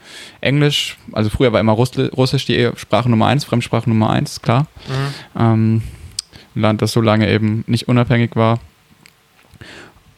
Englisch, 0.43 0.97
also 1.13 1.31
früher 1.31 1.53
war 1.53 1.59
immer 1.61 1.73
Russl 1.73 2.11
Russisch 2.17 2.45
die 2.47 2.71
Sprache 2.77 3.09
Nummer 3.11 3.27
eins, 3.27 3.45
Fremdsprache 3.45 3.89
Nummer 3.89 4.11
eins, 4.11 4.43
klar. 4.43 4.67
Ähm, 5.37 5.83
ein 6.55 6.61
Land, 6.61 6.83
das 6.83 6.93
so 6.93 7.01
lange 7.01 7.29
eben 7.31 7.65
nicht 7.67 7.89
unabhängig 7.89 8.37
war. 8.37 8.61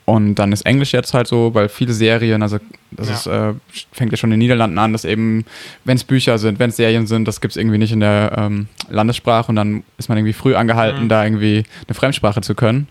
Und 0.07 0.35
dann 0.37 0.51
ist 0.51 0.62
Englisch 0.66 0.93
jetzt 0.93 1.14
halt 1.14 1.29
so, 1.29 1.55
weil 1.55 1.69
viele 1.69 1.93
Serien, 1.93 2.43
also 2.43 2.59
das 2.90 3.09
Ja. 3.09 3.14
ist, 3.14 3.27
äh, 3.29 3.55
fängt 3.93 4.11
ja 4.11 4.16
schon 4.16 4.31
in 4.31 4.33
den 4.33 4.38
Niederlanden 4.40 4.79
an, 4.79 4.93
dass 4.93 5.05
eben, 5.05 5.45
wenn 5.85 5.97
es 5.97 6.03
Bücher 6.03 6.38
sind, 6.38 6.59
wenn 6.59 6.71
es 6.71 6.77
Serien 6.77 7.07
sind, 7.07 7.29
das 7.29 7.40
gibt 7.40 7.53
es 7.53 7.57
irgendwie 7.57 7.79
nicht 7.79 7.93
in 7.93 8.01
der 8.01 8.33
ähm, 8.37 8.66
Landessprache 8.88 9.49
und 9.51 9.55
dann 9.57 9.85
ist 9.99 10.09
man 10.09 10.19
irgendwie 10.19 10.33
früh 10.33 10.57
angehalten, 10.57 11.05
Mhm. 11.05 11.09
da 11.09 11.23
irgendwie 11.25 11.62
eine 11.87 11.95
Fremdsprache 11.95 12.40
zu 12.40 12.57
können, 12.57 12.88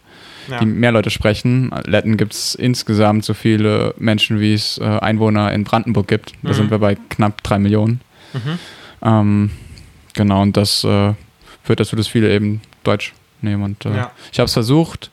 Ja. 0.50 0.60
die 0.60 0.66
mehr 0.66 0.92
Leute 0.92 1.10
sprechen. 1.10 1.72
Letten 1.86 2.18
gibt 2.18 2.34
es 2.34 2.56
insgesamt 2.56 3.24
so 3.26 3.34
viele 3.34 3.94
Menschen, 3.98 4.40
wie 4.40 4.54
es 4.54 4.78
äh, 4.78 4.84
Einwohner 4.84 5.52
in 5.54 5.64
Brandenburg 5.64 6.08
gibt. 6.08 6.34
Da 6.44 6.50
Mhm. 6.50 6.54
sind 6.54 6.72
wir 6.72 6.80
bei 6.80 6.96
knapp 7.10 7.44
drei 7.44 7.60
Millionen. 7.60 8.02
Mhm. 8.34 8.60
Ähm, 9.02 9.52
genau, 10.14 10.42
und 10.42 10.58
das 10.58 10.84
äh, 10.84 11.14
führt 11.64 11.80
dazu, 11.80 11.96
dass 11.96 12.08
viele 12.08 12.34
eben 12.34 12.62
Deutsch 12.84 13.14
nehmen. 13.42 13.64
Und 13.64 13.86
äh, 13.86 13.96
Ja. 13.96 14.12
ich 14.32 14.40
habe 14.40 14.46
es 14.46 14.54
versucht, 14.54 15.10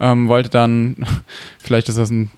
ähm, 0.00 0.28
wollte 0.28 0.48
dann, 0.50 0.96
vielleicht 1.58 1.88
ist 1.88 1.98
das 1.98 2.10
ein 2.10 2.30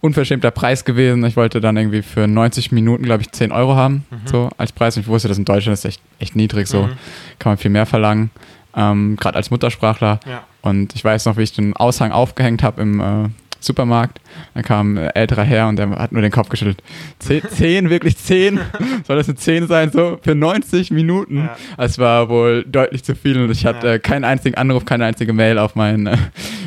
unverschämter 0.00 0.50
Preis 0.50 0.84
gewesen, 0.84 1.24
ich 1.24 1.36
wollte 1.36 1.60
dann 1.60 1.76
irgendwie 1.76 2.02
für 2.02 2.28
90 2.28 2.70
Minuten, 2.70 3.02
glaube 3.02 3.22
ich, 3.22 3.32
10 3.32 3.50
Euro 3.50 3.74
haben, 3.74 4.04
so 4.26 4.50
als 4.56 4.70
Preis. 4.70 4.96
Und 4.96 5.02
ich 5.02 5.08
wusste, 5.08 5.26
das 5.26 5.38
in 5.38 5.44
Deutschland 5.44 5.76
ist 5.76 5.84
echt, 5.84 6.00
echt 6.20 6.36
niedrig, 6.36 6.68
so 6.68 6.84
Mhm. 6.84 6.90
kann 7.38 7.50
man 7.50 7.56
viel 7.58 7.70
mehr 7.70 7.86
verlangen, 7.86 8.30
ähm, 8.76 9.16
gerade 9.16 9.36
als 9.36 9.50
Muttersprachler. 9.50 10.20
Ja. 10.28 10.44
Und 10.62 10.94
ich 10.94 11.04
weiß 11.04 11.24
noch, 11.26 11.36
wie 11.36 11.42
ich 11.42 11.52
den 11.52 11.74
Aushang 11.76 12.12
aufgehängt 12.12 12.62
habe 12.62 12.82
im 12.82 13.00
äh, 13.00 13.28
Supermarkt. 13.60 14.20
Da 14.54 14.62
kam 14.62 14.96
ein 14.98 15.10
älterer 15.14 15.42
Herr 15.42 15.68
und 15.68 15.76
der 15.76 15.88
hat 15.90 16.12
nur 16.12 16.22
den 16.22 16.30
Kopf 16.30 16.48
geschüttelt. 16.50 16.82
Zehn, 17.18 17.42
zehn 17.50 17.90
wirklich 17.90 18.16
zehn? 18.18 18.60
Soll 19.06 19.16
das 19.16 19.28
eine 19.28 19.36
10 19.36 19.66
sein? 19.66 19.90
So 19.90 20.18
für 20.22 20.34
90 20.34 20.90
Minuten? 20.90 21.38
Ja. 21.38 21.56
Es 21.78 21.98
war 21.98 22.28
wohl 22.28 22.64
deutlich 22.64 23.02
zu 23.02 23.14
viel 23.16 23.42
und 23.42 23.50
ich 23.50 23.64
hatte 23.66 23.86
Ja. 23.88 23.98
keinen 23.98 24.24
einzigen 24.24 24.56
Anruf, 24.56 24.84
keine 24.84 25.04
einzige 25.06 25.32
Mail 25.32 25.58
auf 25.58 25.74
meinen 25.74 26.06
äh, 26.06 26.16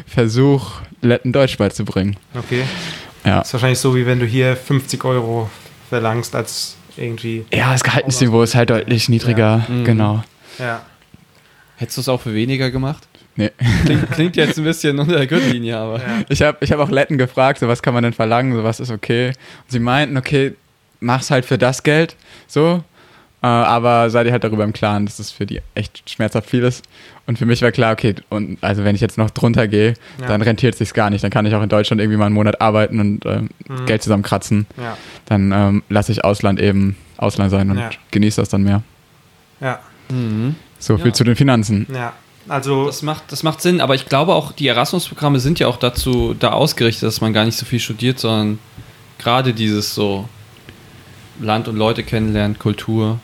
Versuch, 0.08 0.82
Letten 1.02 1.32
Deutsch 1.32 1.58
beizubringen. 1.58 2.17
Okay. 2.36 2.63
Ja. 3.26 3.41
ist 3.41 3.54
wahrscheinlich 3.54 3.80
so, 3.80 3.95
wie 3.95 4.06
wenn 4.06 4.19
du 4.19 4.26
hier 4.26 4.56
50 4.56 5.04
Euro 5.06 5.50
verlangst, 5.89 6.36
als 6.36 6.76
irgendwie. 6.98 7.45
Ja, 7.54 7.72
das 7.72 7.84
Gehaltsniveau 7.84 8.41
ist 8.43 8.56
halt 8.56 8.69
deutlich 8.72 9.10
niedriger. 9.10 9.63
Mhm. 9.67 9.84
Genau. 9.86 10.24
Ja. 10.58 10.82
Hättest 11.80 11.98
du 11.98 12.02
es 12.02 12.10
auch 12.10 12.22
für 12.22 12.34
weniger 12.34 12.72
gemacht? 12.72 13.08
Nee. 13.36 13.52
Klingt, 13.86 14.12
klingt 14.12 14.36
jetzt 14.36 14.58
ein 14.58 14.65
bisschen 14.65 15.00
unter 15.00 15.15
der 15.15 15.26
Gürtellinie, 15.28 15.78
aber. 15.78 15.98
ja. 16.00 16.06
Ich 16.28 16.42
habe 16.42 16.58
ich 16.62 16.72
hab 16.72 16.80
auch 16.80 16.89
Letten 16.89 17.18
gefragt, 17.18 17.60
so 17.60 17.68
was 17.68 17.82
kann 17.82 17.94
man 17.94 18.04
denn 18.04 18.13
verlangen, 18.13 18.54
so 18.54 18.63
was 18.63 18.80
ist 18.82 18.92
okay. 18.92 19.28
Und 19.30 19.36
sie 19.70 19.80
meinten, 19.80 20.18
okay, 20.18 20.54
mach's 21.00 21.32
halt 21.32 21.46
für 21.46 21.58
das 21.58 21.84
Geld, 21.84 22.15
so. 22.48 22.84
Äh, 23.42 23.48
aber 23.48 24.10
sei 24.10 24.26
dir 24.26 24.34
halt 24.34 24.44
darüber 24.44 24.65
im 24.65 24.74
Klaren, 24.74 25.06
dass 25.06 25.15
das 25.18 25.32
für 25.32 25.46
die 25.46 25.62
echt 25.74 26.10
schmerzhaft 26.10 26.50
viel 26.50 26.63
ist. 26.63 26.84
Und 27.26 27.39
für 27.39 27.46
mich 27.46 27.62
war 27.62 27.72
klar, 27.72 27.94
okay, 27.94 28.15
und 28.28 28.58
also 28.62 28.84
wenn 28.84 28.96
ich 28.96 29.00
jetzt 29.02 29.18
noch 29.18 29.30
drunter 29.30 29.70
gehe, 29.70 29.94
Ja. 30.20 30.28
dann 30.28 30.42
rentiert 30.42 30.76
sich's 30.76 30.94
gar 30.94 31.10
nicht. 31.10 31.24
Dann 31.24 31.32
kann 31.32 31.46
ich 31.46 31.56
auch 31.56 31.63
in 31.63 31.70
Deutschland 31.70 32.02
irgendwie 32.02 32.18
mal 32.18 32.26
einen 32.26 32.36
Monat 32.36 32.60
arbeiten 32.60 33.00
und 33.00 33.26
ähm, 33.26 33.50
Mhm. 33.70 33.86
Geld 33.86 34.04
zusammenkratzen. 34.04 34.65
Ja. 34.76 34.98
Dann 35.26 35.54
ähm, 35.54 35.84
lasse 35.88 36.12
ich 36.12 36.26
Ausland 36.26 36.60
eben 36.60 36.98
Ausland 37.15 37.52
sein 37.52 37.70
und 37.72 37.78
Ja. 37.78 37.92
genieße 38.12 38.42
das 38.42 38.50
dann 38.50 38.63
mehr. 38.63 38.82
Ja. 39.62 39.80
Mhm. 40.12 40.56
So 40.80 40.98
viel 40.98 41.08
Ja. 41.08 41.13
zu 41.13 41.24
den 41.24 41.36
Finanzen. 41.36 41.86
Ja. 41.94 42.13
Also. 42.48 42.88
Das 42.88 43.04
macht, 43.04 43.24
das 43.32 43.44
macht 43.44 43.62
Sinn, 43.62 43.80
aber 43.82 43.94
ich 43.96 44.06
glaube 44.08 44.34
auch, 44.34 44.54
die 44.54 44.68
Erasmus-Programme 44.68 45.39
sind 45.39 45.60
ja 45.60 45.68
auch 45.68 45.78
dazu 45.78 46.34
da 46.39 46.52
ausgerichtet, 46.52 47.04
dass 47.04 47.22
man 47.22 47.32
gar 47.34 47.46
nicht 47.46 47.58
so 47.58 47.65
viel 47.65 47.80
studiert, 47.80 48.20
sondern 48.20 48.58
gerade 49.20 49.54
dieses 49.54 49.94
so 49.94 50.28
Land 51.42 51.68
und 51.68 51.76
Leute 51.78 52.04
kennenlernen, 52.04 52.58
Kultur. 52.58 53.20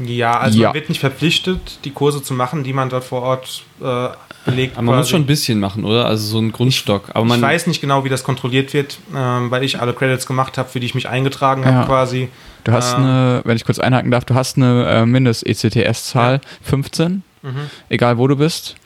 Ja, 0.00 0.38
also 0.40 0.58
Ja. 0.58 0.68
man 0.68 0.74
wird 0.74 0.88
nicht 0.88 0.98
verpflichtet, 0.98 1.78
die 1.84 1.90
Kurse 1.92 2.20
zu 2.22 2.34
machen, 2.34 2.64
die 2.64 2.72
man 2.72 2.88
dort 2.88 3.04
vor 3.04 3.22
Ort 3.22 3.62
äh, 3.80 4.08
belegt. 4.44 4.72
Aber 4.76 4.82
man 4.82 4.96
muss 4.96 5.04
quasi. 5.04 5.10
schon 5.12 5.22
ein 5.22 5.26
bisschen 5.26 5.60
machen, 5.60 5.84
oder? 5.84 6.06
Also 6.06 6.26
so 6.26 6.38
ein 6.40 6.50
Grundstock. 6.50 7.10
Aber 7.14 7.24
man, 7.24 7.38
ich 7.38 7.42
weiß 7.44 7.68
nicht 7.68 7.80
genau, 7.80 8.04
wie 8.04 8.08
das 8.08 8.24
kontrolliert 8.24 8.72
wird, 8.74 8.98
ähm, 9.14 9.50
weil 9.52 9.62
ich 9.62 9.80
alle 9.80 9.92
Credits 9.92 10.26
gemacht 10.26 10.58
habe, 10.58 10.68
für 10.68 10.80
die 10.80 10.86
ich 10.86 10.94
mich 10.96 11.08
eingetragen 11.08 11.62
Ja. 11.62 11.72
habe 11.74 11.86
quasi. 11.86 12.28
Du 12.64 12.72
hast 12.72 12.94
Ähm. 12.94 13.04
eine, 13.04 13.42
wenn 13.44 13.56
ich 13.56 13.64
kurz 13.64 13.78
einhaken 13.78 14.10
darf, 14.10 14.24
du 14.24 14.34
hast 14.34 14.56
eine 14.56 14.86
äh, 14.88 15.06
Mindest-ECTS-Zahl 15.06 16.40
15, 16.62 17.22
Mhm. 17.42 17.56
egal 17.90 18.18
wo 18.18 18.26
du 18.26 18.36
bist. 18.36 18.76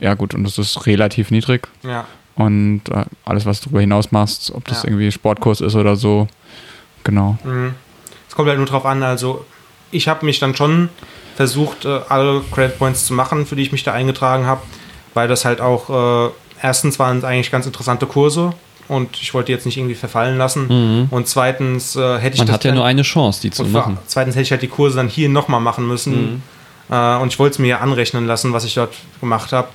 Ja 0.00 0.14
gut, 0.14 0.34
und 0.34 0.44
das 0.44 0.58
ist 0.58 0.86
relativ 0.86 1.30
niedrig. 1.30 1.68
Ja. 1.82 2.06
Und 2.36 2.82
äh, 2.90 3.04
alles, 3.24 3.46
was 3.46 3.60
du 3.60 3.66
darüber 3.66 3.80
hinaus 3.80 4.10
machst, 4.12 4.52
ob 4.54 4.64
das 4.66 4.82
Ja. 4.82 4.88
irgendwie 4.88 5.10
Sportkurs 5.12 5.60
ist 5.60 5.74
oder 5.74 5.96
so, 5.96 6.26
genau. 7.04 7.38
Mhm. 7.44 7.74
Es 8.28 8.34
kommt 8.34 8.48
halt 8.48 8.58
nur 8.58 8.66
drauf 8.66 8.86
an, 8.86 9.02
also 9.02 9.44
ich 9.92 10.08
habe 10.08 10.24
mich 10.26 10.40
dann 10.40 10.54
schon 10.56 10.88
versucht, 11.36 11.84
äh, 11.84 12.00
alle 12.08 12.42
Credit 12.52 12.78
Points 12.78 13.06
zu 13.06 13.14
machen, 13.14 13.46
für 13.46 13.54
die 13.56 13.62
ich 13.62 13.72
mich 13.72 13.82
da 13.84 13.92
eingetragen 13.92 14.46
habe, 14.46 14.62
weil 15.14 15.28
das 15.28 15.44
halt 15.44 15.60
auch, 15.60 16.28
äh, 16.28 16.32
erstens 16.62 16.98
waren 16.98 17.18
es 17.18 17.24
eigentlich 17.24 17.50
ganz 17.52 17.66
interessante 17.66 18.06
Kurse 18.06 18.52
und 18.88 19.20
ich 19.20 19.32
wollte 19.34 19.50
jetzt 19.52 19.64
nicht 19.66 19.76
irgendwie 19.76 19.94
verfallen 19.94 20.36
lassen 20.38 20.66
Mhm. 20.68 21.08
und 21.10 21.26
zweitens 21.28 21.96
äh, 21.96 22.18
hätte 22.18 22.34
ich 22.34 22.38
man 22.38 22.46
das 22.48 22.54
hat 22.54 22.64
ja 22.64 22.72
nur 22.74 22.84
eine 22.84 23.02
Chance, 23.02 23.40
die 23.42 23.50
zu 23.50 23.64
machen. 23.64 23.98
zweitens 24.06 24.34
hätte 24.34 24.42
ich 24.42 24.50
halt 24.50 24.62
die 24.62 24.68
Kurse 24.68 24.96
dann 24.96 25.08
hier 25.08 25.28
nochmal 25.28 25.60
machen 25.60 25.86
müssen 25.88 26.42
äh, 26.90 27.16
und 27.16 27.32
ich 27.32 27.38
wollte 27.38 27.54
es 27.54 27.58
mir 27.58 27.68
ja 27.68 27.78
anrechnen 27.78 28.26
lassen, 28.26 28.52
was 28.52 28.64
ich 28.64 28.74
dort 28.74 28.94
gemacht 29.20 29.52
habe. 29.52 29.68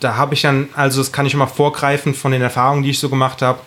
Da 0.00 0.16
habe 0.16 0.34
ich 0.34 0.42
dann, 0.42 0.68
also 0.74 1.00
das 1.00 1.12
kann 1.12 1.26
ich 1.26 1.34
immer 1.34 1.48
vorgreifen 1.48 2.14
von 2.14 2.32
den 2.32 2.40
Erfahrungen, 2.42 2.82
die 2.82 2.90
ich 2.90 2.98
so 2.98 3.08
gemacht 3.08 3.42
habe, 3.42 3.58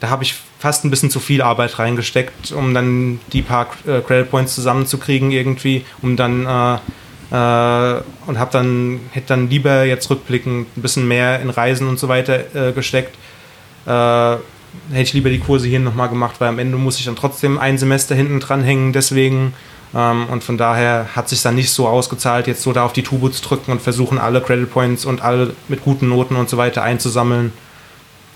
da 0.00 0.10
habe 0.10 0.22
ich 0.24 0.34
fast 0.58 0.84
ein 0.84 0.90
bisschen 0.90 1.10
zu 1.10 1.20
viel 1.20 1.40
Arbeit 1.40 1.78
reingesteckt, 1.78 2.52
um 2.52 2.74
dann 2.74 3.20
die 3.32 3.42
paar 3.42 3.68
äh, 3.86 4.00
Credit 4.00 4.30
Points 4.30 4.54
zusammenzukriegen 4.54 5.30
irgendwie, 5.30 5.84
um 6.02 6.16
dann 6.16 6.44
äh, 6.46 6.74
äh, 7.30 8.02
und 8.26 8.38
habe 8.38 8.50
dann 8.52 9.00
hätte 9.12 9.28
dann 9.28 9.48
lieber 9.48 9.84
jetzt 9.84 10.10
rückblickend 10.10 10.76
ein 10.76 10.82
bisschen 10.82 11.06
mehr 11.08 11.40
in 11.40 11.50
Reisen 11.50 11.88
und 11.88 11.98
so 11.98 12.08
weiter 12.08 12.54
äh, 12.54 12.72
gesteckt. 12.72 13.14
Äh, 13.86 14.36
hätte 14.90 15.02
ich 15.02 15.12
lieber 15.12 15.30
die 15.30 15.38
Kurse 15.38 15.68
hier 15.68 15.80
nochmal 15.80 16.08
gemacht, 16.08 16.36
weil 16.40 16.48
am 16.48 16.58
Ende 16.58 16.76
muss 16.76 16.98
ich 16.98 17.04
dann 17.04 17.16
trotzdem 17.16 17.58
ein 17.58 17.78
Semester 17.78 18.14
hinten 18.14 18.40
dranhängen, 18.40 18.92
deswegen. 18.92 19.54
Ähm, 19.94 20.26
und 20.30 20.42
von 20.42 20.58
daher 20.58 21.08
hat 21.14 21.28
sich 21.28 21.42
dann 21.42 21.54
nicht 21.54 21.70
so 21.70 21.86
ausgezahlt, 21.86 22.46
jetzt 22.46 22.62
so 22.62 22.72
da 22.72 22.84
auf 22.84 22.92
die 22.92 23.02
Tube 23.02 23.32
zu 23.32 23.42
drücken 23.42 23.70
und 23.70 23.80
versuchen, 23.80 24.18
alle 24.18 24.40
Credit 24.40 24.70
Points 24.70 25.04
und 25.04 25.22
alle 25.22 25.54
mit 25.68 25.84
guten 25.84 26.08
Noten 26.08 26.36
und 26.36 26.48
so 26.48 26.56
weiter 26.56 26.82
einzusammeln. 26.82 27.52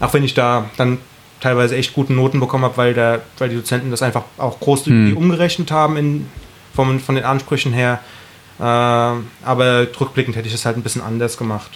Auch 0.00 0.14
wenn 0.14 0.22
ich 0.22 0.34
da 0.34 0.70
dann 0.76 0.98
teilweise 1.40 1.76
echt 1.76 1.94
gute 1.94 2.12
Noten 2.12 2.40
bekommen 2.40 2.64
habe, 2.64 2.76
weil, 2.76 2.94
der, 2.94 3.22
weil 3.38 3.48
die 3.48 3.56
Dozenten 3.56 3.90
das 3.90 4.02
einfach 4.02 4.22
auch 4.38 4.60
großzügig 4.60 5.12
Hm. 5.12 5.16
umgerechnet 5.16 5.70
haben 5.70 5.96
in, 5.96 6.28
von, 6.74 7.00
von 7.00 7.14
den 7.14 7.24
Ansprüchen 7.24 7.72
her. 7.72 8.00
Äh, 8.60 8.62
aber 8.62 9.86
rückblickend 10.00 10.36
hätte 10.36 10.48
ich 10.48 10.54
es 10.54 10.64
halt 10.64 10.76
ein 10.76 10.82
bisschen 10.82 11.02
anders 11.02 11.36
gemacht. 11.36 11.70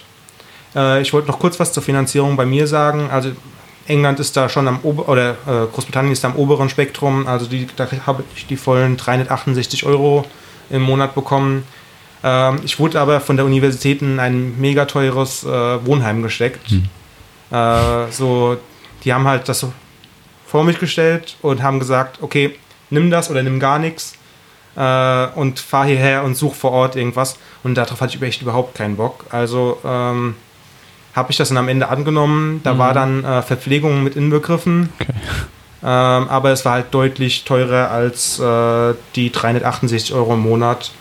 Äh, 0.75 1.01
ich 1.01 1.13
wollte 1.13 1.27
noch 1.27 1.39
kurz 1.39 1.59
was 1.59 1.73
zur 1.73 1.83
Finanzierung 1.83 2.35
bei 2.35 2.45
mir 2.45 2.67
sagen. 2.67 3.09
Also 3.09 3.31
England 3.87 4.19
ist 4.19 4.37
da 4.37 4.49
schon 4.49 4.67
am 4.67 4.79
Ober 4.83 5.09
oder 5.09 5.31
äh, 5.31 5.67
Großbritannien 5.73 6.13
ist 6.13 6.23
da 6.23 6.29
am 6.29 6.35
oberen 6.35 6.69
Spektrum. 6.69 7.27
Also 7.27 7.45
die, 7.45 7.67
da 7.75 7.87
habe 8.05 8.23
ich 8.35 8.47
die 8.47 8.57
vollen 8.57 8.97
368 8.97 9.85
Euro 9.85 10.25
im 10.69 10.81
Monat 10.83 11.15
bekommen. 11.15 11.63
Ähm, 12.23 12.61
ich 12.63 12.79
wurde 12.79 12.99
aber 12.99 13.19
von 13.19 13.35
der 13.35 13.45
Universität 13.45 14.01
in 14.01 14.19
ein 14.19 14.59
mega 14.59 14.85
teures 14.85 15.43
äh, 15.43 15.85
Wohnheim 15.85 16.23
gesteckt. 16.23 16.71
Äh, 17.51 18.11
so, 18.11 18.57
die 19.03 19.13
haben 19.13 19.27
halt 19.27 19.49
das 19.49 19.59
so 19.59 19.73
vor 20.45 20.63
mich 20.63 20.79
gestellt 20.79 21.35
und 21.41 21.61
haben 21.61 21.79
gesagt, 21.79 22.19
okay, 22.21 22.55
nimm 22.89 23.11
das 23.11 23.29
oder 23.29 23.43
nimm 23.43 23.59
gar 23.59 23.79
nichts 23.79 24.13
äh, 24.75 25.27
und 25.35 25.59
fahr 25.59 25.85
hierher 25.85 26.23
und 26.23 26.35
such 26.35 26.55
vor 26.55 26.71
Ort 26.71 26.95
irgendwas. 26.95 27.37
Und 27.63 27.75
darauf 27.75 27.99
hatte 28.01 28.15
ich 28.15 28.21
echt 28.21 28.41
überhaupt 28.41 28.75
keinen 28.75 28.95
Bock. 28.95 29.25
Also 29.29 29.79
ähm, 29.83 30.35
habe 31.13 31.31
ich 31.31 31.37
das 31.37 31.49
dann 31.49 31.57
am 31.57 31.67
Ende 31.67 31.89
angenommen. 31.89 32.61
Da 32.63 32.77
war 32.77 32.93
dann 32.93 33.23
äh, 33.23 33.41
Verpflegung 33.41 34.03
mit 34.03 34.15
inbegriffen. 34.15 34.89
Ähm, 35.85 36.29
aber 36.29 36.51
es 36.51 36.63
war 36.63 36.73
halt 36.73 36.93
deutlich 36.93 37.43
teurer 37.43 37.91
als 37.91 38.39
äh, 38.39 38.93
die 39.15 39.31
368 39.31 40.13
Euro 40.13 40.35
im 40.35 40.39
Monat. 40.39 40.91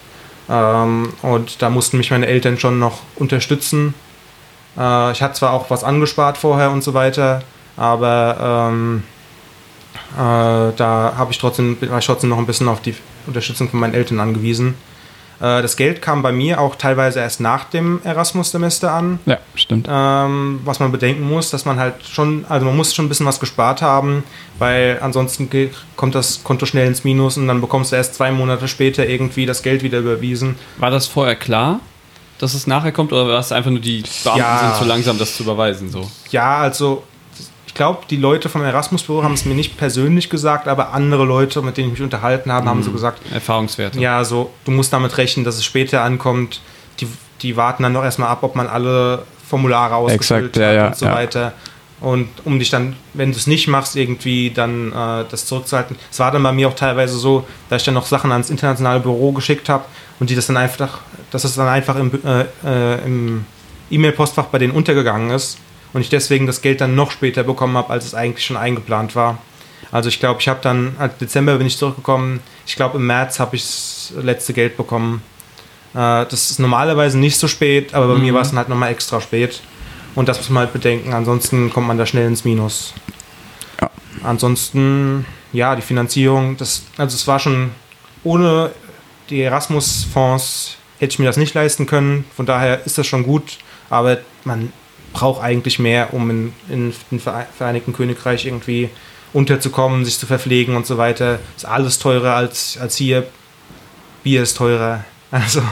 Ähm, 0.49 1.13
und 1.23 1.63
da 1.63 1.71
mussten 1.71 1.99
mich 1.99 2.11
meine 2.11 2.27
Eltern 2.27 2.59
schon 2.59 2.81
noch 2.81 2.99
unterstützen. 3.15 3.95
Äh, 4.77 5.13
ich 5.13 5.23
hatte 5.23 5.35
zwar 5.35 5.53
auch 5.53 5.71
was 5.71 5.85
angespart 5.85 6.37
vorher 6.37 6.73
und 6.73 6.83
so 6.83 6.95
weiter, 6.95 7.43
aber 7.77 8.71
ähm, 8.73 9.05
äh, 10.15 10.73
da 10.77 11.15
habe 11.17 11.31
ich 11.31 11.39
trotzdem, 11.39 11.79
war 11.81 12.01
ich 12.01 12.07
trotzdem 12.07 12.31
noch 12.31 12.39
ein 12.39 12.47
bisschen 12.47 12.69
auf 12.69 12.83
die 12.83 12.97
Unterstützung 13.27 13.69
von 13.69 13.79
meinen 13.79 13.95
Eltern 13.95 14.19
angewiesen. 14.19 14.75
Äh, 15.43 15.61
das 15.61 15.76
Geld 15.76 16.01
kam 16.01 16.22
bei 16.22 16.30
mir 16.30 16.61
auch 16.61 16.76
teilweise 16.76 17.18
erst 17.18 17.40
nach 17.40 17.64
dem 17.64 18.01
Erasmus-Semester 18.05 18.93
an. 18.93 19.18
Ja, 19.26 19.38
stimmt. 19.57 19.88
Ähm, 19.90 20.61
was 20.64 20.78
man 20.78 20.93
bedenken 20.93 21.28
muss, 21.28 21.51
dass 21.51 21.64
man 21.64 21.78
halt 21.80 21.95
schon, 22.09 22.45
also 22.49 22.64
man 22.64 22.76
muss 22.76 22.95
schon 22.95 23.07
ein 23.07 23.09
bisschen 23.09 23.26
was 23.26 23.40
gespart 23.40 23.82
haben, 23.82 24.22
weil 24.59 24.99
ansonsten 25.03 25.51
kommt 25.97 26.14
das 26.14 26.45
Konto 26.45 26.64
schnell 26.64 26.86
ins 26.86 27.03
Minus 27.03 27.36
und 27.36 27.49
dann 27.49 27.61
bekommst 27.61 27.90
du 27.93 27.97
erst 27.97 28.14
zwei 28.14 28.30
Monate 28.30 28.68
später 28.68 29.05
irgendwie 29.07 29.45
das 29.45 29.62
Geld 29.62 29.82
wieder 29.82 29.99
überwiesen. 29.99 30.55
War 30.78 30.90
das 30.93 31.09
vorher 31.09 31.34
klar, 31.34 31.80
dass 32.38 32.55
es 32.55 32.66
nachher 32.68 32.93
kommt, 32.93 33.12
oder 33.12 33.26
war 33.28 33.38
es 33.40 33.51
einfach 33.53 33.70
nur 33.70 33.80
die 33.80 34.05
Beamten 34.22 34.38
Ja. 34.40 34.59
sind 34.61 34.76
zu 34.76 34.84
langsam, 34.84 35.18
das 35.18 35.36
zu 35.36 35.43
überweisen? 35.43 35.90
So? 35.90 36.09
Ja, 36.30 36.59
also 36.59 37.03
ich 37.73 37.77
glaube, 37.77 38.01
die 38.11 38.18
Leute 38.18 38.51
vom 38.51 38.62
Erasmus-Büro 38.62 39.23
haben 39.23 39.33
es 39.33 39.47
mir 39.47 39.55
nicht 39.55 39.79
persönlich 39.79 40.29
gesagt, 40.29 40.68
aber 40.68 40.93
andere 40.93 41.25
Leute, 41.25 41.62
mit 41.62 41.79
denen 41.79 41.89
ich 41.89 41.93
mich 41.93 42.03
unterhalten 42.03 42.53
habe, 42.53 42.68
haben 42.68 42.83
so 42.83 42.93
gesagt, 42.93 43.23
Erfahrungswerte. 43.33 43.99
ja, 43.99 44.23
so, 44.25 44.51
du 44.66 44.73
musst 44.73 44.93
damit 44.93 45.16
rechnen, 45.16 45.43
dass 45.43 45.57
es 45.57 45.64
später 45.64 46.03
ankommt. 46.03 46.61
Die, 47.01 47.09
die 47.41 47.57
warten 47.57 47.83
dann 47.83 47.95
noch 47.95 48.05
erstmal 48.05 48.29
ab, 48.29 48.43
ob 48.43 48.57
man 48.57 48.66
alle 48.66 49.23
Formulare 49.49 49.95
ausgefüllt 49.95 50.55
Exakt, 50.55 50.57
ja, 50.59 50.66
hat 50.66 50.75
ja, 50.75 50.87
und 50.89 50.97
so 50.97 51.07
ja. 51.07 51.14
weiter. 51.14 51.53
Und 52.03 52.29
um 52.45 52.59
dich 52.59 52.68
dann, 52.68 52.95
wenn 53.14 53.33
du 53.33 53.39
es 53.39 53.47
nicht 53.47 53.68
machst, 53.68 53.97
irgendwie 53.97 54.51
dann 54.51 54.93
äh, 54.93 55.25
das 55.31 55.47
zurückzuhalten. 55.47 55.97
Es 56.11 56.18
war 56.18 56.31
dann 56.31 56.43
bei 56.43 56.53
mir 56.53 56.68
auch 56.68 56.75
teilweise 56.75 57.16
so, 57.16 57.47
dass 57.70 57.81
ich 57.81 57.87
dann 57.87 57.95
noch 57.95 58.05
Sachen 58.05 58.33
ans 58.33 58.51
internationale 58.51 59.01
Büro 59.01 59.33
geschickt 59.33 59.70
habe 59.70 59.87
und 60.20 60.29
die 60.29 60.35
das 60.35 60.47
dann 60.47 60.59
einfach, 60.59 60.99
dass 61.31 61.45
es 61.45 61.55
dann 61.55 61.68
einfach 61.68 61.97
im, 61.97 62.12
äh, 62.23 62.45
äh, 62.66 63.07
im 63.07 63.47
E-Mail-Postfach 63.91 64.47
bei 64.47 64.59
denen 64.59 64.75
untergegangen 64.75 65.31
ist 65.31 65.57
und 65.93 66.01
ich 66.01 66.09
deswegen 66.09 66.47
das 66.47 66.62
Geld 66.62 66.80
dann 66.80 66.95
noch 66.95 67.11
später 67.11 67.45
bekommen 67.45 67.76
habe, 67.76 67.90
als 67.90 68.05
es 68.05 68.14
eigentlich 68.14 68.47
schon 68.47 68.57
eingeplant 68.57 69.14
war. 69.14 69.38
Also 69.90 70.09
ich 70.09 70.20
glaube, 70.20 70.40
ich 70.40 70.49
habe 70.49 70.61
dann, 70.62 70.97
als 70.99 71.18
Dezember 71.18 71.59
bin 71.59 71.66
ich 71.66 71.76
zurückgekommen, 71.76 72.40
ich 72.66 72.76
glaube 72.76 72.99
im 72.99 73.07
März 73.07 73.40
habe 73.40 73.57
ich 73.57 73.62
das 73.62 74.12
letzte 74.22 74.55
Geld 74.55 74.76
bekommen. 74.76 75.22
Äh, 75.95 76.24
das 76.26 76.51
ist 76.51 76.59
normalerweise 76.59 77.18
nicht 77.18 77.38
so 77.38 77.49
spät, 77.49 77.93
aber 77.95 78.14
bei 78.14 78.18
mir 78.18 78.32
war 78.32 78.43
es 78.43 78.49
dann 78.49 78.59
halt 78.59 78.68
nochmal 78.68 78.90
extra 78.90 79.20
spät. 79.20 79.61
Und 80.14 80.28
das 80.28 80.38
muss 80.38 80.51
man 80.51 80.64
halt 80.64 80.72
bedenken, 80.72 81.12
ansonsten 81.12 81.72
kommt 81.72 81.86
man 81.86 81.99
da 81.99 82.07
schnell 82.07 82.26
ins 82.26 82.45
Minus. 82.45 82.95
Ja. 83.80 83.90
Ansonsten, 84.22 85.26
ja, 85.53 85.74
die 85.74 85.82
Finanzierung, 85.82 86.57
das, 86.57 86.84
also 86.97 87.14
es 87.14 87.26
war 87.26 87.38
schon 87.38 87.70
ohne 88.24 88.70
die 89.30 89.43
Erasmus-Fonds 89.43 90.76
hätte 90.99 91.14
ich 91.14 91.18
mir 91.18 91.26
das 91.26 91.36
nicht 91.36 91.55
leisten 91.55 91.86
können. 91.86 92.24
Von 92.36 92.47
daher 92.47 92.86
ist 92.86 92.99
das 92.99 93.07
schon 93.07 93.24
gut, 93.24 93.59
aber 93.90 94.18
man 94.45 94.72
braucht 95.13 95.43
eigentlich 95.43 95.79
mehr, 95.79 96.13
um 96.15 96.31
in, 96.31 96.53
in, 96.69 96.93
Vere- 97.21 97.47
Vereinigten 97.57 97.93
Königreich 97.93 98.47
irgendwie 98.47 98.89
unterzukommen, 99.33 100.05
sich 100.05 100.19
zu 100.19 100.27
verpflegen 100.27 100.77
und 100.77 100.87
so 100.87 100.99
weiter. 100.99 101.39
Ist 101.57 101.65
alles 101.65 101.99
teurer 101.99 102.35
als, 102.35 102.77
als 102.81 102.97
hier. 102.97 103.27
Bier 104.23 104.43
ist 104.43 104.57
teurer. 104.57 105.05
Also, 105.35 105.63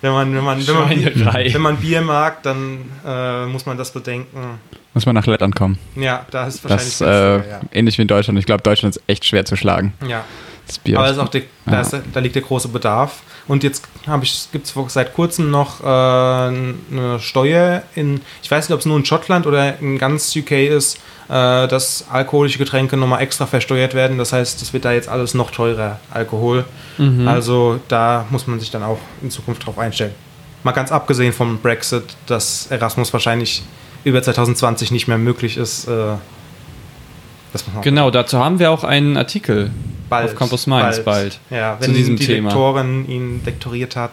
wenn 0.00 0.12
man, 0.12 0.34
wenn 0.34 0.42
man, 0.42 0.66
wenn 0.66 0.74
man, 0.74 0.92
Schweinerei. 0.92 1.50
wenn 1.52 1.60
man 1.60 1.76
Bier 1.76 2.00
mag, 2.00 2.42
dann 2.42 2.78
äh, 3.06 3.44
muss 3.44 3.66
man 3.66 3.76
das 3.76 3.92
bedenken. 3.92 4.58
Muss 4.94 5.04
man 5.04 5.14
nach 5.14 5.26
Lettland 5.26 5.54
kommen. 5.54 5.78
Ja, 5.94 6.24
da 6.30 6.46
ist 6.46 6.64
wahrscheinlich 6.64 6.96
Das 6.96 7.44
äh, 7.44 7.58
ähnlich 7.70 7.98
wie 7.98 8.02
in 8.02 8.08
Deutschland. 8.08 8.38
Ich 8.38 8.46
glaube, 8.46 8.62
Deutschland 8.62 8.96
ist 8.96 9.02
echt 9.08 9.26
schwer 9.26 9.44
zu 9.44 9.56
schlagen. 9.56 9.92
ja. 10.08 10.24
Das 10.70 10.78
Bier. 10.78 10.98
Aber 10.98 11.10
ist 11.10 11.18
auch 11.18 11.28
da, 11.28 11.38
Ja. 11.70 11.80
ist, 11.80 11.96
da 12.12 12.20
liegt 12.20 12.34
der 12.36 12.42
große 12.42 12.68
Bedarf. 12.68 13.22
Und 13.48 13.64
jetzt 13.64 13.82
habe 14.06 14.24
ich, 14.24 14.48
gibt 14.52 14.66
es 14.66 14.92
seit 14.92 15.12
kurzem 15.14 15.50
noch 15.50 15.80
äh, 15.80 15.84
eine 15.84 17.18
Steuer 17.18 17.82
in, 17.96 18.20
ich 18.42 18.50
weiß 18.50 18.68
nicht, 18.68 18.74
ob 18.74 18.80
es 18.80 18.86
nur 18.86 18.96
in 18.96 19.04
Schottland 19.04 19.46
oder 19.46 19.78
in 19.80 19.98
ganz 19.98 20.34
UK 20.36 20.52
ist, 20.52 20.98
äh, 21.28 21.66
dass 21.66 22.04
alkoholische 22.10 22.58
Getränke 22.58 22.96
nochmal 22.96 23.22
extra 23.22 23.46
versteuert 23.46 23.94
werden. 23.94 24.18
Das 24.18 24.32
heißt, 24.32 24.62
es 24.62 24.72
wird 24.72 24.84
da 24.84 24.92
jetzt 24.92 25.08
alles 25.08 25.34
noch 25.34 25.50
teurer, 25.50 25.98
Alkohol. 26.12 26.64
Mhm. 26.98 27.26
Also 27.26 27.80
da 27.88 28.26
muss 28.30 28.46
man 28.46 28.60
sich 28.60 28.70
dann 28.70 28.84
auch 28.84 28.98
in 29.22 29.30
Zukunft 29.32 29.66
drauf 29.66 29.78
einstellen. 29.78 30.14
Mal 30.62 30.72
ganz 30.72 30.92
abgesehen 30.92 31.32
vom 31.32 31.58
Brexit, 31.58 32.04
dass 32.26 32.68
Erasmus 32.68 33.12
wahrscheinlich 33.12 33.62
über 34.04 34.22
2020 34.22 34.92
nicht 34.92 35.08
mehr 35.08 35.18
möglich 35.18 35.56
ist. 35.56 35.88
Äh, 35.88 36.14
Genau, 37.82 38.10
dazu 38.10 38.38
haben 38.38 38.58
wir 38.58 38.70
auch 38.70 38.84
einen 38.84 39.16
Artikel 39.16 39.70
bald. 40.08 40.30
auf 40.30 40.34
Campus 40.36 40.66
Mainz 40.66 41.00
bald. 41.04 41.38
Ja, 41.50 41.76
zu 41.80 41.86
wenn 41.88 41.94
diesem 41.94 42.16
die 42.16 42.26
Thema. 42.26 42.48
Lektorin 42.50 43.08
ihn 43.08 43.40
lektoriert 43.44 43.96
hat, 43.96 44.10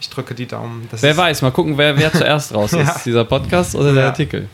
ich 0.00 0.08
drücke 0.08 0.34
die 0.34 0.46
Daumen. 0.46 0.88
Das 0.90 1.02
Wer 1.02 1.16
weiß, 1.16 1.42
mal 1.42 1.50
gucken, 1.52 1.76
wer, 1.78 1.96
wer 1.98 2.12
zuerst 2.12 2.54
raus 2.54 2.72
ist. 2.74 2.86
Ja. 2.86 3.00
Dieser 3.04 3.24
Podcast 3.24 3.74
oder 3.74 3.92
der 3.92 4.02
Ja. 4.04 4.08
Artikel. 4.08 4.48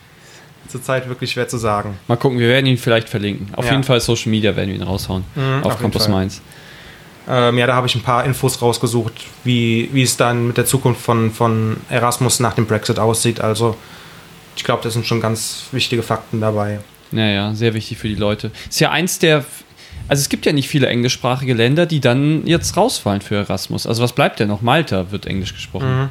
zurzeit 0.67 1.07
wirklich 1.07 1.31
schwer 1.31 1.47
zu 1.47 1.57
sagen. 1.57 1.97
Mal 2.07 2.17
gucken, 2.17 2.39
wir 2.39 2.49
werden 2.49 2.65
ihn 2.65 2.77
vielleicht 2.77 3.07
verlinken. 3.09 3.47
Auf 3.55 3.69
jeden 3.71 3.83
Fall 3.83 3.99
Social 4.01 4.29
Media 4.29 4.55
werden 4.55 4.69
wir 4.69 4.75
ihn 4.75 4.83
raushauen. 4.83 5.23
Mhm, 5.35 5.63
auf 5.63 5.73
auf 5.73 5.81
Campus. 5.81 6.07
Mainz. 6.09 6.41
Ähm, 7.29 7.57
ja, 7.57 7.67
da 7.67 7.73
habe 7.75 7.87
ich 7.87 7.95
ein 7.95 8.03
paar 8.03 8.23
Infos 8.25 8.61
rausgesucht, 8.61 9.13
wie, 9.43 9.89
wie 9.91 10.03
es 10.03 10.15
dann 10.17 10.47
mit 10.47 10.57
der 10.57 10.65
Zukunft 10.65 11.01
von, 11.01 11.31
von 11.31 11.77
Erasmus 11.89 12.39
nach 12.39 12.53
dem 12.53 12.65
Brexit 12.65 12.99
aussieht. 12.99 13.41
Also 13.41 13.75
ich 14.55 14.63
glaube, 14.63 14.81
da 14.83 14.89
sind 14.89 15.05
schon 15.05 15.19
ganz 15.21 15.63
wichtige 15.71 16.03
Fakten 16.03 16.39
dabei. 16.41 16.79
Naja, 17.11 17.53
sehr 17.53 17.73
wichtig 17.73 17.97
für 17.97 18.07
die 18.07 18.15
Leute. 18.15 18.51
Ist 18.69 18.79
ja 18.79 18.91
eins 18.91 19.19
der. 19.19 19.45
Also 20.09 20.21
es 20.21 20.29
gibt 20.29 20.45
ja 20.45 20.53
nicht 20.53 20.69
viele 20.69 20.87
englischsprachige 20.87 21.53
Länder, 21.53 21.85
die 21.85 21.99
dann 21.99 22.47
jetzt 22.47 22.77
rausfallen 22.77 23.19
für 23.21 23.35
Erasmus. 23.35 23.85
Also 23.85 24.01
was 24.01 24.13
bleibt 24.13 24.39
denn 24.39 24.47
noch? 24.47 24.61
Malta 24.61 25.11
wird 25.11 25.25
Englisch 25.25 25.53
gesprochen. 25.53 26.09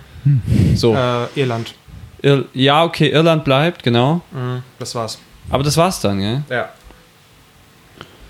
So. 0.75 0.95
Äh, 0.95 1.27
Irland. 1.35 1.75
Ir 2.23 2.45
ja, 2.53 2.85
okay, 2.85 3.09
Irland 3.11 3.45
bleibt, 3.45 3.83
genau. 3.83 4.21
Mhm, 4.33 4.63
das 4.79 4.95
war's. 4.95 5.19
Aber 5.49 5.63
das 5.63 5.77
war's 5.79 6.01
dann, 6.01 6.19
gell? 6.19 6.43
Ja. 6.51 6.69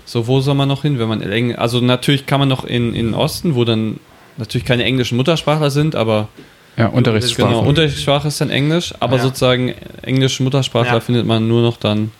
So, 0.05 0.27
wo 0.27 0.39
soll 0.39 0.55
man 0.55 0.69
noch 0.69 0.83
hin, 0.83 0.99
wenn 0.99 1.09
man 1.09 1.21
Eng 1.21 1.55
Also 1.55 1.81
natürlich 1.81 2.25
kann 2.25 2.39
man 2.39 2.47
noch 2.47 2.63
in, 2.63 2.93
in 2.93 3.07
den 3.07 3.13
Osten, 3.13 3.55
wo 3.55 3.65
dann 3.65 3.99
natürlich 4.37 4.65
keine 4.65 4.83
englischen 4.85 5.17
Muttersprachler 5.17 5.69
sind, 5.71 5.95
aber 5.95 6.29
ja, 6.77 6.87
Unterrichtssprache. 6.87 7.49
genau, 7.49 7.63
Unterrichtssprache 7.67 8.27
ist 8.29 8.39
dann 8.39 8.51
Englisch, 8.51 8.93
aber 8.99 9.17
Ja. 9.17 9.23
sozusagen 9.23 9.73
englische 10.03 10.43
Muttersprachler 10.43 10.93
Ja. 10.93 10.99
findet 11.01 11.25
man 11.25 11.47
nur 11.47 11.61
noch 11.61 11.75
dann. 11.77 12.11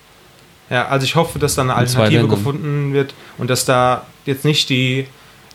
Ja, 0.70 0.88
also 0.88 1.06
ich 1.06 1.16
hoffe, 1.16 1.40
dass 1.40 1.56
da 1.56 1.62
eine 1.62 1.76
Alternative 1.76 2.28
gefunden 2.28 2.94
wird 2.94 3.14
und 3.38 3.50
dass 3.50 3.66
da 3.66 4.06
jetzt 4.26 4.44
nicht 4.44 4.70
die, 4.70 5.08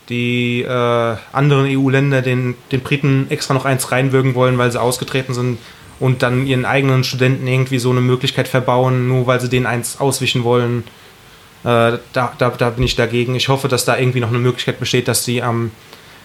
die 0.09 0.61
äh, 0.63 1.15
anderen 1.31 1.65
EU-Länder 1.67 2.21
den, 2.21 2.55
den 2.71 2.81
Briten 2.81 3.27
extra 3.29 3.53
noch 3.53 3.65
eins 3.65 3.91
reinwürgen 3.91 4.33
wollen, 4.35 4.57
weil 4.57 4.71
sie 4.71 4.81
ausgetreten 4.81 5.33
sind 5.33 5.59
und 5.99 6.23
dann 6.23 6.47
ihren 6.47 6.65
eigenen 6.65 7.03
Studenten 7.03 7.45
irgendwie 7.47 7.77
so 7.79 7.91
eine 7.91 8.01
Möglichkeit 8.01 8.47
verbauen, 8.47 9.07
nur 9.07 9.27
weil 9.27 9.39
sie 9.39 9.49
denen 9.49 9.67
eins 9.67 9.99
auswischen 9.99 10.43
wollen. 10.43 10.83
Äh, 11.63 11.99
da, 12.11 12.33
da, 12.37 12.49
da 12.49 12.69
bin 12.71 12.83
ich 12.83 12.95
dagegen. 12.95 13.35
Ich 13.35 13.47
hoffe, 13.49 13.67
dass 13.67 13.85
da 13.85 13.97
irgendwie 13.97 14.19
noch 14.19 14.29
eine 14.29 14.39
Möglichkeit 14.39 14.79
besteht, 14.79 15.07
dass 15.07 15.23
sie 15.23 15.41
am 15.43 15.71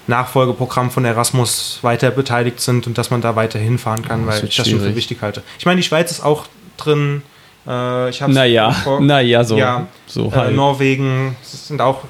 Nachfolgeprogramm 0.09 0.91
von 0.91 1.05
Erasmus 1.05 1.78
weiter 1.82 2.11
beteiligt 2.11 2.61
sind 2.61 2.86
und 2.86 2.97
dass 2.97 3.11
man 3.11 3.20
da 3.20 3.36
weiter 3.36 3.59
hinfahren 3.59 4.03
kann, 4.03 4.24
Oh, 4.24 4.28
weil 4.28 4.45
ich 4.45 4.57
das 4.57 4.68
schon 4.68 4.80
für 4.80 4.97
wichtig 4.97 5.18
halte. 5.20 5.43
Ich 5.59 5.66
meine, 5.66 5.76
die 5.80 5.86
Schweiz 5.86 6.11
ist 6.11 6.24
auch 6.24 6.47
drin. 6.78 7.22
Äh, 7.68 8.10
ich 8.10 8.22
hab's 8.22 8.34
Naja, 8.34 8.70
vor- 8.72 9.00
naja, 9.02 9.44
so. 9.44 9.56
Ja, 9.58 9.86
so 10.06 10.28
äh, 10.28 10.36
halt. 10.36 10.56
Norwegen 10.56 11.36
sind 11.42 11.80
auch 11.80 12.04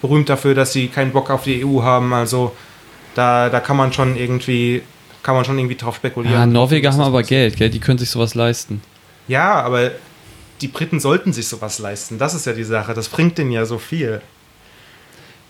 berühmt 0.00 0.28
dafür, 0.28 0.54
dass 0.54 0.72
sie 0.72 0.88
keinen 0.88 1.12
Bock 1.12 1.30
auf 1.30 1.44
die 1.44 1.64
EU 1.64 1.82
haben. 1.82 2.12
Also 2.14 2.54
da, 3.14 3.48
da 3.48 3.60
kann 3.60 3.76
man 3.76 3.92
schon 3.92 4.16
irgendwie 4.16 4.82
kann 5.22 5.36
man 5.36 5.44
schon 5.44 5.56
irgendwie 5.58 5.76
drauf 5.76 5.96
spekulieren. 5.96 6.34
Ja, 6.34 6.46
Norweger 6.46 6.88
dass 6.88 6.98
haben 6.98 7.04
aber. 7.04 7.22
Geld, 7.22 7.56
gell? 7.56 7.70
Die 7.70 7.78
können 7.78 7.98
sich 7.98 8.10
sowas 8.10 8.34
leisten. 8.34 8.82
Ja, 9.28 9.60
aber 9.62 9.92
die 10.60 10.66
Briten 10.68 10.98
sollten 10.98 11.32
sich 11.32 11.46
sowas 11.46 11.78
leisten. 11.78 12.18
Das 12.18 12.34
ist 12.34 12.44
ja 12.46 12.52
die 12.52 12.64
Sache. 12.64 12.92
Das 12.94 13.08
bringt 13.08 13.38
denen 13.38 13.52
ja 13.52 13.64
so 13.64 13.78
viel. 13.78 14.20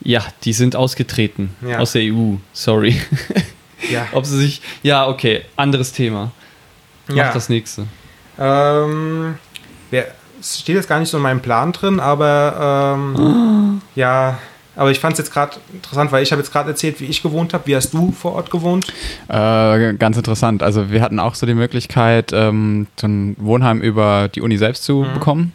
Ja, 0.02 0.22
die 0.44 0.52
sind 0.52 0.76
ausgetreten 0.76 1.54
Ja. 1.66 1.78
aus 1.78 1.92
der 1.92 2.02
EU. 2.02 2.34
Sorry. 2.52 3.00
Ja. 3.90 4.06
Ob 4.12 4.26
sie 4.26 4.36
sich. 4.38 4.60
Ja, 4.82 5.06
okay, 5.08 5.42
anderes 5.56 5.92
Thema. 5.92 6.32
Mach 7.08 7.16
Ja. 7.16 7.32
das 7.32 7.48
nächste. 7.48 7.86
Ähm, 8.38 9.34
wer, 9.90 10.06
es 10.40 10.60
steht 10.60 10.76
jetzt 10.76 10.88
gar 10.88 10.98
nicht 11.00 11.08
so 11.10 11.16
in 11.18 11.22
meinem 11.22 11.40
Plan 11.40 11.72
drin, 11.72 12.00
aber 12.00 12.96
ähm, 12.96 13.80
ja, 13.94 14.38
aber 14.74 14.90
ich 14.90 15.00
fand 15.00 15.12
es 15.12 15.18
jetzt 15.18 15.32
gerade 15.32 15.56
interessant, 15.74 16.12
weil 16.12 16.22
ich 16.22 16.32
habe 16.32 16.40
jetzt 16.40 16.50
gerade 16.50 16.70
erzählt, 16.70 16.98
wie 17.00 17.04
ich 17.04 17.22
gewohnt 17.22 17.52
habe. 17.52 17.66
Wie 17.66 17.76
hast 17.76 17.92
du 17.92 18.10
vor 18.10 18.32
Ort 18.32 18.50
gewohnt? 18.50 18.86
Äh, 19.28 19.92
ganz 19.94 20.16
interessant. 20.16 20.62
Also 20.62 20.90
wir 20.90 21.02
hatten 21.02 21.20
auch 21.20 21.34
so 21.34 21.44
die 21.44 21.52
Möglichkeit, 21.52 22.32
ähm, 22.32 22.86
so 22.98 23.06
ein 23.06 23.36
Wohnheim 23.38 23.82
über 23.82 24.28
die 24.34 24.40
Uni 24.40 24.56
selbst 24.56 24.84
zu 24.84 25.02
Mhm. 25.04 25.12
bekommen. 25.12 25.52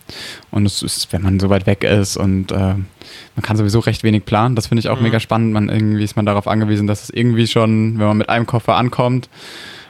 Und 0.51 0.67
es 0.67 0.83
ist, 0.83 1.11
wenn 1.13 1.23
man 1.23 1.39
so 1.39 1.49
weit 1.49 1.65
weg 1.65 1.83
ist 1.83 2.15
und 2.15 2.51
äh, 2.51 2.55
man 2.55 3.41
kann 3.41 3.57
sowieso 3.57 3.79
recht 3.79 4.03
wenig 4.03 4.23
planen, 4.25 4.55
das 4.55 4.67
finde 4.67 4.81
ich 4.81 4.89
auch 4.89 4.97
Mhm. 4.97 5.03
mega 5.03 5.19
spannend. 5.19 5.51
Man 5.51 5.69
irgendwie 5.69 6.03
ist 6.03 6.15
man 6.15 6.27
darauf 6.27 6.47
angewiesen, 6.47 6.85
dass 6.85 7.01
es 7.05 7.09
irgendwie 7.09 7.47
schon, 7.47 7.97
wenn 7.97 8.05
man 8.05 8.17
mit 8.17 8.29
einem 8.29 8.45
Koffer 8.45 8.75
ankommt, 8.75 9.29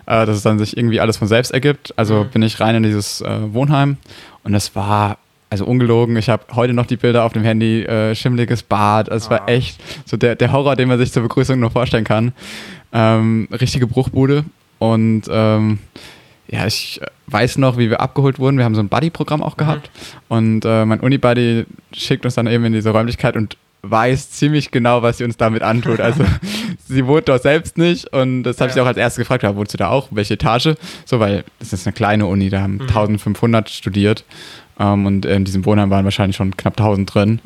äh, 0.08 0.26
dass 0.26 0.38
es 0.38 0.41
dann 0.43 0.58
sich 0.60 0.76
irgendwie 0.76 0.99
alles 0.99 1.18
von 1.18 1.28
selbst 1.28 1.51
ergibt. 1.51 1.93
Also 1.97 2.24
Mhm. 2.24 2.30
bin 2.30 2.41
ich 2.41 2.60
rein 2.60 2.76
in 2.76 2.84
dieses 2.84 3.22
äh, 3.22 3.53
Wohnheim 3.53 3.97
und 4.43 4.53
es 4.55 4.76
war 4.76 5.18
also 5.49 5.64
ungelogen, 5.66 6.18
ich 6.18 6.28
habe 6.28 6.43
heute 6.55 6.74
noch 6.74 6.86
die 6.88 6.97
Bilder 6.97 7.24
auf 7.24 7.32
dem 7.32 7.43
Handy, 7.43 7.84
äh, 7.84 8.14
schimmliges 8.16 8.64
Bad, 8.64 9.08
es 9.08 9.28
Ah. 9.28 9.32
war 9.32 9.47
echt 9.49 9.80
so 10.05 10.18
der, 10.18 10.36
der 10.36 10.51
Horror, 10.51 10.76
den 10.76 10.89
man 10.89 10.97
sich 10.97 11.14
zur 11.14 11.24
Begrüßung 11.24 11.58
nur 11.60 11.72
vorstellen 11.72 12.03
kann. 12.03 12.34
Ähm, 12.91 13.47
richtige 13.51 13.88
Bruchbude 13.88 14.43
und 14.80 15.24
ähm, 15.30 15.80
ja, 16.49 16.66
ich 16.66 17.01
äh, 17.01 17.05
weiß 17.28 17.58
noch, 17.60 17.78
wie 17.78 17.89
wir 17.89 17.99
abgeholt 18.01 18.39
wurden. 18.39 18.58
Wir 18.58 18.66
haben 18.66 18.76
so 18.76 18.82
ein 18.82 18.89
Buddy-Programm 18.89 19.41
auch 19.43 19.55
gehabt 19.58 19.89
und 20.30 20.64
äh, 20.66 20.86
mein 20.86 20.99
Uni-Buddy 21.01 21.66
schickt 21.93 22.26
uns 22.26 22.36
dann 22.36 22.47
eben 22.47 22.64
in 22.66 22.74
diese 22.74 22.89
Räumlichkeit 22.91 23.36
und 23.38 23.58
weiß 23.84 24.32
ziemlich 24.32 24.72
genau, 24.72 25.02
was 25.02 25.18
sie 25.20 25.24
uns 25.24 25.38
damit 25.38 25.62
antut. 25.62 26.00
Also 26.00 26.24
sie 26.88 27.06
wohnt 27.08 27.30
dort 27.30 27.44
selbst 27.44 27.78
nicht 27.78 28.08
und 28.14 28.44
das 28.44 28.60
habe 28.60 28.70
ich 28.70 28.76
Ja. 28.76 28.84
auch 28.84 28.88
als 28.88 28.98
erstes 28.98 29.20
gefragt, 29.22 29.44
ja, 29.44 29.56
wohnst 29.56 29.74
du 29.74 29.78
da 29.78 29.90
auch? 29.90 30.08
Welche 30.12 30.34
Etage? 30.34 30.76
So, 31.06 31.20
weil 31.20 31.44
das 31.60 31.74
ist 31.74 31.86
eine 31.88 31.94
kleine 31.94 32.26
Uni, 32.26 32.50
da 32.50 32.62
haben 32.62 32.82
1500 32.82 33.70
studiert 33.70 34.26
ähm, 34.80 35.06
und 35.06 35.26
in 35.26 35.46
diesem 35.46 35.66
Wohnheim 35.66 35.90
waren 35.90 36.04
wahrscheinlich 36.06 36.36
schon 36.36 36.56
knapp 36.58 36.74
1000 36.80 37.14
drin. 37.14 37.40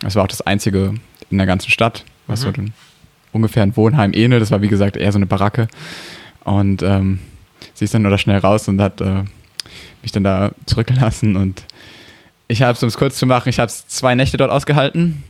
Das 0.00 0.14
war 0.14 0.24
auch 0.24 0.28
das 0.28 0.42
einzige 0.42 0.94
in 1.30 1.38
der 1.38 1.46
ganzen 1.46 1.70
Stadt, 1.70 2.04
was 2.26 2.42
so 2.42 2.52
den, 2.52 2.72
ungefähr 3.32 3.62
ein 3.62 3.76
Wohnheim 3.76 4.12
ähnelt. 4.14 4.40
Das 4.42 4.50
war 4.50 4.62
wie 4.62 4.68
gesagt 4.68 4.96
eher 4.96 5.10
so 5.12 5.18
eine 5.18 5.26
Baracke 5.26 5.68
und 6.44 6.82
ähm, 6.82 7.18
sie 7.74 7.84
ist 7.86 7.94
dann 7.94 8.02
nur 8.02 8.10
da 8.10 8.18
schnell 8.18 8.38
raus 8.38 8.68
und 8.68 8.80
hat 8.80 9.00
äh, 9.00 9.24
mich 10.02 10.12
dann 10.12 10.22
da 10.24 10.52
zurückgelassen 10.66 11.36
und 11.36 11.64
ich 12.50 12.62
habe 12.62 12.72
es, 12.72 12.82
um 12.82 12.88
es 12.88 12.96
kurz 12.96 13.18
zu 13.18 13.26
machen, 13.26 13.48
ich 13.50 13.58
habe 13.58 13.66
es 13.68 13.86
zwei 13.88 14.14
Nächte 14.14 14.38
dort 14.38 14.50
ausgehalten, 14.50 15.22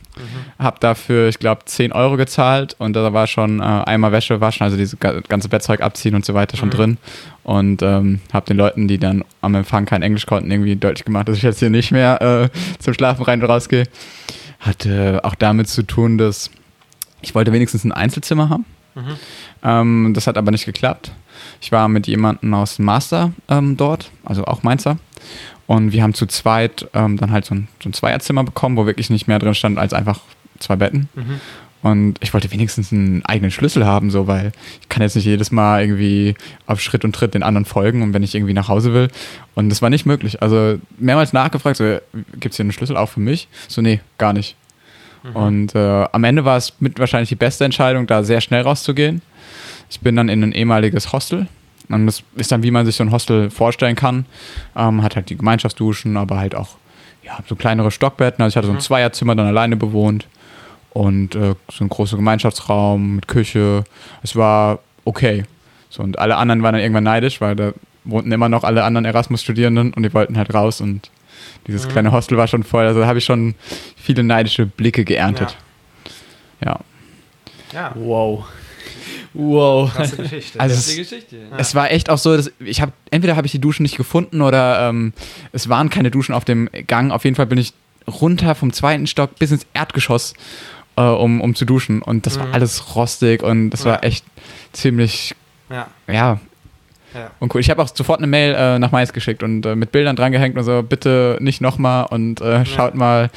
habe 0.57 0.77
dafür, 0.79 1.27
ich 1.29 1.39
glaube, 1.39 1.61
10 1.65 1.91
Euro 1.93 2.17
gezahlt 2.17 2.75
und 2.79 2.93
da 2.93 3.13
war 3.13 3.27
schon 3.27 3.59
äh, 3.59 3.63
einmal 3.63 4.11
Wäsche 4.11 4.41
waschen, 4.41 4.63
also 4.63 4.75
dieses 4.75 4.99
ga- 4.99 5.21
ganze 5.21 5.47
Bettzeug 5.49 5.81
abziehen 5.81 6.15
und 6.15 6.25
so 6.25 6.33
weiter 6.33 6.57
schon 6.57 6.69
drin 6.69 6.97
und 7.43 7.81
ähm, 7.81 8.19
habe 8.33 8.45
den 8.47 8.57
Leuten, 8.57 8.87
die 8.87 8.97
dann 8.97 9.23
am 9.41 9.55
Empfang 9.55 9.85
kein 9.85 10.01
Englisch 10.01 10.25
konnten, 10.25 10.51
irgendwie 10.51 10.75
deutlich 10.75 11.05
gemacht, 11.05 11.29
dass 11.29 11.37
ich 11.37 11.43
jetzt 11.43 11.59
hier 11.59 11.69
nicht 11.69 11.91
mehr 11.91 12.21
äh, 12.21 12.49
zum 12.79 12.93
Schlafen 12.93 13.23
rein 13.23 13.41
und 13.41 13.49
raus 13.49 13.69
gehe. 13.69 13.85
Hatte 14.59 15.21
auch 15.23 15.35
damit 15.35 15.69
zu 15.69 15.83
tun, 15.83 16.17
dass 16.17 16.49
ich 17.21 17.33
wollte 17.35 17.53
wenigstens 17.53 17.83
ein 17.85 17.91
Einzelzimmer 17.93 18.49
haben. 18.49 18.65
Ähm, 19.63 20.13
das 20.13 20.27
hat 20.27 20.37
aber 20.37 20.51
nicht 20.51 20.65
geklappt. 20.65 21.11
Ich 21.61 21.71
war 21.71 21.87
mit 21.87 22.07
jemandem 22.07 22.53
aus 22.53 22.75
dem 22.75 22.85
Master 22.85 23.31
ähm, 23.47 23.77
dort, 23.77 24.11
also 24.25 24.43
auch 24.45 24.63
Mainzer. 24.63 24.97
Und 25.69 25.91
wir 25.91 26.01
haben 26.01 26.15
zu 26.15 26.25
zweit 26.25 26.87
ähm, 26.95 27.17
dann 27.17 27.31
halt 27.31 27.45
so 27.45 27.53
ein, 27.53 27.67
so 27.83 27.89
ein 27.89 27.93
Zweierzimmer 27.93 28.43
bekommen, 28.43 28.75
wo 28.75 28.87
wirklich 28.87 29.11
nicht 29.11 29.27
mehr 29.27 29.37
drin 29.37 29.53
stand 29.53 29.77
als 29.77 29.93
einfach 29.93 30.19
zwei 30.57 30.75
Betten. 30.75 31.09
Und 31.83 32.15
ich 32.21 32.33
wollte 32.33 32.51
wenigstens 32.51 32.91
einen 32.91 33.23
eigenen 33.23 33.51
Schlüssel 33.51 33.85
haben, 33.85 34.09
so, 34.09 34.25
weil 34.25 34.51
ich 34.81 34.89
kann 34.89 35.03
jetzt 35.03 35.15
nicht 35.15 35.25
jedes 35.25 35.51
Mal 35.51 35.83
irgendwie 35.83 36.33
auf 36.65 36.81
Schritt 36.81 37.05
und 37.05 37.13
Tritt 37.13 37.35
den 37.35 37.43
anderen 37.43 37.65
folgen 37.65 38.01
und 38.01 38.15
wenn 38.15 38.23
ich 38.23 38.33
irgendwie 38.33 38.55
nach 38.55 38.67
Hause 38.67 38.95
will. 38.95 39.09
Und 39.53 39.69
das 39.69 39.83
war 39.83 39.91
nicht 39.91 40.07
möglich. 40.07 40.41
Also 40.41 40.79
mehrmals 40.97 41.33
nachgefragt, 41.33 41.77
so, 41.77 41.99
gibt 42.39 42.53
es 42.53 42.55
hier 42.55 42.63
einen 42.63 42.71
Schlüssel 42.71 42.97
auch 42.97 43.09
für 43.09 43.19
mich? 43.19 43.47
So, 43.67 43.83
nee, 43.83 43.99
gar 44.17 44.33
nicht. 44.33 44.55
Und 45.35 45.75
äh, 45.75 46.07
am 46.11 46.23
Ende 46.23 46.45
war 46.45 46.57
es 46.57 46.73
mit 46.79 46.97
wahrscheinlich 46.97 47.29
die 47.29 47.35
beste 47.35 47.63
Entscheidung, 47.63 48.07
da 48.07 48.23
sehr 48.23 48.41
schnell 48.41 48.63
rauszugehen. 48.63 49.21
Ich 49.91 49.99
bin 49.99 50.15
dann 50.15 50.29
in 50.29 50.41
ein 50.41 50.51
ehemaliges 50.51 51.13
Hostel. 51.13 51.47
Und 51.89 52.05
das 52.05 52.23
ist 52.35 52.51
dann, 52.51 52.63
wie 52.63 52.71
man 52.71 52.85
sich 52.85 52.95
so 52.95 53.03
ein 53.03 53.11
Hostel 53.11 53.49
vorstellen 53.49 53.95
kann. 53.95 54.25
Ähm, 54.75 55.01
hat 55.03 55.15
halt 55.15 55.29
die 55.29 55.37
Gemeinschaftsduschen, 55.37 56.17
aber 56.17 56.37
halt 56.37 56.55
auch 56.55 56.77
ja, 57.23 57.37
so 57.47 57.55
kleinere 57.55 57.91
Stockbetten. 57.91 58.43
Also 58.43 58.53
ich 58.53 58.57
hatte 58.57 58.67
so 58.67 58.73
ein 58.73 58.79
Zweierzimmer 58.79 59.35
dann 59.35 59.47
alleine 59.47 59.75
bewohnt. 59.75 60.27
Und 60.91 61.35
äh, 61.35 61.55
so 61.71 61.83
ein 61.83 61.89
großer 61.89 62.17
Gemeinschaftsraum 62.17 63.15
mit 63.17 63.27
Küche. 63.27 63.83
Es 64.23 64.35
war 64.35 64.79
okay. 65.05 65.43
So, 65.89 66.03
und 66.03 66.19
alle 66.19 66.37
anderen 66.37 66.63
waren 66.63 66.73
dann 66.73 66.81
irgendwann 66.81 67.03
neidisch, 67.03 67.41
weil 67.41 67.55
da 67.55 67.73
wohnten 68.05 68.31
immer 68.31 68.49
noch 68.49 68.63
alle 68.63 68.83
anderen 68.83 69.05
Erasmus-Studierenden 69.05 69.93
und 69.93 70.03
die 70.03 70.13
wollten 70.13 70.37
halt 70.37 70.53
raus 70.53 70.81
und 70.81 71.09
dieses 71.67 71.87
kleine 71.87 72.11
Hostel 72.11 72.37
war 72.37 72.47
schon 72.47 72.63
voll. 72.63 72.85
Also 72.85 73.01
da 73.01 73.07
habe 73.07 73.19
ich 73.19 73.25
schon 73.25 73.55
viele 73.95 74.23
neidische 74.23 74.65
Blicke 74.65 75.05
geerntet. 75.05 75.57
Ja. 76.63 76.79
Ja, 77.73 77.91
Wow. 77.95 78.45
Wow. 79.33 79.93
krasse 79.93 80.17
Geschichte. 80.17 80.59
Also 80.59 80.75
Das 80.75 80.85
ist 80.85 80.89
es, 80.89 80.95
die 80.95 81.01
Geschichte. 81.01 81.37
es 81.57 81.75
war 81.75 81.91
echt 81.91 82.09
auch 82.09 82.17
so, 82.17 82.35
dass 82.35 82.51
ich 82.59 82.81
habe 82.81 82.91
entweder 83.11 83.35
habe 83.35 83.45
ich 83.45 83.51
die 83.51 83.59
Duschen 83.61 83.83
nicht 83.83 83.97
gefunden 83.97 84.41
oder 84.41 84.89
ähm, 84.89 85.13
es 85.51 85.69
waren 85.69 85.89
keine 85.89 86.09
Duschen 86.11 86.33
auf 86.33 86.45
dem 86.45 86.69
Gang. 86.87 87.11
Auf 87.11 87.23
jeden 87.25 87.35
Fall 87.35 87.45
bin 87.45 87.57
ich 87.59 87.73
runter 88.07 88.55
vom 88.55 88.73
zweiten 88.73 89.05
Stock 89.07 89.37
bis 89.37 89.51
ins 89.51 89.67
Erdgeschoss, 89.73 90.33
äh, 90.95 91.01
um, 91.01 91.41
um 91.41 91.53
zu 91.53 91.65
duschen 91.65 92.01
und 92.01 92.25
das 92.25 92.39
war 92.39 92.47
alles 92.53 92.95
rostig 92.95 93.43
und 93.43 93.69
das 93.69 93.83
Ja. 93.83 93.91
war 93.91 94.03
echt 94.03 94.25
ziemlich 94.73 95.35
ja, 95.69 95.87
ja 96.07 96.39
ja. 97.13 97.31
und 97.39 97.53
cool. 97.53 97.61
Ich 97.61 97.69
habe 97.69 97.81
auch 97.83 97.89
sofort 97.93 98.19
eine 98.19 98.27
Mail 98.27 98.55
äh, 98.55 98.79
nach 98.79 98.91
Mais 98.91 99.13
geschickt 99.13 99.43
und 99.43 99.65
äh, 99.65 99.75
mit 99.75 99.91
Bildern 99.91 100.15
drangehängt 100.15 100.57
und 100.57 100.63
so 100.63 100.81
bitte 100.83 101.37
nicht 101.39 101.61
nochmal 101.61 102.05
und 102.09 102.41
äh, 102.41 102.65
schaut 102.65 102.95
mal, 102.95 103.29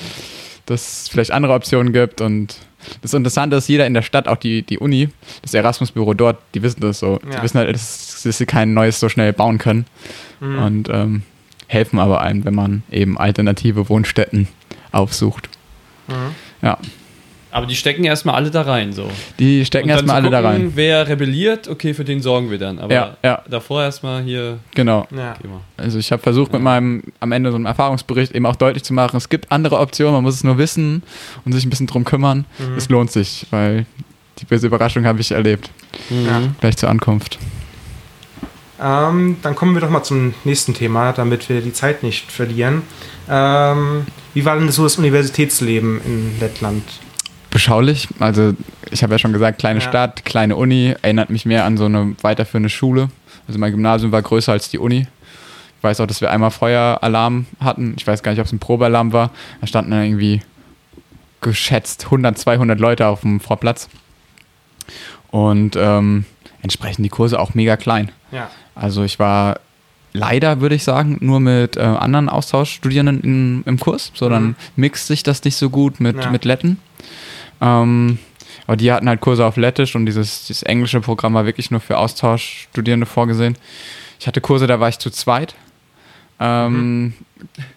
dass 0.67 1.03
es 1.03 1.09
vielleicht 1.09 1.31
andere 1.33 1.53
Optionen 1.55 1.93
gibt 1.93 2.21
und 2.23 2.57
das 3.03 3.15
Interessante 3.15 3.57
ist, 3.57 3.69
jeder 3.69 3.87
in 3.87 3.95
der 3.95 4.03
Stadt, 4.03 4.29
auch 4.29 4.37
die, 4.37 4.63
die 4.63 4.79
Uni, 4.79 5.09
das 5.43 5.55
Erasmus-Büro 5.55 6.15
dort, 6.15 6.39
die 6.55 6.63
wissen 6.63 6.81
das 6.81 6.99
so. 7.01 7.19
Die 7.25 7.33
Ja. 7.35 7.43
wissen 7.43 7.59
halt, 7.59 7.75
dass, 7.75 8.23
dass 8.23 8.39
sie 8.39 8.47
kein 8.47 8.75
neues 8.75 8.99
so 9.01 9.09
schnell 9.09 9.33
bauen 9.33 9.59
können 9.59 9.87
Mhm. 10.41 10.59
und 10.59 10.89
ähm, 10.91 11.23
helfen 11.69 11.99
aber 11.99 12.21
einem, 12.21 12.45
wenn 12.45 12.55
man 12.55 12.83
eben 12.91 13.17
alternative 13.19 13.89
Wohnstätten 13.89 14.49
aufsucht. 14.91 15.49
Mhm. 16.09 16.35
Ja, 16.61 16.79
Aber 17.53 17.67
die 17.67 17.77
stecken 17.77 18.03
erstmal 18.05 18.35
alle 18.35 18.51
da 18.51 18.63
rein, 18.63 18.95
so. 18.95 19.11
die 19.39 19.65
stecken 19.67 19.85
Und 19.85 19.89
dann 19.91 19.99
erstmal 19.99 20.23
zu 20.23 20.27
alle 20.27 20.31
da 20.31 20.41
gucken, 20.51 20.67
rein. 20.69 20.73
Wer 20.75 21.07
rebelliert, 21.07 21.69
okay, 21.69 21.93
für 21.93 22.05
den 22.05 22.23
sorgen 22.23 22.51
wir 22.51 22.59
dann. 22.59 22.79
Aber 22.79 22.93
Ja, 22.93 23.17
ja. 23.23 23.43
davor 23.49 23.83
erstmal 23.83 24.23
hier. 24.23 24.59
Genau. 24.75 25.07
Ja. 25.15 25.35
Also 25.77 25.99
ich 25.99 26.11
habe 26.13 26.23
versucht, 26.23 26.53
mit 26.53 26.63
meinem 26.63 27.03
am 27.21 27.31
Ende 27.31 27.51
so 27.51 27.57
einem 27.57 27.67
Erfahrungsbericht 27.67 28.33
eben 28.33 28.47
auch 28.47 28.57
deutlich 28.57 28.85
zu 28.85 28.95
machen, 28.95 29.19
es 29.19 29.29
gibt 29.29 29.53
andere 29.53 29.79
Optionen, 29.79 30.15
man 30.15 30.25
muss 30.25 30.37
es 30.37 30.45
nur 30.45 30.57
wissen 30.57 31.03
und 31.45 31.53
sich 31.53 31.67
ein 31.67 31.71
bisschen 31.71 31.87
drum 31.87 32.05
kümmern. 32.05 32.47
Es 32.77 32.89
lohnt 32.89 33.11
sich, 33.13 33.47
weil 33.51 33.85
die 34.39 34.47
böse 34.47 34.67
Überraschung 34.67 35.05
habe 35.05 35.21
ich 35.21 35.31
erlebt. 35.33 35.71
Ja. 36.09 36.41
Gleich 36.61 36.79
zur 36.79 36.89
Ankunft. 36.89 37.39
Ähm, 38.81 39.37
dann 39.43 39.55
kommen 39.55 39.75
wir 39.75 39.81
doch 39.81 39.91
mal 39.91 40.03
zum 40.03 40.35
nächsten 40.45 40.75
Thema, 40.75 41.13
damit 41.13 41.49
wir 41.49 41.61
die 41.61 41.73
Zeit 41.73 42.03
nicht 42.03 42.33
verlieren. 42.33 42.83
Ähm, 43.29 44.07
wie 44.35 44.45
war 44.45 44.59
denn 44.59 44.71
so 44.71 44.83
das 44.83 44.97
Universitätsleben 44.97 46.01
in 46.05 46.41
Lettland? 46.41 46.83
Beschaulich, 47.53 48.09
also 48.19 48.55
ich 48.91 49.03
habe 49.03 49.13
ja 49.13 49.19
schon 49.19 49.33
gesagt, 49.35 49.59
kleine 49.59 49.81
Ja. 49.81 49.87
Stadt, 49.89 50.25
kleine 50.25 50.57
Uni, 50.57 50.95
erinnert 51.03 51.29
mich 51.29 51.45
mehr 51.45 51.65
an 51.67 51.77
so 51.77 51.85
eine 51.85 52.17
weiterführende 52.23 52.71
Schule. 52.71 53.09
Also 53.47 53.59
mein 53.61 53.73
Gymnasium 53.73 54.11
war 54.11 54.23
größer 54.23 54.53
als 54.53 54.71
die 54.71 54.79
Uni. 54.79 55.07
Ich 55.79 55.85
weiß 55.85 56.01
auch, 56.01 56.07
dass 56.07 56.21
wir 56.23 56.31
einmal 56.31 56.51
Feueralarm 56.51 57.45
hatten. 57.61 57.95
Ich 57.99 58.07
weiß 58.07 58.23
gar 58.23 58.33
nicht, 58.33 58.41
ob 58.41 58.47
es 58.47 58.53
ein 58.53 58.59
Probealarm 58.59 59.13
war. 59.13 59.31
Da 59.61 59.67
standen 59.67 59.91
dann 59.91 60.05
irgendwie 60.05 60.41
geschätzt 61.43 62.05
100, 62.07 62.39
200 62.39 62.81
Leute 62.81 63.07
auf 63.07 63.21
dem 63.21 63.39
Vorplatz. 63.41 63.89
Und 65.31 65.77
ähm, 65.77 66.25
entsprechend 66.63 67.05
die 67.05 67.09
Kurse 67.11 67.39
auch 67.39 67.55
mega 67.55 67.77
klein. 67.77 68.11
Ja. 68.31 68.51
Also 68.75 69.03
ich 69.03 69.19
war 69.19 69.59
leider, 70.15 70.61
würde 70.61 70.75
ich 70.75 70.85
sagen, 70.85 71.19
nur 71.21 71.41
mit 71.41 71.77
äh, 71.77 71.81
anderen 71.81 72.29
Austauschstudierenden 72.29 73.21
in, 73.23 73.63
im 73.67 73.79
Kurs. 73.79 74.13
So, 74.15 74.29
dann 74.29 74.43
Mhm. 74.49 74.55
mixt 74.77 75.07
sich 75.07 75.23
das 75.23 75.43
nicht 75.45 75.57
so 75.57 75.69
gut 75.69 76.01
mit, 76.01 76.17
Ja. 76.25 76.31
mit 76.31 76.45
Letten. 76.45 76.79
Ähm, 77.63 78.19
aber 78.67 78.77
die 78.77 78.93
hatten 78.93 79.09
halt 79.09 79.21
Kurse 79.21 79.47
auf 79.47 79.57
Lettisch 79.57 79.95
und 79.97 80.05
dieses, 80.07 80.47
dieses 80.47 80.63
englische 80.63 81.01
Programm 81.01 81.35
war 81.35 81.47
wirklich 81.47 81.71
nur 81.71 81.81
für 81.81 81.97
Austauschstudierende 81.97 83.07
vorgesehen. 83.07 83.57
Ich 84.21 84.27
hatte 84.27 84.41
Kurse, 84.41 84.67
da 84.67 84.79
war 84.81 84.89
ich 84.89 84.99
zu 84.99 85.11
zweit. 85.11 85.55
Ähm, 86.39 87.15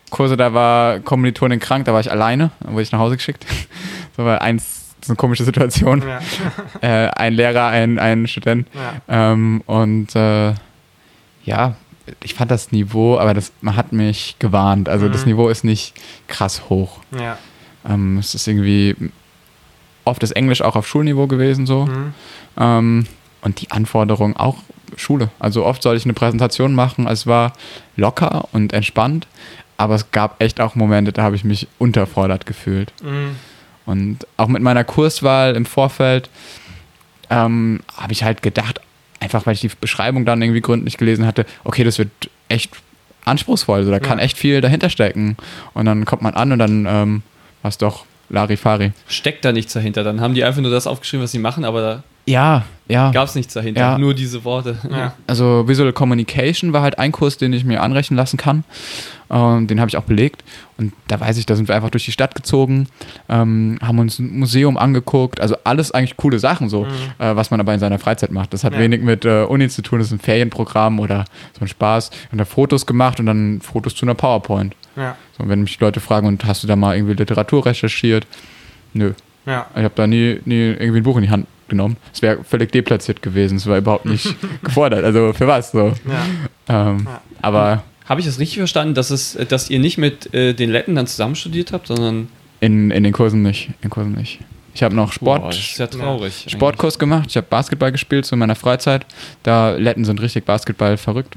Kurse, 0.09 0.38
da 0.38 0.53
war 0.53 0.99
Kommilitonin 0.99 1.59
krank, 1.59 1.86
da 1.86 1.93
war 1.93 1.99
ich 1.99 2.11
alleine, 2.11 2.51
da 2.59 2.71
wurde 2.71 2.81
ich 2.83 2.91
nach 2.91 2.99
Hause 2.99 3.15
geschickt. 3.17 3.45
so 4.17 4.25
war 4.25 4.41
eins, 4.41 4.93
das 4.99 5.07
ist 5.07 5.09
eine 5.11 5.17
komische 5.17 5.43
Situation. 5.43 6.03
Ja. 6.07 6.19
Äh, 6.81 7.09
ein 7.11 7.33
Lehrer, 7.33 7.67
ein, 7.67 7.99
ein 7.99 8.27
Student. 8.27 8.67
Ja. 8.73 9.31
Ähm, 9.31 9.61
und 9.65 10.15
äh, 10.15 10.53
ja, 11.45 11.75
ich 12.23 12.33
fand 12.33 12.51
das 12.51 12.71
Niveau, 12.71 13.17
aber 13.17 13.33
das, 13.33 13.51
man 13.61 13.75
hat 13.75 13.91
mich 13.91 14.36
gewarnt. 14.39 14.89
Also 14.89 15.09
das 15.09 15.21
Mhm. 15.25 15.31
Niveau 15.31 15.49
ist 15.49 15.63
nicht 15.63 15.93
krass 16.27 16.69
hoch. 16.69 16.99
Ja. 17.19 17.38
Ähm, 17.88 18.17
es 18.17 18.36
ist 18.36 18.47
irgendwie 18.47 18.95
oft 20.06 20.24
das 20.24 20.32
Englisch 20.32 20.62
auch 20.62 20.76
auf 20.76 20.88
Schulniveau 20.88 21.28
gewesen 21.28 21.66
so. 21.66 21.86
Mhm. 21.86 22.14
Ähm, 22.58 23.08
und 23.41 23.62
die 23.62 23.70
Anforderungen 23.72 24.36
auch 24.38 24.58
Schule. 24.95 25.30
Also 25.39 25.66
oft 25.66 25.82
sollte 25.84 25.97
ich 25.97 26.06
eine 26.06 26.14
Präsentation 26.14 26.74
machen. 26.74 27.06
Es 27.08 27.28
war 27.28 27.53
locker 27.97 28.47
und 28.53 28.72
entspannt, 28.74 29.28
aber 29.78 29.95
es 29.95 30.12
gab 30.12 30.41
echt 30.41 30.62
auch 30.62 30.76
Momente, 30.76 31.12
da 31.12 31.24
habe 31.24 31.36
ich 31.36 31.43
mich 31.43 31.68
unterfordert 31.78 32.45
gefühlt. 32.45 32.93
Mhm. 33.03 33.36
Und 33.86 34.26
auch 34.38 34.47
mit 34.47 34.64
meiner 34.64 34.84
Kurswahl 34.84 35.56
im 35.56 35.66
Vorfeld 35.66 36.30
ähm, 37.30 37.82
habe 37.95 38.14
ich 38.14 38.24
halt 38.24 38.41
gedacht, 38.41 38.80
einfach 39.20 39.45
weil 39.45 39.53
ich 39.53 39.62
die 39.62 39.72
Beschreibung 39.80 40.26
dann 40.26 40.41
irgendwie 40.41 40.62
gründlich 40.62 40.97
gelesen 40.97 41.26
hatte, 41.26 41.45
okay, 41.64 41.84
das 41.84 41.97
wird 41.97 42.10
echt 42.49 42.72
anspruchsvoll, 43.26 43.80
also 43.80 43.91
da 43.91 43.99
kann 43.99 44.20
Ja. 44.20 44.26
echt 44.26 44.38
viel 44.38 44.62
dahinter 44.62 44.89
stecken. 44.89 45.36
Und 45.74 45.86
dann 45.86 46.06
kommt 46.06 46.22
man 46.22 46.34
an 46.36 46.51
und 46.51 46.60
dann 46.60 46.86
ähm, 46.88 47.24
war 47.62 47.70
es 47.70 47.78
doch 47.78 48.06
Larifari. 48.30 48.91
Steckt 49.07 49.45
da 49.45 49.51
nichts 49.51 49.73
dahinter. 49.73 50.03
Dann 50.03 50.21
haben 50.21 50.34
die 50.34 50.43
einfach 50.43 50.61
nur 50.61 50.71
das 50.71 50.88
aufgeschrieben, 50.88 51.23
was 51.23 51.32
sie 51.32 51.39
machen, 51.39 51.63
aber 51.65 51.82
da 51.82 52.03
Ja, 52.26 52.63
ja. 52.88 53.11
gab 53.11 53.28
es 53.28 53.36
nichts 53.36 53.53
dahinter. 53.53 53.82
Ja. 53.82 53.97
Nur 53.97 54.13
diese 54.13 54.43
Worte. 54.43 54.78
Ja. 54.89 55.13
Also 55.28 55.67
Visual 55.67 55.93
Communication 55.93 56.73
war 56.73 56.82
halt 56.82 56.97
ein 56.99 57.11
Kurs, 57.11 57.38
den 57.38 57.53
ich 57.53 57.63
mir 57.65 57.82
anrechnen 57.84 58.17
lassen 58.17 58.38
kann. 58.38 58.63
Ähm, 59.30 59.65
den 59.67 59.80
habe 59.80 59.89
ich 59.89 59.97
auch 59.97 60.03
belegt. 60.03 60.43
Und 60.78 60.93
da 61.07 61.19
weiß 61.19 61.38
ich, 61.38 61.45
da 61.47 61.55
sind 61.55 61.67
wir 61.67 61.76
einfach 61.76 61.89
durch 61.89 62.05
die 62.05 62.11
Stadt 62.11 62.36
gezogen, 62.36 62.88
ähm, 63.30 63.80
haben 63.82 63.97
uns 63.97 64.19
ein 64.19 64.38
Museum 64.38 64.78
angeguckt. 64.78 65.39
Also 65.39 65.55
alles 65.63 65.91
eigentlich 65.91 66.15
coole 66.17 66.38
Sachen, 66.38 66.69
so, 66.69 66.86
äh, 67.17 67.36
was 67.36 67.49
man 67.49 67.59
aber 67.59 67.73
in 67.73 67.80
seiner 67.80 67.97
Freizeit 67.97 68.32
macht. 68.32 68.53
Das 68.53 68.63
hat 68.63 68.73
Ja. 68.73 68.80
wenig 68.80 69.01
mit 69.01 69.26
äh, 69.26 69.43
Uni 69.43 69.67
zu 69.69 69.82
tun, 69.82 69.97
das 69.99 70.07
ist 70.09 70.13
ein 70.13 70.19
Ferienprogramm 70.19 70.99
oder 70.99 71.26
so 71.57 71.61
ein 71.65 71.67
Spaß. 71.67 72.11
Und 72.32 72.38
da 72.38 72.45
Fotos 72.45 72.86
gemacht 72.86 73.19
und 73.19 73.26
dann 73.26 73.61
Fotos 73.61 73.95
zu 73.95 74.05
einer 74.05 74.13
PowerPoint. 74.15 74.76
Ja. 74.96 75.16
So, 75.38 75.48
wenn 75.48 75.62
mich 75.62 75.80
Leute 75.80 76.00
fragen, 76.00 76.28
und 76.28 76.46
hast 76.46 76.64
du 76.64 76.68
da 76.68 76.76
mal 76.76 76.96
irgendwie 76.96 77.16
Literatur 77.16 77.66
recherchiert? 77.66 78.26
Nö. 78.93 79.14
Ja. 79.46 79.68
Ich 79.76 79.84
habe 79.84 79.93
da 79.96 80.08
nie, 80.08 80.39
nie 80.46 80.56
irgendwie 80.56 81.00
ein 81.00 81.04
Buch 81.04 81.18
in 81.18 81.24
die 81.24 81.30
Hand 81.30 81.48
genommen. 81.68 81.98
Es 82.14 82.22
wäre 82.22 82.43
völlig 82.43 82.72
deplatziert 82.72 83.22
gewesen. 83.22 83.58
Es 83.58 83.68
war 83.68 83.78
überhaupt 83.78 84.06
nicht 84.06 84.36
gefordert. 84.64 85.04
Also 85.04 85.34
für 85.34 85.48
was 85.48 85.72
so. 85.72 85.93
Ja. 86.68 86.89
Ähm, 86.89 87.06
Ja. 87.06 87.22
Aber 87.41 87.84
Habe 88.06 88.22
ich 88.22 88.26
das 88.26 88.39
richtig 88.39 88.58
verstanden, 88.58 88.93
dass, 88.96 89.10
es, 89.12 89.38
dass 89.50 89.70
ihr 89.70 89.80
nicht 89.80 89.98
mit 89.98 90.34
äh, 90.34 90.54
den 90.54 90.72
Letten 90.72 90.96
dann 90.96 91.08
zusammen 91.08 91.36
studiert 91.36 91.72
habt, 91.72 91.88
sondern 91.88 92.30
in, 92.60 92.89
in 92.91 93.04
den 93.04 93.14
Kursen 93.14 93.41
nicht. 93.41 93.70
In 93.82 93.89
Kursen 93.89 94.14
nicht. 94.14 94.39
Ich 94.74 94.84
habe 94.84 94.96
noch 94.96 95.14
Sport, 95.14 95.41
Boah, 95.43 95.52
ja 95.54 95.88
traurig. 95.88 96.46
Sportkurs 96.48 97.00
gemacht. 97.00 97.28
Ich 97.30 97.38
habe 97.38 97.48
Basketball 97.50 97.91
gespielt 97.91 98.26
so 98.26 98.36
in 98.36 98.39
meiner 98.39 98.56
Freizeit. 98.56 99.06
Da 99.43 99.72
Letten 99.72 100.04
sind 100.04 100.22
richtig 100.22 100.43
Basketball 100.46 100.98
verrückt. 100.98 101.36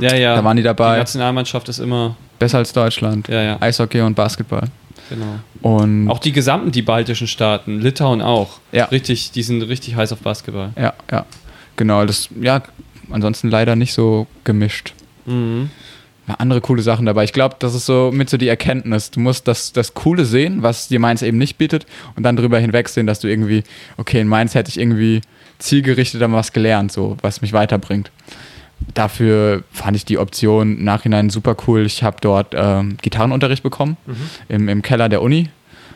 Ja, 0.00 0.14
ja. 0.14 0.36
Da 0.36 0.44
waren 0.44 0.56
die 0.56 0.62
Die 0.62 0.66
dabei. 0.66 0.98
Nationalmannschaft 0.98 1.68
ist 1.68 1.78
immer, 1.78 2.16
Besser 2.38 2.58
als 2.58 2.72
Deutschland. 2.72 3.28
ja, 3.28 3.42
ja, 3.42 3.56
Eishockey 3.60 4.00
und 4.00 4.14
Basketball. 4.14 4.64
genau. 5.08 5.38
Und 5.62 6.08
Auch 6.10 6.18
die 6.18 6.32
gesamten, 6.32 6.72
die 6.72 6.82
baltischen 6.82 7.26
Staaten, 7.26 7.80
Litauen 7.80 8.20
auch. 8.20 8.58
Ja. 8.72 8.86
Richtig, 8.86 9.30
die 9.32 9.42
sind 9.42 9.62
richtig 9.62 9.96
heiß 9.96 10.12
auf 10.12 10.20
Basketball. 10.20 10.70
ja, 10.76 10.92
ja. 11.10 11.26
Genau, 11.76 12.04
das, 12.06 12.28
ja, 12.40 12.62
ansonsten 13.10 13.50
leider 13.50 13.74
nicht 13.76 13.94
so 13.94 14.26
gemischt. 14.44 14.94
Mhm. 15.26 15.70
Ja, 16.28 16.36
andere 16.36 16.60
coole 16.60 16.82
Sachen 16.82 17.04
dabei. 17.04 17.24
Ich 17.24 17.32
glaube, 17.32 17.56
das 17.58 17.74
ist 17.74 17.84
so 17.86 18.10
mit 18.12 18.30
so 18.30 18.36
die 18.36 18.48
Erkenntnis. 18.48 19.10
Du 19.10 19.20
musst 19.20 19.46
das, 19.48 19.72
das 19.72 19.92
Coole 19.92 20.24
sehen, 20.24 20.62
was 20.62 20.88
dir 20.88 20.98
Mainz 21.00 21.20
eben 21.22 21.36
nicht 21.36 21.58
bietet, 21.58 21.84
und 22.16 22.22
dann 22.22 22.36
drüber 22.36 22.58
hinwegsehen, 22.58 23.06
dass 23.06 23.20
du 23.20 23.28
irgendwie, 23.28 23.62
okay, 23.98 24.20
in 24.20 24.28
Mainz 24.28 24.54
hätte 24.54 24.70
ich 24.70 24.78
irgendwie 24.78 25.20
zielgerichtet 25.58 26.22
an 26.22 26.32
was 26.32 26.52
gelernt, 26.52 26.92
so, 26.92 27.16
was 27.22 27.40
mich 27.42 27.52
weiterbringt. 27.52 28.10
Dafür 28.92 29.64
fand 29.72 29.96
ich 29.96 30.04
die 30.04 30.18
Option 30.18 30.78
im 30.78 30.84
Nachhinein 30.84 31.30
super 31.30 31.56
cool. 31.66 31.86
Ich 31.86 32.02
habe 32.02 32.16
dort 32.20 32.54
ähm, 32.54 32.96
Gitarrenunterricht 33.02 33.62
bekommen 33.62 33.96
im, 34.48 34.68
im 34.68 34.82
Keller 34.82 35.08
der 35.08 35.22
Uni. 35.22 35.48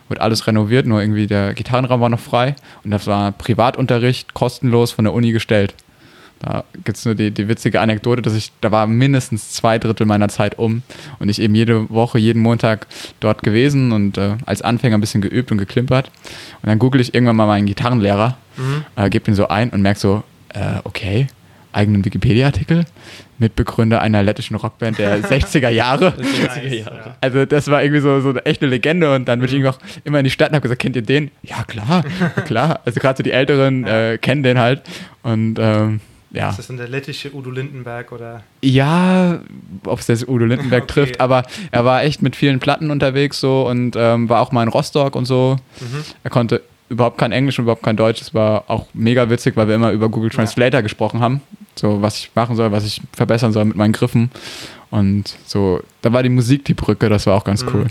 Wird 0.08 0.20
alles 0.20 0.46
renoviert, 0.46 0.86
nur 0.86 1.00
irgendwie 1.02 1.26
der 1.26 1.52
Gitarrenraum 1.54 2.00
war 2.00 2.08
noch 2.08 2.20
frei. 2.20 2.56
Und 2.82 2.90
das 2.90 3.06
war 3.06 3.32
Privatunterricht, 3.32 4.32
kostenlos 4.32 4.90
von 4.90 5.04
der 5.04 5.12
Uni 5.12 5.32
gestellt. 5.32 5.74
Da 6.40 6.64
gibt 6.84 6.96
es 6.98 7.04
nur 7.04 7.14
die, 7.14 7.30
die 7.30 7.48
witzige 7.48 7.80
Anekdote, 7.80 8.22
dass 8.22 8.34
ich, 8.34 8.52
da 8.60 8.70
war 8.70 8.86
mindestens 8.86 9.50
zwei 9.50 9.78
Drittel 9.78 10.06
meiner 10.06 10.28
Zeit 10.28 10.58
um 10.58 10.82
und 11.18 11.28
ich 11.28 11.40
eben 11.40 11.54
jede 11.54 11.90
Woche, 11.90 12.18
jeden 12.18 12.40
Montag 12.40 12.86
dort 13.20 13.42
gewesen 13.42 13.90
und 13.92 14.18
äh, 14.18 14.36
als 14.46 14.62
Anfänger 14.62 14.96
ein 14.96 15.00
bisschen 15.00 15.20
geübt 15.20 15.50
und 15.50 15.58
geklimpert. 15.58 16.10
Und 16.62 16.68
dann 16.68 16.78
google 16.78 17.00
ich 17.00 17.12
irgendwann 17.12 17.36
mal 17.36 17.46
meinen 17.46 17.66
Gitarrenlehrer, 17.66 18.36
äh, 18.96 19.10
gebe 19.10 19.30
ihn 19.30 19.34
so 19.34 19.48
ein 19.48 19.70
und 19.70 19.82
merke 19.82 19.98
so, 19.98 20.22
äh, 20.54 20.78
okay, 20.84 21.26
eigenen 21.72 22.04
Wikipedia-Artikel, 22.04 22.84
Mitbegründer 23.38 24.00
einer 24.00 24.22
lettischen 24.22 24.56
Rockband 24.56 24.98
der 24.98 25.18
60er 25.22 25.68
Jahre. 25.68 26.14
Nice, 26.18 26.78
Jahre. 26.78 26.96
ja. 26.96 27.16
Also 27.20 27.44
das 27.44 27.68
war 27.68 27.82
irgendwie 27.82 28.00
so, 28.00 28.20
so 28.20 28.30
eine 28.30 28.44
echte 28.46 28.66
Legende 28.66 29.14
und 29.14 29.26
dann 29.26 29.38
bin 29.40 29.48
ich 29.48 29.54
irgendwie 29.54 29.70
auch 29.70 29.78
immer 30.04 30.18
in 30.18 30.24
die 30.24 30.30
Stadt 30.30 30.50
und 30.50 30.54
habe 30.56 30.62
gesagt, 30.62 30.80
kennt 30.80 30.96
ihr 30.96 31.02
den? 31.02 31.30
Ja, 31.42 31.62
klar, 31.64 32.04
klar. 32.46 32.80
Also 32.84 33.00
gerade 33.00 33.18
so 33.18 33.22
die 33.22 33.32
Älteren 33.32 33.84
äh, 33.86 34.18
kennen 34.20 34.42
den 34.42 34.58
halt 34.58 34.82
und 35.22 35.58
ähm, 35.58 36.00
ja. 36.30 36.50
Ist 36.50 36.58
das 36.58 36.66
dann 36.66 36.76
der 36.76 36.88
lettische 36.88 37.34
Udo 37.34 37.50
Lindenberg 37.50 38.12
oder? 38.12 38.42
Ja, 38.62 39.40
ob 39.84 39.98
es 40.00 40.08
jetzt 40.08 40.28
Udo 40.28 40.44
Lindenberg 40.44 40.82
Okay. 40.88 40.92
trifft, 40.92 41.20
aber 41.20 41.44
er 41.70 41.86
war 41.86 42.02
echt 42.02 42.20
mit 42.20 42.36
vielen 42.36 42.58
Platten 42.60 42.90
unterwegs 42.90 43.40
so 43.40 43.66
und 43.66 43.96
ähm, 43.96 44.28
war 44.28 44.40
auch 44.42 44.52
mal 44.52 44.62
in 44.62 44.68
Rostock 44.68 45.16
und 45.16 45.24
so. 45.24 45.56
Mhm. 45.80 46.04
Er 46.24 46.30
konnte 46.30 46.60
überhaupt 46.88 47.18
kein 47.18 47.32
Englisch 47.32 47.58
und 47.58 47.64
überhaupt 47.64 47.82
kein 47.82 47.96
Deutsch. 47.96 48.20
Es 48.22 48.34
war 48.34 48.64
auch 48.68 48.86
mega 48.94 49.28
witzig, 49.30 49.56
weil 49.56 49.68
wir 49.68 49.74
immer 49.74 49.92
über 49.92 50.08
Google 50.08 50.30
Translator 50.30 50.82
gesprochen 50.82 51.20
haben. 51.20 51.42
So, 51.74 52.02
was 52.02 52.18
ich 52.18 52.30
machen 52.34 52.56
soll, 52.56 52.72
was 52.72 52.84
ich 52.84 53.00
verbessern 53.12 53.52
soll 53.52 53.64
mit 53.66 53.76
meinen 53.76 53.92
Griffen. 53.92 54.30
Und 54.90 55.36
so, 55.46 55.80
da 56.02 56.12
war 56.12 56.22
die 56.22 56.28
Musik 56.30 56.64
die 56.64 56.74
Brücke, 56.74 57.08
das 57.08 57.26
war 57.26 57.36
auch 57.36 57.44
ganz 57.44 57.62
Mhm. 57.64 57.70
cool. 57.74 57.86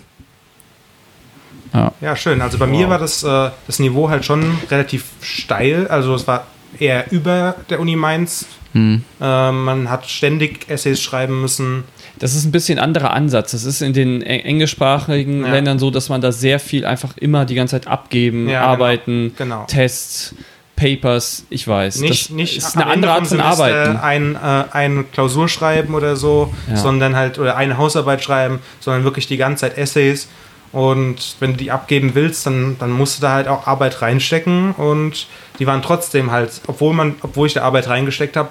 Ja. 1.73 1.91
Ja, 2.01 2.15
schön. 2.15 2.41
Also 2.41 2.57
bei 2.57 2.65
mir 2.67 2.89
war 2.89 2.97
das, 2.97 3.23
äh, 3.23 3.49
das 3.67 3.79
Niveau 3.79 4.09
halt 4.09 4.25
schon 4.25 4.57
relativ 4.71 5.05
steil. 5.21 5.87
Also 5.87 6.15
es 6.15 6.25
war 6.27 6.47
eher 6.79 7.11
über 7.11 7.55
der 7.69 7.79
Uni 7.79 7.95
Mainz. 7.95 8.45
Hm. 8.73 9.03
Äh, 9.21 9.51
man 9.51 9.89
hat 9.89 10.07
ständig 10.09 10.69
Essays 10.69 11.01
schreiben 11.01 11.41
müssen. 11.41 11.83
Das 12.19 12.33
ist 12.35 12.45
ein 12.45 12.51
bisschen 12.51 12.79
anderer 12.79 13.11
Ansatz. 13.13 13.51
Das 13.51 13.63
ist 13.63 13.81
in 13.81 13.93
den 13.93 14.21
eng- 14.21 14.41
englischsprachigen 14.45 15.45
Ja. 15.45 15.51
Ländern 15.51 15.79
so, 15.79 15.91
dass 15.91 16.09
man 16.09 16.21
da 16.21 16.31
sehr 16.31 16.59
viel 16.59 16.85
einfach 16.85 17.15
immer 17.17 17.45
die 17.45 17.55
ganze 17.55 17.79
Zeit 17.79 17.87
abgeben, 17.87 18.49
Ja, 18.49 18.61
genau. 18.61 18.71
arbeiten, 18.71 19.33
Genau. 19.37 19.65
Tests, 19.67 20.33
Papers, 20.75 21.43
ich 21.49 21.67
weiß. 21.67 22.01
Nicht, 22.01 22.25
das 22.25 22.35
nicht 22.35 22.57
ist 22.57 22.75
eine 22.75 22.85
andere 22.85 23.11
Art 23.13 23.25
von 23.27 23.39
Arbeiten. 23.41 23.97
Ein, 23.97 24.35
äh, 24.35 24.63
eine 24.71 25.03
Klausur 25.05 25.49
schreiben 25.49 25.95
oder 25.95 26.15
so, 26.15 26.53
Ja. 26.69 26.75
sondern 26.77 27.15
halt, 27.15 27.39
oder 27.39 27.57
eine 27.57 27.77
Hausarbeit 27.77 28.23
schreiben, 28.23 28.59
sondern 28.79 29.03
wirklich 29.03 29.25
die 29.27 29.37
ganze 29.37 29.61
Zeit 29.61 29.77
Essays. 29.77 30.27
Und 30.71 31.35
wenn 31.39 31.53
du 31.53 31.57
die 31.57 31.71
abgeben 31.71 32.11
willst, 32.13 32.45
dann, 32.45 32.75
dann 32.77 32.91
musst 32.91 33.17
du 33.17 33.21
da 33.23 33.31
halt 33.33 33.47
auch 33.47 33.65
Arbeit 33.65 34.01
reinstecken. 34.01 34.71
Und 34.73 35.25
die 35.57 35.65
waren 35.65 35.81
trotzdem 35.81 36.29
halt, 36.29 36.61
obwohl 36.67 36.93
man, 36.93 37.15
obwohl 37.23 37.47
ich 37.47 37.53
da 37.53 37.63
Arbeit 37.63 37.87
reingesteckt 37.87 38.37
habe, 38.37 38.49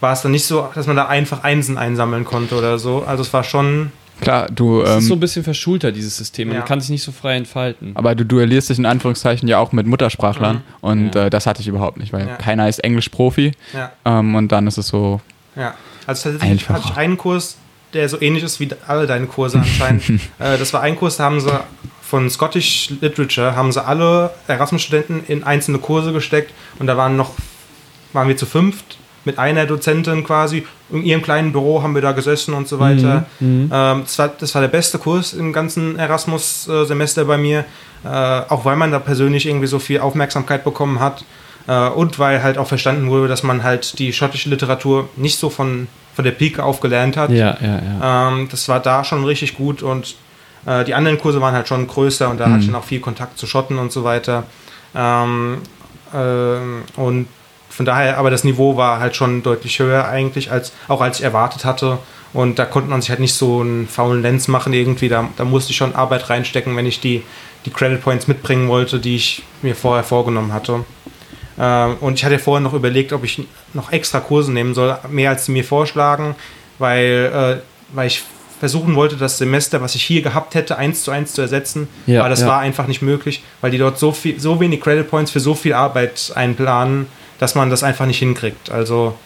war 0.00 0.12
es 0.12 0.22
dann 0.22 0.32
nicht 0.32 0.46
so, 0.46 0.68
dass 0.74 0.86
man 0.86 0.96
da 0.96 1.06
einfach 1.06 1.42
Einsen 1.44 1.76
einsammeln 1.78 2.24
konnte 2.24 2.54
oder 2.56 2.78
so. 2.78 3.04
Also 3.06 3.22
es 3.22 3.32
war 3.32 3.44
schon, 3.44 3.92
Klar, 4.20 4.48
du, 4.50 4.82
Das 4.82 4.98
ist 4.98 5.06
so 5.06 5.14
ein 5.14 5.16
ähm, 5.16 5.20
bisschen 5.20 5.44
verschulter, 5.44 5.92
dieses 5.92 6.14
System. 6.18 6.48
Man 6.48 6.58
Ja. 6.58 6.62
kann 6.62 6.78
sich 6.80 6.90
nicht 6.90 7.02
so 7.02 7.10
frei 7.10 7.36
entfalten. 7.36 7.92
aber 7.94 8.14
du 8.14 8.26
duellierst 8.26 8.68
dich 8.68 8.78
in 8.78 8.84
Anführungszeichen 8.84 9.48
ja 9.48 9.58
auch 9.58 9.72
mit 9.72 9.86
Muttersprachlern 9.86 10.56
Mhm. 10.56 10.62
und 10.82 11.14
Ja. 11.14 11.24
äh, 11.26 11.30
das 11.30 11.46
hatte 11.46 11.62
ich 11.62 11.68
überhaupt 11.68 11.96
nicht, 11.96 12.12
weil 12.12 12.26
Ja. 12.28 12.36
keiner 12.36 12.68
ist 12.68 12.80
Englisch-Profi 12.84 13.52
ja, 13.72 13.92
ähm, 14.04 14.34
und 14.34 14.52
dann 14.52 14.66
ist 14.66 14.76
es 14.76 14.88
so, 14.88 15.20
ja. 15.56 15.74
Also 16.06 16.30
tatsächlich 16.30 16.68
hatte 16.68 16.82
ich 16.90 16.96
einen 16.98 17.16
Kurs, 17.16 17.56
der 17.94 18.08
so 18.10 18.20
ähnlich 18.20 18.42
ist 18.44 18.60
wie 18.60 18.68
alle 18.86 19.06
deine 19.06 19.26
Kurse 19.26 19.58
anscheinend. 19.58 20.02
äh, 20.38 20.58
das 20.58 20.72
war 20.74 20.82
ein 20.82 20.96
Kurs, 20.96 21.16
da 21.16 21.24
haben 21.24 21.40
sie 21.40 21.50
von 22.02 22.28
Scottish 22.28 22.90
Literature, 23.00 23.56
haben 23.56 23.72
sie 23.72 23.82
alle 23.82 24.30
Erasmus-Studenten 24.48 25.22
in 25.28 25.44
einzelne 25.44 25.78
Kurse 25.78 26.12
gesteckt 26.12 26.52
und 26.78 26.86
da 26.88 26.96
waren 26.98 27.16
noch, 27.16 27.32
waren 28.12 28.28
wir 28.28 28.36
zu 28.36 28.44
fünft 28.46 28.98
mit 29.24 29.38
einer 29.38 29.66
Dozentin 29.66 30.24
quasi. 30.24 30.66
In 30.90 31.04
ihrem 31.04 31.22
kleinen 31.22 31.52
Büro 31.52 31.82
haben 31.82 31.94
wir 31.94 32.02
da 32.02 32.12
gesessen 32.12 32.54
und 32.54 32.68
so 32.68 32.78
weiter. 32.78 33.26
Ähm, 33.40 34.02
das, 34.02 34.18
war, 34.18 34.28
das 34.28 34.54
war 34.54 34.62
der 34.62 34.68
beste 34.68 34.98
Kurs 34.98 35.32
im 35.32 35.52
ganzen 35.52 35.98
Erasmus-Semester 35.98 37.24
bei 37.24 37.38
mir, 37.38 37.64
äh, 38.04 38.08
auch 38.08 38.64
weil 38.64 38.76
man 38.76 38.90
da 38.90 38.98
persönlich 38.98 39.46
irgendwie 39.46 39.66
so 39.66 39.78
viel 39.78 40.00
Aufmerksamkeit 40.00 40.64
bekommen 40.64 41.00
hat 41.00 41.24
äh, 41.66 41.88
und 41.88 42.18
weil 42.18 42.42
halt 42.42 42.58
auch 42.58 42.66
verstanden 42.66 43.08
wurde, 43.10 43.28
dass 43.28 43.42
man 43.42 43.62
halt 43.62 43.98
die 43.98 44.12
schottische 44.12 44.48
Literatur 44.48 45.08
nicht 45.16 45.38
so 45.38 45.50
von, 45.50 45.86
von 46.14 46.24
der 46.24 46.32
Pike 46.32 46.62
auf 46.62 46.80
gelernt 46.80 47.16
hat. 47.16 47.30
Ja, 47.30 47.56
ja, 47.60 47.80
ja. 48.00 48.28
Ähm, 48.28 48.48
das 48.50 48.68
war 48.68 48.80
da 48.80 49.04
schon 49.04 49.24
richtig 49.24 49.56
gut 49.56 49.82
und 49.82 50.16
äh, 50.66 50.84
die 50.84 50.94
anderen 50.94 51.18
Kurse 51.18 51.40
waren 51.40 51.54
halt 51.54 51.68
schon 51.68 51.86
größer 51.86 52.28
und 52.28 52.40
da 52.40 52.48
hatte 52.48 52.60
ich 52.60 52.66
dann 52.66 52.74
auch 52.74 52.84
viel 52.84 53.00
Kontakt 53.00 53.38
zu 53.38 53.46
Schotten 53.46 53.78
und 53.78 53.92
so 53.92 54.02
weiter. 54.04 54.44
Ähm, 54.94 55.58
ähm, 56.14 56.82
und 56.96 57.28
von 57.70 57.86
daher, 57.86 58.18
aber 58.18 58.30
das 58.30 58.44
Niveau 58.44 58.76
war 58.76 59.00
halt 59.00 59.16
schon 59.16 59.42
deutlich 59.42 59.78
höher 59.78 60.08
eigentlich, 60.08 60.50
als 60.50 60.72
auch 60.88 61.00
als 61.00 61.18
ich 61.18 61.24
erwartet 61.24 61.64
hatte. 61.64 61.98
Und 62.32 62.58
da 62.58 62.64
konnte 62.64 62.90
man 62.90 63.00
sich 63.00 63.10
halt 63.10 63.20
nicht 63.20 63.34
so 63.34 63.60
einen 63.60 63.88
faulen 63.88 64.22
Lenz 64.22 64.48
machen 64.48 64.72
irgendwie. 64.72 65.08
Da, 65.08 65.28
da 65.36 65.44
musste 65.44 65.70
ich 65.70 65.76
schon 65.76 65.94
Arbeit 65.94 66.30
reinstecken, 66.30 66.76
wenn 66.76 66.86
ich 66.86 67.00
die, 67.00 67.22
die 67.64 67.70
Credit 67.70 68.02
Points 68.02 68.28
mitbringen 68.28 68.68
wollte, 68.68 68.98
die 68.98 69.16
ich 69.16 69.42
mir 69.62 69.74
vorher 69.74 70.04
vorgenommen 70.04 70.52
hatte. 70.52 70.84
Ähm, 71.58 71.96
und 72.00 72.14
ich 72.14 72.24
hatte 72.24 72.38
vorher 72.38 72.60
noch 72.60 72.74
überlegt, 72.74 73.12
ob 73.12 73.24
ich 73.24 73.42
noch 73.72 73.92
extra 73.92 74.20
Kurse 74.20 74.52
nehmen 74.52 74.74
soll, 74.74 74.96
mehr 75.08 75.30
als 75.30 75.46
sie 75.46 75.52
mir 75.52 75.64
vorschlagen, 75.64 76.34
weil, 76.78 77.60
äh, 77.62 77.94
weil 77.94 78.06
ich 78.06 78.22
versuchen 78.60 78.94
wollte, 78.94 79.16
das 79.16 79.38
Semester, 79.38 79.80
was 79.80 79.94
ich 79.94 80.02
hier 80.02 80.22
gehabt 80.22 80.54
hätte, 80.54 80.76
eins 80.76 81.02
zu 81.02 81.10
eins 81.10 81.32
zu 81.32 81.40
ersetzen. 81.40 81.88
Ja, 82.06 82.20
aber 82.20 82.28
das 82.28 82.40
ja. 82.42 82.46
war 82.46 82.60
einfach 82.60 82.86
nicht 82.86 83.00
möglich, 83.00 83.42
weil 83.60 83.70
die 83.70 83.78
dort 83.78 83.98
so, 83.98 84.12
viel, 84.12 84.38
so 84.38 84.60
wenig 84.60 84.80
Credit 84.80 85.08
Points 85.08 85.30
für 85.30 85.40
so 85.40 85.54
viel 85.54 85.72
Arbeit 85.72 86.32
einplanen, 86.34 87.06
dass 87.40 87.54
man 87.54 87.70
das 87.70 87.82
einfach 87.82 88.06
nicht 88.06 88.18
hinkriegt. 88.18 88.70
Also 88.70 89.16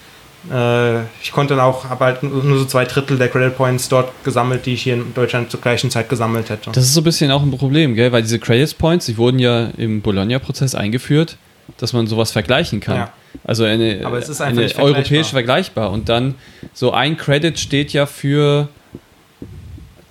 äh, 0.51 1.01
ich 1.21 1.31
konnte 1.31 1.55
dann 1.55 1.63
auch, 1.63 1.89
habe 1.89 2.05
halt 2.05 2.23
nur 2.23 2.57
so 2.57 2.65
zwei 2.65 2.85
Drittel 2.85 3.17
der 3.17 3.27
Credit 3.27 3.55
Points 3.55 3.89
dort 3.89 4.11
gesammelt, 4.23 4.65
die 4.65 4.73
ich 4.73 4.83
hier 4.83 4.95
in 4.95 5.13
Deutschland 5.13 5.51
zur 5.51 5.59
gleichen 5.61 5.91
Zeit 5.91 6.07
gesammelt 6.07 6.49
hätte. 6.49 6.71
Das 6.71 6.85
ist 6.85 6.93
so 6.93 7.01
ein 7.01 7.03
bisschen 7.03 7.29
auch 7.29 7.43
ein 7.43 7.51
Problem, 7.51 7.93
gell? 7.93 8.11
weil 8.11 8.21
diese 8.21 8.39
Credits 8.39 8.73
Points, 8.73 9.05
die 9.05 9.17
wurden 9.17 9.37
ja 9.37 9.69
im 9.77 10.01
Bologna-Prozess 10.01 10.75
eingeführt, 10.75 11.37
dass 11.77 11.91
man 11.91 12.07
sowas 12.07 12.31
vergleichen 12.31 12.79
kann. 12.79 12.95
Ja. 12.95 13.13
Also 13.43 13.65
eine, 13.65 14.01
Aber 14.05 14.17
es 14.17 14.29
ist 14.29 14.39
einfach 14.39 14.63
eine 14.63 14.83
europäische 14.83 15.31
vergleichbar. 15.31 15.91
Und 15.91 16.07
dann 16.07 16.35
so 16.73 16.91
ein 16.91 17.17
Credit 17.17 17.59
steht 17.59 17.91
ja 17.91 18.05
für 18.05 18.69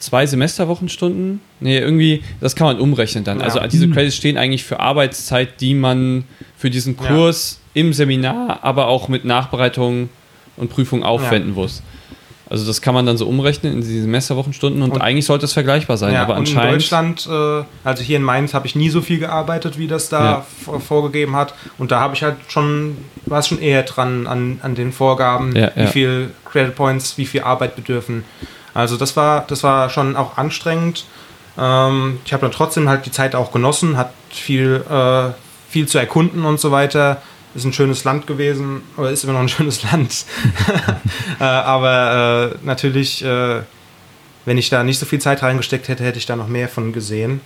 zwei 0.05 0.27
Semesterwochenstunden. 0.27 1.41
Nee, 1.61 1.79
irgendwie, 1.79 2.23
das 2.41 2.55
kann 2.57 2.67
man 2.67 2.81
umrechnen 2.81 3.25
dann. 3.25 3.39
Ja. 3.41 3.45
Also 3.45 3.61
diese 3.67 3.89
Credits 3.89 4.17
stehen 4.17 4.37
eigentlich 4.37 4.65
für 4.65 4.81
Arbeitszeit, 4.81 5.61
die 5.61 5.75
man 5.75 6.25
für 6.57 6.71
diesen 6.71 6.97
Ja. 7.01 7.09
Kurs 7.09 7.61
im 7.75 7.93
Seminar, 7.93 8.61
aber 8.63 8.87
auch 8.89 9.09
mit 9.09 9.25
Nachbereitung 9.25 10.09
und 10.57 10.71
Prüfung 10.71 11.03
aufwenden 11.03 11.55
muss. 11.55 11.83
Also 12.49 12.67
das 12.67 12.83
kann 12.83 12.93
man 12.95 13.07
dann 13.07 13.17
so 13.17 13.27
umrechnen 13.27 13.73
in 13.73 13.81
diese 13.81 14.03
Semesterwochenstunden 14.03 14.83
und, 14.83 14.93
Und- 14.93 15.01
eigentlich 15.01 15.25
sollte 15.25 15.47
es 15.47 15.55
vergleichbar 15.55 15.97
sein, 15.97 16.13
Ja, 16.13 16.23
aber 16.23 16.37
und 16.37 16.49
in 16.49 16.57
anscheinend 16.57 16.75
Deutschland, 16.83 17.27
äh, 17.29 17.65
also 17.85 18.03
hier 18.03 18.19
in 18.19 18.23
Mainz, 18.23 18.53
habe 18.53 18.67
ich 18.67 18.77
nie 18.77 18.91
so 18.91 19.01
viel 19.01 19.19
gearbeitet, 19.19 19.79
wie 19.79 19.87
das 19.89 20.11
da 20.11 20.25
Ja. 20.25 20.47
vor- 20.65 20.79
vorgegeben 20.81 21.35
hat. 21.35 21.55
Und 21.79 21.91
da 21.91 22.01
habe 22.01 22.15
ich 22.15 22.23
halt 22.23 22.37
schon, 22.49 22.99
war 23.25 23.41
es 23.41 23.49
schon 23.49 23.61
eher 23.61 23.83
dran 23.83 24.27
an, 24.27 24.61
an 24.63 24.75
den 24.75 24.93
Vorgaben, 24.93 25.57
Ja, 25.57 25.71
wie 25.75 25.81
ja. 25.81 25.87
viel 25.87 26.31
Credit 26.45 26.75
Points, 26.77 27.17
wie 27.19 27.25
viel 27.27 27.41
Arbeit 27.41 27.75
bedürfen. 27.77 28.25
Also 28.75 28.97
das 28.97 29.16
war, 29.16 29.45
das 29.47 29.62
war 29.62 29.89
schon 29.89 30.16
auch 30.16 30.37
anstrengend. 30.37 31.07
Ähm, 31.57 32.18
ich 32.25 32.33
habe 32.33 32.43
dann 32.43 32.53
trotzdem 32.53 32.89
halt 32.89 33.07
die 33.07 33.12
Zeit 33.12 33.35
auch 33.35 33.53
genossen, 33.53 33.97
hat 33.97 34.12
viel, 34.31 34.85
äh, 34.91 35.33
viel 35.70 35.87
zu 35.87 35.99
erkunden 35.99 36.45
und 36.45 36.61
so 36.61 36.72
weiter. 36.72 37.22
Ist 37.55 37.64
ein 37.64 37.72
schönes 37.72 38.03
Land 38.03 38.27
gewesen, 38.27 38.83
oder 38.97 39.11
ist 39.11 39.22
immer 39.22 39.35
noch 39.35 39.41
ein 39.41 39.49
schönes 39.49 39.83
Land. 39.85 40.25
äh, 41.41 41.45
aber 41.45 42.53
äh, 42.53 42.66
natürlich, 42.66 43.25
äh, 43.25 43.61
wenn 44.45 44.59
ich 44.59 44.70
da 44.70 44.83
nicht 44.83 44.99
so 44.99 45.07
viel 45.07 45.20
Zeit 45.20 45.43
reingesteckt 45.43 45.89
hätte, 45.89 46.05
hätte 46.05 46.18
ich 46.18 46.27
da 46.27 46.35
noch 46.35 46.49
mehr 46.49 46.68
von 46.68 46.93
gesehen. 46.93 47.41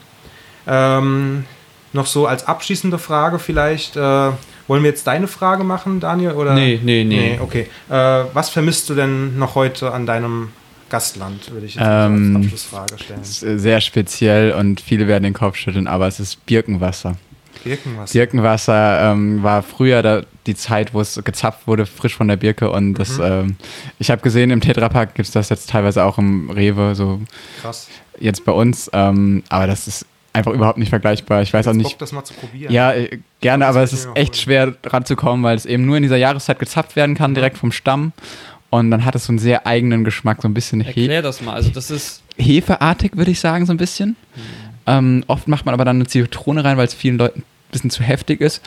Ähm, 0.67 1.45
noch 1.93 2.07
so 2.07 2.27
als 2.27 2.47
abschließende 2.47 2.99
Frage 2.99 3.39
vielleicht. 3.39 3.97
Äh, 3.97 4.01
wollen 4.01 4.83
wir 4.83 4.91
jetzt 4.91 5.07
deine 5.07 5.29
Frage 5.29 5.65
machen, 5.65 6.01
Daniel? 6.01 6.33
Oder? 6.33 6.55
Nee, 6.55 6.81
nee, 6.83 7.05
nee. 7.05 7.37
Nee, 7.37 7.41
okay. 7.41 7.69
Äh, 7.89 8.25
was 8.35 8.51
vermisst 8.51 8.89
du 8.91 8.95
denn 8.95 9.39
noch 9.39 9.55
heute 9.55 9.93
an 9.93 10.05
deinem 10.05 10.51
Gastland, 10.89 11.51
würde 11.51 11.67
ich 11.67 11.75
jetzt 11.75 11.85
Ähm, 11.87 12.37
als 12.37 12.45
Abschlussfrage 12.47 12.99
stellen. 12.99 13.21
Sehr 13.59 13.81
speziell 13.81 14.53
und 14.53 14.81
viele 14.81 15.07
werden 15.07 15.25
den 15.25 15.35
Kopf 15.35 15.57
schütteln, 15.57 15.87
aber 15.87 16.07
es 16.07 16.21
ist 16.21 16.45
Birkenwasser. 16.47 17.17
Birkenwasser. 17.65 18.13
Birkenwasser 18.13 19.13
ähm, 19.13 19.43
war 19.43 19.63
früher 19.63 20.03
da, 20.03 20.23
die 20.47 20.55
Zeit, 20.55 20.95
wo 20.95 21.01
es 21.01 21.21
gezapft 21.25 21.67
wurde, 21.67 21.87
frisch 21.87 22.15
von 22.17 22.29
der 22.29 22.37
Birke. 22.37 22.71
Und 22.71 22.95
das, 22.95 23.19
ähm, 23.19 23.57
ich 23.99 24.11
habe 24.11 24.23
gesehen, 24.23 24.51
im 24.51 24.61
Tetrapack 24.61 25.15
gibt 25.15 25.27
es 25.27 25.33
das 25.33 25.49
jetzt 25.49 25.71
teilweise 25.71 26.05
auch 26.05 26.19
im 26.19 26.51
Rewe, 26.51 26.95
so 26.95 27.21
Krass. 27.61 27.89
jetzt 28.21 28.45
bei 28.45 28.53
uns. 28.53 28.89
Ähm, 28.93 29.43
aber 29.49 29.67
das 29.67 29.89
ist 29.89 30.07
einfach 30.33 30.53
überhaupt 30.53 30.79
nicht 30.79 30.91
vergleichbar. 30.91 31.43
Ich 31.43 31.53
weiß 31.53 31.67
auch 31.67 31.73
Jetzt 31.73 31.79
nicht. 31.79 31.91
Bock, 31.91 31.99
das 31.99 32.13
mal 32.13 32.25
zu 32.25 32.35
probieren. 32.35 32.73
Ja, 32.73 32.93
äh, 32.93 33.19
gerne, 33.41 33.67
aber 33.67 33.83
es 33.83 33.93
ist 33.93 34.09
echt 34.15 34.35
holen. 34.35 34.41
schwer 34.41 34.75
ranzukommen, 34.85 35.43
weil 35.45 35.57
es 35.57 35.67
eben 35.67 35.85
nur 35.85 35.97
in 35.97 36.03
dieser 36.05 36.17
Jahreszeit 36.17 36.59
gezapft 36.59 36.97
werden 36.97 37.17
kann, 37.17 37.35
direkt 37.35 37.59
vom 37.59 37.73
Stamm. 37.73 38.13
Und 38.71 38.91
dann 38.91 39.05
hat 39.05 39.15
es 39.15 39.25
so 39.25 39.33
einen 39.33 39.39
sehr 39.39 39.67
eigenen 39.67 40.05
Geschmack, 40.05 40.43
so 40.43 40.49
ein 40.49 40.55
bisschen 40.55 40.81
He 40.81 40.89
Erklär 40.89 41.23
das 41.23 41.41
mal. 41.41 41.55
Also 41.55 41.71
das 41.71 41.91
ist. 41.91 42.23
Hefeartig, 42.37 43.17
würde 43.17 43.31
ich 43.31 43.41
sagen, 43.41 43.67
so 43.67 43.73
ein 43.73 43.79
bisschen. 43.79 44.17
Ähm, 44.87 45.25
oft 45.27 45.49
macht 45.49 45.65
man 45.67 45.75
aber 45.75 45.85
dann 45.85 45.97
eine 45.97 46.07
Zitrone 46.07 46.65
rein, 46.65 46.77
weil 46.77 46.87
es 46.87 46.95
vielen 46.95 47.19
Leuten 47.19 47.41
ein 47.41 47.45
bisschen 47.73 47.91
zu 47.91 48.03
heftig 48.03 48.41
ist. 48.41 48.61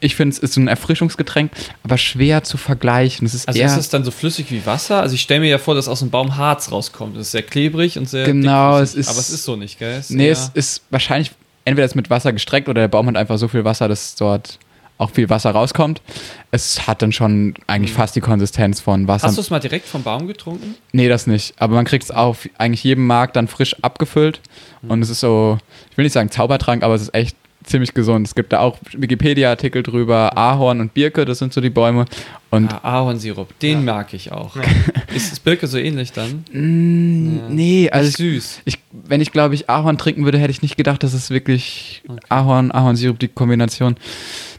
Ich 0.00 0.16
finde, 0.16 0.34
es 0.34 0.38
ist 0.38 0.54
so 0.54 0.60
ein 0.60 0.68
Erfrischungsgetränk, 0.68 1.50
aber 1.82 1.96
schwer 1.98 2.42
zu 2.44 2.56
vergleichen. 2.56 3.26
Es 3.26 3.34
ist 3.34 3.48
Also 3.48 3.60
ist 3.62 3.76
es 3.76 3.88
dann 3.88 4.04
so 4.04 4.10
flüssig 4.10 4.50
wie 4.50 4.64
Wasser? 4.66 5.00
Also 5.00 5.14
ich 5.14 5.22
stelle 5.22 5.40
mir 5.40 5.48
ja 5.48 5.58
vor, 5.58 5.74
dass 5.74 5.88
aus 5.88 6.00
dem 6.00 6.10
Baum 6.10 6.36
Harz 6.36 6.70
rauskommt. 6.70 7.16
Das 7.16 7.22
ist 7.26 7.32
sehr 7.32 7.42
klebrig 7.42 7.96
und 7.98 8.08
sehr 8.08 8.26
Genau, 8.26 8.78
es 8.78 8.94
ist- 8.94 9.08
Aber 9.08 9.18
es 9.18 9.30
ist 9.30 9.44
so 9.44 9.56
nicht, 9.56 9.78
gell? 9.78 9.96
Es 9.98 10.10
Nee, 10.10 10.28
es 10.30 10.50
ist 10.54 10.82
wahrscheinlich 10.90 11.30
entweder 11.64 11.86
ist 11.86 11.94
mit 11.94 12.10
Wasser 12.10 12.32
gestreckt 12.32 12.68
oder 12.68 12.82
der 12.82 12.88
Baum 12.88 13.06
hat 13.06 13.16
einfach 13.16 13.38
so 13.38 13.48
viel 13.48 13.64
Wasser, 13.64 13.88
dass 13.88 14.14
dort 14.16 14.58
auch 14.98 15.10
viel 15.10 15.28
Wasser 15.30 15.50
rauskommt. 15.50 16.02
Es 16.50 16.86
hat 16.86 17.02
dann 17.02 17.12
schon 17.12 17.54
eigentlich 17.66 17.92
fast 17.92 18.14
die 18.16 18.20
Konsistenz 18.20 18.80
von 18.80 19.08
Wasser. 19.08 19.26
Mhm. 19.26 19.28
Hast 19.28 19.36
du 19.38 19.40
es 19.42 19.50
mal 19.50 19.58
direkt 19.60 19.86
vom 19.86 20.02
Baum 20.02 20.26
getrunken? 20.26 20.76
Nee, 20.92 21.08
das 21.08 21.26
nicht. 21.26 21.54
Aber 21.60 21.74
man 21.74 21.84
kriegt 21.84 22.04
es 22.04 22.10
auf 22.10 22.48
eigentlich 22.58 22.84
jedem 22.84 23.06
Markt 23.06 23.36
dann 23.36 23.48
frisch 23.48 23.74
abgefüllt. 23.82 24.40
Mhm. 24.82 24.90
Und 24.90 25.02
es 25.02 25.10
ist 25.10 25.20
so, 25.20 25.58
ich 25.90 25.96
will 25.98 26.04
nicht 26.04 26.12
sagen 26.12 26.30
Zaubertrank, 26.30 26.82
aber 26.84 26.94
es 26.94 27.02
ist 27.02 27.14
echt 27.14 27.36
ziemlich 27.64 27.94
gesund. 27.94 28.26
Es 28.26 28.34
gibt 28.34 28.52
da 28.52 28.60
auch 28.60 28.78
Wikipedia-Artikel 28.92 29.82
drüber. 29.82 30.36
Ahorn 30.36 30.80
und 30.80 30.92
Birke, 30.94 31.24
das 31.24 31.38
sind 31.38 31.52
so 31.54 31.60
die 31.62 31.70
Bäume. 31.70 32.04
Und 32.50 32.72
Ah, 32.72 32.98
Ahornsirup, 33.00 33.58
den 33.60 33.84
mag 33.86 34.12
ich 34.14 34.30
auch. 34.32 34.56
Ist 35.14 35.32
das 35.32 35.40
Birke 35.40 35.66
so 35.66 35.78
ähnlich 35.78 36.12
dann? 36.12 36.44
mh, 36.52 37.48
nee, 37.48 37.88
also 37.90 38.06
Nicht 38.06 38.16
süß. 38.18 38.60
ich, 38.66 38.78
wenn 39.06 39.20
ich 39.20 39.32
glaube 39.32 39.54
ich 39.54 39.68
Ahorn 39.68 39.98
trinken 39.98 40.24
würde, 40.24 40.38
hätte 40.38 40.50
ich 40.50 40.62
nicht 40.62 40.76
gedacht, 40.76 41.02
dass 41.02 41.12
es 41.14 41.30
wirklich 41.30 42.02
Ahorn, 42.28 42.70
Ahornsirup, 42.72 43.18
die 43.18 43.28
Kombination, 43.28 43.96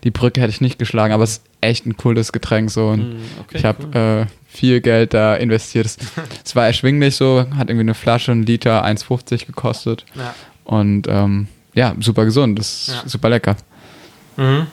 die 0.03 0.11
Brücke 0.11 0.41
hätte 0.41 0.51
ich 0.51 0.61
nicht 0.61 0.77
geschlagen. 0.79 1.13
Aber 1.13 1.23
es 1.23 1.31
ist 1.37 1.41
echt 1.61 1.85
ein 1.85 1.97
cooles 1.97 2.31
Getränk 2.31 2.69
so. 2.71 2.89
Und 2.89 3.15
Mm, 3.15 3.21
okay, 3.41 3.57
ich 3.57 3.65
habe 3.65 4.27
äh, 4.27 4.55
viel 4.55 4.81
Geld 4.81 5.13
da 5.13 5.35
investiert. 5.35 5.85
Es, 5.87 5.97
es 6.45 6.55
war 6.55 6.65
erschwinglich 6.67 7.15
so, 7.15 7.45
hat 7.57 7.69
irgendwie 7.69 7.81
eine 7.81 7.93
Flasche, 7.95 8.31
ein 8.31 8.43
Liter, 8.43 8.85
1,50 8.85 9.45
gekostet. 9.47 10.05
Ja. 10.15 10.33
Und 10.63 11.07
ähm, 11.07 11.47
ja, 11.73 11.93
super 11.99 12.25
gesund, 12.25 12.57
das 12.59 12.87
ist 12.87 12.95
Ja. 12.95 13.03
super 13.09 13.29
lecker. 13.29 13.55
Mhm. 14.37 14.67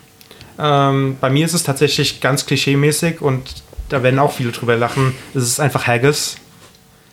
Ähm, 0.59 1.17
bei 1.21 1.31
mir 1.31 1.45
ist 1.47 1.55
es 1.55 1.63
tatsächlich 1.63 2.21
ganz 2.21 2.47
klischeemäßig 2.47 3.21
und 3.21 3.43
da 3.89 4.03
werden 4.03 4.19
auch 4.19 4.33
viele 4.33 4.53
drüber 4.53 4.77
lachen. 4.77 5.15
Es 5.35 5.43
ist 5.45 5.61
einfach 5.61 5.87
Haggis. 5.87 6.37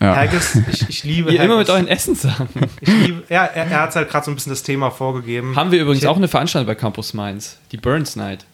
Ja. 0.02 0.16
Haggis, 0.16 0.56
ich, 0.72 0.88
ich 0.90 1.04
liebe 1.04 1.30
Ihr 1.34 1.40
Haggis. 1.40 1.46
immer 1.46 1.58
mit 1.58 1.70
euren 1.70 1.88
Essenssachen. 1.88 2.48
ich 2.82 2.88
liebe, 2.88 3.24
ja, 3.30 3.46
er, 3.46 3.66
er 3.68 3.82
hat 3.82 3.96
halt 3.96 4.10
gerade 4.10 4.26
so 4.26 4.32
ein 4.32 4.36
bisschen 4.36 4.52
das 4.52 4.64
Thema 4.64 4.92
vorgegeben. 4.92 5.56
Haben 5.56 5.72
wir 5.72 5.82
übrigens 5.82 6.04
Ich- 6.04 6.08
auch 6.08 6.16
eine 6.18 6.28
Veranstaltung 6.30 6.68
bei 6.68 6.76
Campus 6.76 7.14
Mainz. 7.14 7.58
Die 7.72 7.78
Burns 7.78 8.16
Night. 8.16 8.46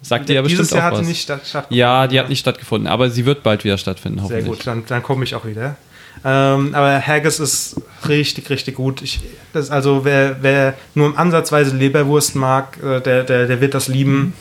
Sagt 0.00 0.28
ihr 0.28 0.34
ja 0.36 0.42
bestimmt 0.42 0.60
Dieses 0.60 0.72
Jahr 0.76 0.82
auch 0.82 0.86
hat 0.88 0.94
sie 0.96 1.00
was. 1.02 1.08
nicht 1.08 1.22
statt, 1.22 1.40
stattgefunden. 1.46 1.78
ja, 1.78 2.06
die 2.06 2.18
hat 2.20 2.28
nicht 2.28 2.40
stattgefunden, 2.40 2.88
aber 2.88 3.08
sie 3.10 3.24
wird 3.24 3.42
bald 3.42 3.64
wieder 3.64 3.78
stattfinden, 3.78 4.18
Sehr 4.18 4.24
hoffentlich. 4.38 4.46
gut, 4.58 4.66
dann, 4.66 4.84
dann 4.86 5.02
komme 5.02 5.24
ich 5.24 5.34
auch 5.34 5.46
wieder. 5.46 5.76
Ähm, 6.26 6.74
aber 6.74 7.00
Haggis 7.06 7.38
ist 7.40 7.80
richtig, 8.08 8.48
richtig 8.50 8.74
gut. 8.76 9.02
Ich, 9.02 9.20
das, 9.52 9.70
also 9.70 10.04
wer, 10.04 10.36
wer 10.42 10.74
nur 10.94 11.18
ansatzweise 11.18 11.76
Leberwurst 11.76 12.34
mag, 12.34 12.78
äh, 12.82 13.00
der, 13.00 13.24
der, 13.24 13.46
der 13.46 13.60
wird 13.60 13.74
das 13.74 13.88
lieben. 13.88 14.32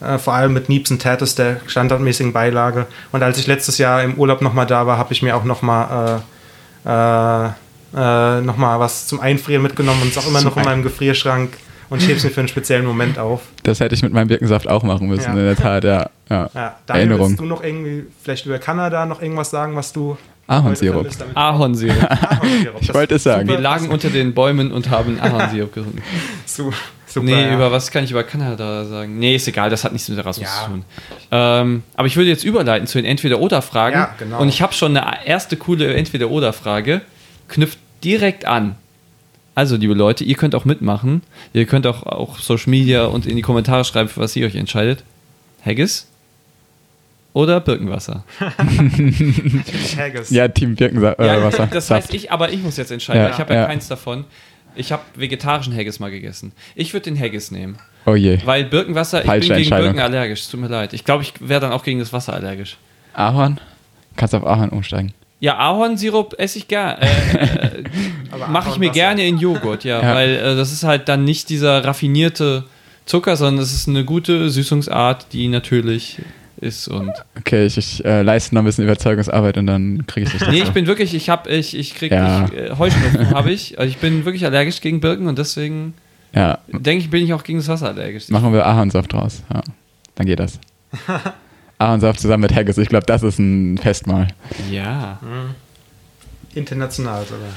Äh, 0.00 0.18
vor 0.18 0.32
allem 0.34 0.52
mit 0.54 0.68
Niebs 0.68 0.90
und 0.90 1.02
Tatus, 1.02 1.34
der 1.34 1.60
standardmäßigen 1.66 2.32
Beilage. 2.32 2.86
Und 3.12 3.22
als 3.22 3.38
ich 3.38 3.46
letztes 3.46 3.76
Jahr 3.78 4.02
im 4.02 4.14
Urlaub 4.14 4.40
nochmal 4.40 4.66
da 4.66 4.86
war, 4.86 4.96
habe 4.98 5.12
ich 5.12 5.22
mir 5.22 5.36
auch 5.36 5.44
nochmal 5.44 6.22
äh, 6.86 6.88
äh, 6.88 7.46
äh, 7.94 8.40
noch 8.40 8.56
mal 8.56 8.78
was 8.80 9.06
zum 9.06 9.20
Einfrieren 9.20 9.62
mitgenommen 9.62 10.00
und 10.02 10.08
ist 10.08 10.18
auch 10.18 10.26
immer 10.28 10.42
noch 10.42 10.56
in 10.56 10.64
meinem 10.64 10.82
Gefrierschrank 10.82 11.50
und 11.90 12.00
es 12.00 12.06
mir 12.24 12.30
für 12.30 12.40
einen 12.40 12.48
speziellen 12.48 12.86
Moment 12.86 13.18
auf. 13.18 13.42
Das 13.64 13.80
hätte 13.80 13.94
ich 13.94 14.02
mit 14.02 14.12
meinem 14.12 14.28
Birkensaft 14.28 14.68
auch 14.68 14.84
machen 14.84 15.08
müssen, 15.08 15.24
Ja. 15.24 15.30
in 15.40 15.44
der 15.44 15.56
Tat, 15.56 15.84
ja. 15.84 16.08
ja. 16.30 16.48
Ja, 16.54 16.76
Daniel, 16.86 17.08
Erinnerung. 17.08 17.28
willst 17.30 17.40
du 17.40 17.44
noch 17.46 17.62
irgendwie, 17.64 18.06
vielleicht 18.22 18.46
über 18.46 18.58
Kanada 18.58 19.04
noch 19.06 19.20
irgendwas 19.20 19.50
sagen, 19.50 19.74
was 19.76 19.92
du 19.92 20.16
Ahornsirup. 20.46 21.06
Ahornsirup. 21.34 21.96
Ahornsirup. 22.10 22.76
Ich 22.80 22.94
wollte 22.94 23.14
es 23.16 23.22
sagen. 23.24 23.48
Wir 23.48 23.58
lagen 23.60 23.88
unter 23.88 24.08
den 24.10 24.34
Bäumen 24.34 24.72
und 24.72 24.88
haben 24.90 25.20
Ahornsirup 25.20 25.72
getrunken. 25.74 26.02
Su- 26.46 26.72
super. 27.10 27.26
Nee, 27.26 27.42
ja. 27.42 27.54
über 27.54 27.70
was 27.72 27.90
kann 27.90 28.04
ich 28.04 28.10
über 28.10 28.22
Kanada 28.24 28.84
sagen? 28.84 29.18
Nee, 29.18 29.36
ist 29.36 29.46
egal, 29.48 29.70
das 29.70 29.84
hat 29.84 29.92
nichts 29.92 30.08
mit 30.08 30.18
Erasmus 30.18 30.48
Ja. 30.48 30.64
zu 30.64 30.70
tun. 30.70 30.84
Ähm, 31.30 31.82
aber 31.96 32.06
ich 32.06 32.16
würde 32.16 32.30
jetzt 32.30 32.44
überleiten 32.44 32.86
zu 32.86 32.98
den 32.98 33.04
Entweder-Oder-Fragen. 33.04 33.96
Ja, 33.96 34.14
genau. 34.18 34.40
Und 34.40 34.48
ich 34.48 34.62
habe 34.62 34.72
schon 34.72 34.96
eine 34.96 35.26
erste 35.26 35.56
coole 35.56 35.92
Entweder-Oder-Frage. 35.94 37.02
Knüpft 37.48 37.78
direkt 38.04 38.44
an. 38.44 38.76
Also, 39.54 39.76
liebe 39.76 39.94
Leute, 39.94 40.24
ihr 40.24 40.36
könnt 40.36 40.54
auch 40.54 40.64
mitmachen. 40.64 41.22
Ihr 41.52 41.66
könnt 41.66 41.86
auch, 41.86 42.04
auch 42.04 42.38
Social 42.38 42.70
Media 42.70 43.04
und 43.06 43.26
in 43.26 43.36
die 43.36 43.42
Kommentare 43.42 43.84
schreiben, 43.84 44.08
für 44.08 44.20
was 44.20 44.34
ihr 44.36 44.46
euch 44.46 44.54
entscheidet. 44.54 45.02
Haggis 45.64 46.06
oder 47.32 47.60
Birkenwasser? 47.60 48.24
Haggis. 49.96 50.30
Ja, 50.30 50.48
Team 50.48 50.74
Birkensaft. 50.76 51.18
Äh, 51.18 51.26
Ja, 51.26 51.50
das 51.68 51.90
heißt 51.90 52.14
ich, 52.14 52.32
aber 52.32 52.50
ich 52.52 52.62
muss 52.62 52.76
jetzt 52.76 52.90
entscheiden. 52.90 53.22
Ja, 53.22 53.30
ich 53.30 53.38
habe 53.38 53.52
ja, 53.54 53.60
ja. 53.62 53.66
keins 53.66 53.88
davon. 53.88 54.24
Ich 54.74 54.92
habe 54.92 55.02
vegetarischen 55.14 55.74
Haggis 55.74 56.00
mal 56.00 56.10
gegessen. 56.10 56.52
Ich 56.74 56.92
würde 56.92 57.04
den 57.04 57.18
Haggis 57.18 57.50
nehmen. 57.50 57.76
Oh 58.06 58.14
je. 58.14 58.38
Weil 58.44 58.64
Birkenwasser, 58.64 59.20
ich 59.20 59.26
Falsche 59.26 59.54
bin 59.54 59.62
gegen. 59.64 59.70
Birken 59.70 59.98
allergisch. 60.00 60.48
Tut 60.48 60.60
mir 60.60 60.68
leid. 60.68 60.92
Ich 60.92 61.04
glaube, 61.04 61.22
ich 61.22 61.34
wäre 61.40 61.60
dann 61.60 61.72
auch 61.72 61.82
gegen 61.82 61.98
das 61.98 62.12
Wasser 62.12 62.32
allergisch. 62.32 62.76
Ahorn? 63.12 63.60
Kannst 64.16 64.34
auf 64.34 64.44
Ahorn 64.44 64.70
umsteigen. 64.70 65.12
Ja, 65.40 65.56
Ahornsirup 65.56 66.34
esse 66.38 66.58
ich 66.58 66.68
gerne. 66.68 67.00
Äh, 67.00 67.84
Aber 68.30 68.48
Mache 68.48 68.70
ich 68.70 68.78
mir 68.78 68.90
gerne 68.90 69.26
in 69.26 69.38
Joghurt, 69.38 69.84
ja. 69.84 70.02
Ja. 70.02 70.14
Weil 70.14 70.36
äh, 70.36 70.56
das 70.56 70.72
ist 70.72 70.84
halt 70.84 71.08
dann 71.08 71.24
nicht 71.24 71.48
dieser 71.48 71.84
raffinierte 71.84 72.64
Zucker, 73.06 73.36
sondern 73.36 73.62
es 73.62 73.72
ist 73.72 73.88
eine 73.88 74.04
gute 74.04 74.50
Süßungsart, 74.50 75.32
die 75.32 75.48
natürlich 75.48 76.18
ist. 76.60 76.88
Und 76.88 77.12
Okay, 77.38 77.66
ich, 77.66 77.76
ich 77.78 78.04
äh, 78.04 78.22
leiste 78.22 78.54
noch 78.54 78.62
ein 78.62 78.64
bisschen 78.66 78.84
Überzeugungsarbeit 78.84 79.56
und 79.58 79.66
dann 79.66 80.06
kriege 80.06 80.26
ich 80.26 80.32
dich 80.38 80.48
nee, 80.48 80.62
ich 80.62 80.70
bin 80.70 80.86
wirklich, 80.86 81.14
ich 81.14 81.28
habe, 81.30 81.48
ich, 81.50 81.76
ich 81.76 81.94
krieg, 81.94 82.12
Ja. 82.12 82.46
äh, 82.46 82.76
Heuschnupfen 82.78 83.30
habe 83.30 83.50
ich. 83.50 83.78
Also 83.78 83.88
ich 83.90 83.98
bin 83.98 84.24
wirklich 84.24 84.44
allergisch 84.44 84.80
gegen 84.80 85.00
Birken 85.00 85.26
und 85.28 85.38
deswegen 85.38 85.94
Ja, 86.34 86.58
denke 86.68 87.04
ich, 87.04 87.10
bin 87.10 87.24
ich 87.24 87.32
auch 87.34 87.42
gegen 87.44 87.58
das 87.58 87.68
Wasser 87.68 87.88
allergisch. 87.88 88.28
machen 88.28 88.52
wir 88.52 88.66
Ahornsaft 88.66 89.12
draus. 89.12 89.42
Ja, 89.52 89.62
dann 90.14 90.26
geht 90.26 90.38
das. 90.40 90.58
Ahornsaft 91.78 92.20
zusammen 92.20 92.42
mit 92.42 92.54
Haggis. 92.54 92.76
Ich 92.78 92.88
glaube, 92.90 93.06
das 93.06 93.22
ist 93.22 93.38
ein 93.38 93.78
Festmahl. 93.78 94.28
Ja. 94.70 95.18
International 96.54 97.24
sogar. 97.24 97.48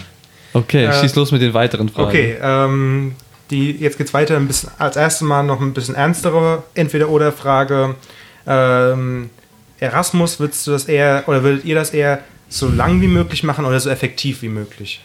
Okay, 0.53 0.85
Äh, 0.85 0.93
schieß 1.01 1.15
los 1.15 1.31
mit 1.31 1.41
den 1.41 1.53
weiteren 1.53 1.89
Fragen. 1.89 2.07
Okay, 2.09 2.37
ähm, 2.41 3.15
die, 3.49 3.71
jetzt 3.71 3.97
geht's 3.97 4.13
weiter. 4.13 4.37
Ein 4.37 4.47
bisschen, 4.47 4.69
als 4.77 4.95
erstes 4.95 5.21
Mal 5.27 5.43
noch 5.43 5.59
ein 5.61 5.73
bisschen 5.73 5.95
ernstere 5.95 6.63
Entweder-Oder-Frage. 6.75 7.95
Ähm, 8.47 9.29
Erasmus, 9.79 10.39
würdest 10.39 10.65
du 10.67 10.71
das 10.71 10.85
eher, 10.85 11.23
oder 11.27 11.43
würdet 11.43 11.65
ihr 11.65 11.75
das 11.75 11.91
eher 11.91 12.19
so 12.49 12.69
lang 12.69 13.01
wie 13.01 13.07
möglich 13.07 13.43
machen 13.43 13.65
oder 13.65 13.79
so 13.79 13.89
effektiv 13.89 14.41
wie 14.41 14.49
möglich? 14.49 15.01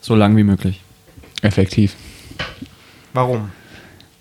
So 0.00 0.14
lang 0.14 0.36
wie 0.36 0.44
möglich. 0.44 0.80
Effektiv. 1.42 1.94
Warum? 3.12 3.50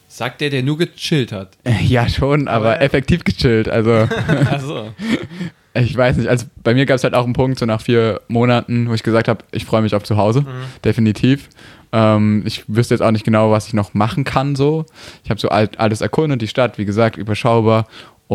Sagt 0.07 0.41
der, 0.41 0.49
der 0.49 0.63
nur 0.63 0.77
gechillt 0.77 1.31
hat. 1.31 1.57
Ja, 1.81 2.07
schon, 2.07 2.47
aber 2.47 2.73
Aber- 2.73 2.81
effektiv 2.81 3.23
gechillt. 3.23 3.67
Also, 3.69 3.91
Achso. 4.51 4.89
ich 5.73 5.95
weiß 5.95 6.17
nicht. 6.17 6.27
Also, 6.29 6.45
bei 6.63 6.73
mir 6.73 6.85
gab 6.85 6.95
es 6.97 7.03
halt 7.03 7.13
auch 7.15 7.23
einen 7.25 7.33
Punkt, 7.33 7.59
so 7.59 7.65
nach 7.65 7.81
vier 7.81 8.21
Monaten, 8.27 8.89
wo 8.89 8.93
ich 8.93 9.03
gesagt 9.03 9.27
habe, 9.27 9.43
ich 9.51 9.65
freue 9.65 9.81
mich 9.81 9.95
auf 9.95 10.03
zu 10.03 10.17
Hause. 10.17 10.45
Definitiv. 10.85 11.49
Ähm, 11.91 12.43
ich 12.45 12.63
wüsste 12.67 12.93
jetzt 12.93 13.01
auch 13.01 13.11
nicht 13.11 13.25
genau, 13.25 13.51
was 13.51 13.67
ich 13.67 13.73
noch 13.73 13.93
machen 13.93 14.23
kann, 14.23 14.55
so. 14.55 14.85
Ich 15.23 15.29
habe 15.29 15.39
so 15.39 15.49
alt, 15.49 15.79
alles 15.79 16.01
erkundet, 16.01 16.41
die 16.41 16.47
Stadt, 16.47 16.77
wie 16.77 16.85
gesagt, 16.85 17.17
überschaubar. 17.17 17.87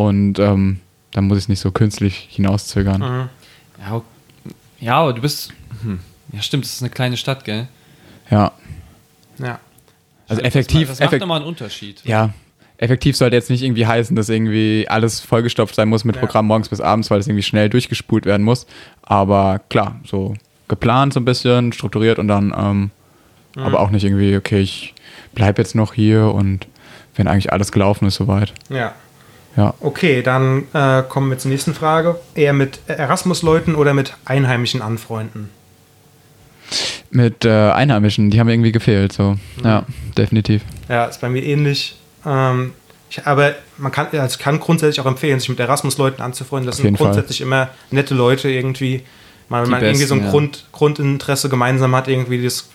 Und 0.07 0.38
ähm, 0.38 0.80
dann 1.12 1.24
muss 1.26 1.38
ich 1.38 1.44
es 1.44 1.49
nicht 1.49 1.61
so 1.61 1.70
künstlich 1.72 2.28
hinauszögern. 2.30 3.01
Mhm. 3.01 3.28
Ja, 3.80 4.03
ja, 4.80 4.96
aber 5.01 5.12
du 5.12 5.20
bist. 5.22 5.53
Hm. 5.82 6.01
Ja, 6.32 6.42
stimmt, 6.42 6.64
das 6.64 6.74
ist 6.74 6.82
eine 6.82 6.90
kleine 6.90 7.16
Stadt, 7.16 7.44
gell? 7.44 7.68
Ja. 8.30 8.53
Ja. 9.38 9.59
Also 10.28 10.42
effektiv, 10.42 10.88
Das 10.88 10.99
macht 11.01 11.07
effekt, 11.09 11.20
nochmal 11.22 11.38
einen 11.38 11.46
Unterschied. 11.49 12.03
ja, 12.05 12.30
effektiv 12.76 13.16
sollte 13.16 13.34
jetzt 13.34 13.49
nicht 13.51 13.62
irgendwie 13.62 13.86
heißen, 13.86 14.14
dass 14.14 14.28
irgendwie 14.28 14.86
alles 14.88 15.20
vollgestopft 15.20 15.74
sein 15.74 15.88
muss 15.88 16.05
mit 16.05 16.16
Ja. 16.16 16.20
Programm 16.20 16.46
morgens 16.46 16.68
bis 16.68 16.80
abends, 16.80 17.11
weil 17.11 17.18
es 17.18 17.26
irgendwie 17.26 17.42
schnell 17.42 17.70
durchgespult 17.70 18.26
werden 18.26 18.44
muss. 18.44 18.66
Aber 19.03 19.61
klar, 19.70 19.99
so 20.05 20.34
geplant 20.68 21.14
so 21.14 21.20
ein 21.20 21.24
bisschen, 21.24 21.72
strukturiert 21.72 22.18
und 22.18 22.28
dann, 22.28 22.55
ähm, 22.57 22.90
Mhm. 23.57 23.62
aber 23.62 23.80
auch 23.80 23.90
nicht 23.90 24.05
irgendwie, 24.05 24.36
okay, 24.36 24.61
ich 24.61 24.94
bleib 25.34 25.57
jetzt 25.59 25.74
noch 25.74 25.94
hier 25.94 26.26
und 26.34 26.66
wenn 27.16 27.26
eigentlich 27.26 27.51
alles 27.53 27.72
gelaufen 27.72 28.07
ist 28.07 28.16
soweit. 28.16 28.53
Ja. 28.68 28.94
Ja. 29.59 29.74
Okay, 29.80 30.22
dann 30.22 30.68
äh, 30.72 31.02
kommen 31.02 31.30
wir 31.30 31.38
zur 31.38 31.50
nächsten 31.50 31.74
Frage. 31.74 32.20
Eher 32.36 32.52
mit 32.52 32.78
Erasmus-Leuten 32.86 33.74
oder 33.74 33.92
mit 33.92 34.14
Einheimischen 34.24 34.82
anfreunden? 34.82 35.50
Mit 37.11 37.44
äh, 37.44 37.72
Einheimischen, 37.72 38.30
die 38.30 38.38
haben 38.38 38.48
irgendwie 38.48 38.70
gefehlt, 38.70 39.12
so. 39.12 39.32
Mhm. 39.32 39.38
Ja, 39.64 39.84
definitiv. 40.16 40.62
Ja, 40.88 41.06
ist 41.06 41.20
bei 41.20 41.28
mir 41.28 41.42
ähnlich. 41.42 41.96
Ähm, 42.24 42.72
ich, 43.11 43.26
aber 43.26 43.56
man 43.78 43.90
kann, 43.90 44.06
also 44.12 44.36
ich 44.36 44.38
kann 44.38 44.61
grundsätzlich 44.61 45.00
auch 45.00 45.11
empfehlen, 45.11 45.40
sich 45.40 45.48
mit 45.48 45.59
Erasmus-Leuten 45.59 46.22
anzufreunden. 46.22 46.66
Das 46.66 46.76
Auf 46.76 46.82
sind 46.82 46.96
grundsätzlich 46.96 47.40
immer 47.40 47.70
nette 47.90 48.14
Leute 48.14 48.48
irgendwie. 48.48 49.02
Mal, 49.48 49.64
wenn 49.64 49.70
man 49.70 49.82
irgendwie 49.82 50.04
so 50.04 50.14
ein 50.14 50.20
besten, 50.20 50.26
ja. 50.26 50.30
Grund, 50.30 50.66
Grundinteresse 50.70 51.48
gemeinsam 51.48 51.96
hat, 51.96 52.06
irgendwie 52.06 52.44
das 52.44 52.68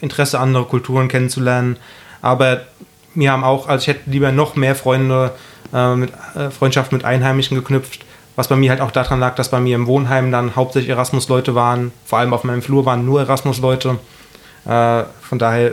Interesse, 0.00 0.38
andere 0.38 0.66
Kulturen 0.66 1.08
kennenzulernen. 1.08 1.78
Aber 2.22 2.60
mir 3.14 3.32
haben 3.32 3.42
auch, 3.42 3.66
also 3.66 3.82
ich 3.82 3.88
hätte 3.88 4.08
lieber 4.08 4.30
noch 4.30 4.54
mehr 4.54 4.76
Freunde 4.76 5.32
äh, 5.72 5.94
mit 5.94 6.12
äh, 6.34 6.50
Freundschaft 6.50 6.92
mit 6.92 7.04
Einheimischen 7.04 7.56
geknüpft. 7.56 8.04
Was 8.36 8.48
bei 8.48 8.56
mir 8.56 8.70
halt 8.70 8.80
auch 8.80 8.92
daran 8.92 9.18
lag, 9.18 9.34
dass 9.34 9.50
bei 9.50 9.58
mir 9.58 9.74
im 9.74 9.86
Wohnheim 9.86 10.30
dann 10.30 10.54
hauptsächlich 10.54 10.90
Erasmus-Leute 10.90 11.54
waren. 11.54 11.90
Vor 12.04 12.20
allem 12.20 12.32
auf 12.32 12.44
meinem 12.44 12.62
Flur 12.62 12.86
waren 12.86 13.04
nur 13.04 13.20
Erasmus-Leute. 13.20 13.98
Äh, 14.64 15.02
von 15.22 15.38
daher, 15.38 15.72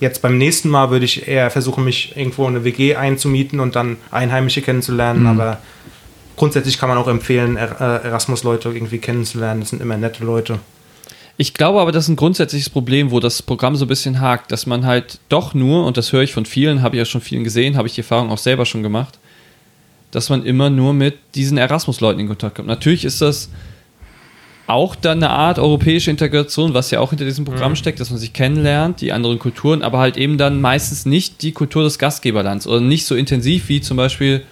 jetzt 0.00 0.22
beim 0.22 0.38
nächsten 0.38 0.70
Mal 0.70 0.90
würde 0.90 1.04
ich 1.04 1.28
eher 1.28 1.50
versuchen, 1.50 1.84
mich 1.84 2.16
irgendwo 2.16 2.44
in 2.44 2.56
eine 2.56 2.64
WG 2.64 2.96
einzumieten 2.96 3.60
und 3.60 3.76
dann 3.76 3.98
Einheimische 4.10 4.62
kennenzulernen. 4.62 5.26
Aber 5.26 5.58
grundsätzlich 6.36 6.78
kann 6.78 6.88
man 6.88 6.96
auch 6.96 7.08
empfehlen, 7.08 7.56
äh, 7.56 7.66
Erasmus-Leute 7.78 8.70
irgendwie 8.70 8.98
kennenzulernen. 8.98 9.60
Das 9.60 9.70
sind 9.70 9.82
immer 9.82 9.98
nette 9.98 10.24
Leute. 10.24 10.60
Ich 11.40 11.54
glaube 11.54 11.80
aber, 11.80 11.92
das 11.92 12.04
ist 12.04 12.08
ein 12.08 12.16
grundsätzliches 12.16 12.68
Problem, 12.68 13.12
wo 13.12 13.20
das 13.20 13.42
Programm 13.42 13.76
so 13.76 13.84
ein 13.84 13.88
bisschen 13.88 14.20
hakt, 14.20 14.50
dass 14.50 14.66
man 14.66 14.84
halt 14.84 15.20
doch 15.28 15.54
nur, 15.54 15.86
und 15.86 15.96
das 15.96 16.12
höre 16.12 16.22
ich 16.22 16.32
von 16.32 16.46
vielen, 16.46 16.82
habe 16.82 16.96
ich 16.96 16.98
ja 16.98 17.04
schon 17.04 17.20
vielen 17.20 17.44
gesehen, 17.44 17.76
habe 17.76 17.86
ich 17.86 17.94
die 17.94 18.00
Erfahrung 18.00 18.30
auch 18.30 18.38
selber 18.38 18.66
schon 18.66 18.82
gemacht, 18.82 19.17
dass 20.10 20.30
man 20.30 20.44
immer 20.44 20.70
nur 20.70 20.94
mit 20.94 21.18
diesen 21.34 21.58
Erasmus-Leuten 21.58 22.20
in 22.20 22.28
Kontakt 22.28 22.56
kommt. 22.56 22.68
Natürlich 22.68 23.04
ist 23.04 23.20
das 23.20 23.50
auch 24.66 24.94
dann 24.94 25.22
eine 25.22 25.30
Art 25.30 25.58
europäische 25.58 26.10
Integration, 26.10 26.74
was 26.74 26.90
ja 26.90 27.00
auch 27.00 27.10
hinter 27.10 27.24
diesem 27.24 27.46
Programm 27.46 27.74
steckt, 27.74 28.00
dass 28.00 28.10
man 28.10 28.18
sich 28.18 28.34
kennenlernt, 28.34 29.00
die 29.00 29.12
anderen 29.12 29.38
Kulturen, 29.38 29.82
aber 29.82 29.98
halt 29.98 30.18
eben 30.18 30.36
dann 30.36 30.60
meistens 30.60 31.06
nicht 31.06 31.40
die 31.40 31.52
Kultur 31.52 31.84
des 31.84 31.98
Gastgeberlands 31.98 32.66
oder 32.66 32.80
nicht 32.80 33.06
so 33.06 33.14
intensiv 33.14 33.70
wie 33.70 33.80
zum 33.80 33.96
Beispiel 33.96 34.42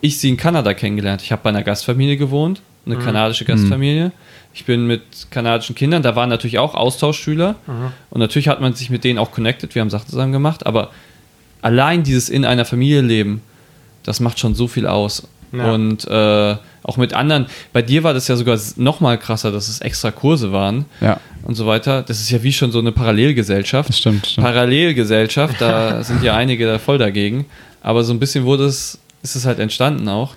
ich 0.00 0.18
sie 0.18 0.28
in 0.28 0.36
Kanada 0.36 0.74
kennengelernt. 0.74 1.22
Ich 1.22 1.30
habe 1.30 1.42
bei 1.42 1.50
einer 1.50 1.62
Gastfamilie 1.62 2.16
gewohnt, 2.16 2.62
eine 2.84 2.96
kanadische 2.96 3.44
Gastfamilie. 3.44 4.12
Ich 4.54 4.64
bin 4.64 4.86
mit 4.86 5.02
kanadischen 5.30 5.76
Kindern, 5.76 6.02
da 6.02 6.16
waren 6.16 6.30
natürlich 6.30 6.58
auch 6.58 6.74
Austauschschüler 6.74 7.54
und 8.10 8.18
natürlich 8.18 8.48
hat 8.48 8.60
man 8.60 8.74
sich 8.74 8.90
mit 8.90 9.04
denen 9.04 9.20
auch 9.20 9.30
connected, 9.30 9.72
wir 9.74 9.82
haben 9.82 9.90
Sachen 9.90 10.08
zusammen 10.08 10.32
gemacht, 10.32 10.66
aber 10.66 10.90
allein 11.62 12.02
dieses 12.02 12.28
in 12.28 12.44
einer 12.44 12.64
Familie 12.64 13.02
leben, 13.02 13.42
das 14.08 14.20
macht 14.20 14.38
schon 14.38 14.54
so 14.54 14.68
viel 14.68 14.86
aus. 14.86 15.28
Ja. 15.52 15.72
Und 15.72 16.06
äh, 16.08 16.56
auch 16.82 16.96
mit 16.96 17.12
anderen, 17.12 17.46
bei 17.72 17.82
dir 17.82 18.02
war 18.02 18.14
das 18.14 18.26
ja 18.28 18.36
sogar 18.36 18.58
noch 18.76 19.00
mal 19.00 19.18
krasser, 19.18 19.52
dass 19.52 19.68
es 19.68 19.80
extra 19.80 20.10
Kurse 20.10 20.50
waren 20.52 20.86
Ja, 21.00 21.20
und 21.42 21.54
so 21.54 21.66
weiter. 21.66 22.02
Das 22.02 22.20
ist 22.20 22.30
ja 22.30 22.42
wie 22.42 22.52
schon 22.52 22.72
so 22.72 22.78
eine 22.78 22.92
Parallelgesellschaft. 22.92 23.90
das 23.90 23.98
stimmt. 23.98 24.26
stimmt. 24.26 24.46
Parallelgesellschaft, 24.46 25.60
da 25.60 26.02
sind 26.08 26.22
ja 26.22 26.34
einige 26.34 26.66
da 26.66 26.78
voll 26.78 26.96
dagegen. 26.98 27.44
Aber 27.82 28.02
so 28.02 28.12
ein 28.12 28.18
bisschen 28.18 28.44
wurde 28.44 28.64
es, 28.64 28.98
ist 29.22 29.36
es 29.36 29.44
halt 29.44 29.58
entstanden 29.58 30.08
auch. 30.08 30.34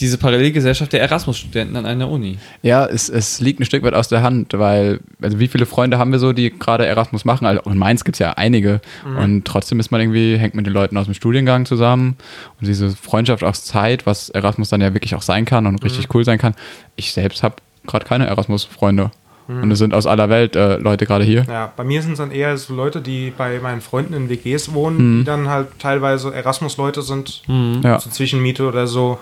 Diese 0.00 0.16
Parallelgesellschaft 0.18 0.92
der 0.92 1.00
Erasmus-Studenten 1.02 1.76
an 1.76 1.84
einer 1.86 2.08
Uni. 2.08 2.38
Ja, 2.62 2.86
es, 2.86 3.08
es 3.08 3.40
liegt 3.40 3.58
ein 3.60 3.64
Stück 3.64 3.82
weit 3.82 3.94
aus 3.94 4.08
der 4.08 4.22
Hand, 4.22 4.52
weil, 4.56 5.00
also 5.20 5.40
wie 5.40 5.48
viele 5.48 5.66
Freunde 5.66 5.98
haben 5.98 6.12
wir 6.12 6.18
so, 6.18 6.32
die 6.32 6.50
gerade 6.56 6.86
Erasmus 6.86 7.24
machen? 7.24 7.46
Also 7.46 7.62
auch 7.62 7.72
in 7.72 7.78
Mainz 7.78 8.04
gibt 8.04 8.14
es 8.16 8.18
ja 8.20 8.32
einige. 8.32 8.80
Und 9.18 9.44
trotzdem 9.44 9.80
ist 9.80 9.90
man 9.90 10.00
irgendwie, 10.00 10.36
hängt 10.36 10.54
mit 10.54 10.66
den 10.66 10.72
Leuten 10.72 10.96
aus 10.96 11.06
dem 11.06 11.14
Studiengang 11.14 11.66
zusammen. 11.66 12.16
Und 12.60 12.68
diese 12.68 12.90
Freundschaft 12.90 13.42
aus 13.42 13.64
Zeit, 13.64 14.06
was 14.06 14.28
Erasmus 14.28 14.68
dann 14.68 14.80
ja 14.80 14.94
wirklich 14.94 15.14
auch 15.14 15.22
sein 15.22 15.44
kann 15.44 15.66
und 15.66 15.82
richtig 15.84 16.14
cool 16.14 16.24
sein 16.24 16.38
kann. 16.38 16.54
Ich 16.96 17.12
selbst 17.12 17.42
habe 17.42 17.56
gerade 17.86 18.04
keine 18.06 18.26
Erasmus-Freunde. 18.26 19.10
Und 19.48 19.70
es 19.70 19.78
sind 19.78 19.94
aus 19.94 20.06
aller 20.06 20.28
Welt 20.28 20.56
äh, 20.56 20.76
Leute 20.76 21.06
gerade 21.06 21.24
hier. 21.24 21.46
Ja, 21.48 21.72
bei 21.74 21.82
mir 21.82 22.02
sind 22.02 22.12
es 22.12 22.18
dann 22.18 22.30
eher 22.32 22.58
so 22.58 22.74
Leute, 22.74 23.00
die 23.00 23.32
bei 23.34 23.58
meinen 23.60 23.80
Freunden 23.80 24.12
in 24.12 24.28
WGs 24.28 24.74
wohnen, 24.74 25.20
die 25.20 25.24
dann 25.24 25.48
halt 25.48 25.68
teilweise 25.78 26.34
Erasmus-Leute 26.34 27.00
sind, 27.00 27.42
Ja. 27.82 27.98
zur 27.98 28.12
Zwischenmiete 28.12 28.68
oder 28.68 28.86
so. 28.86 29.18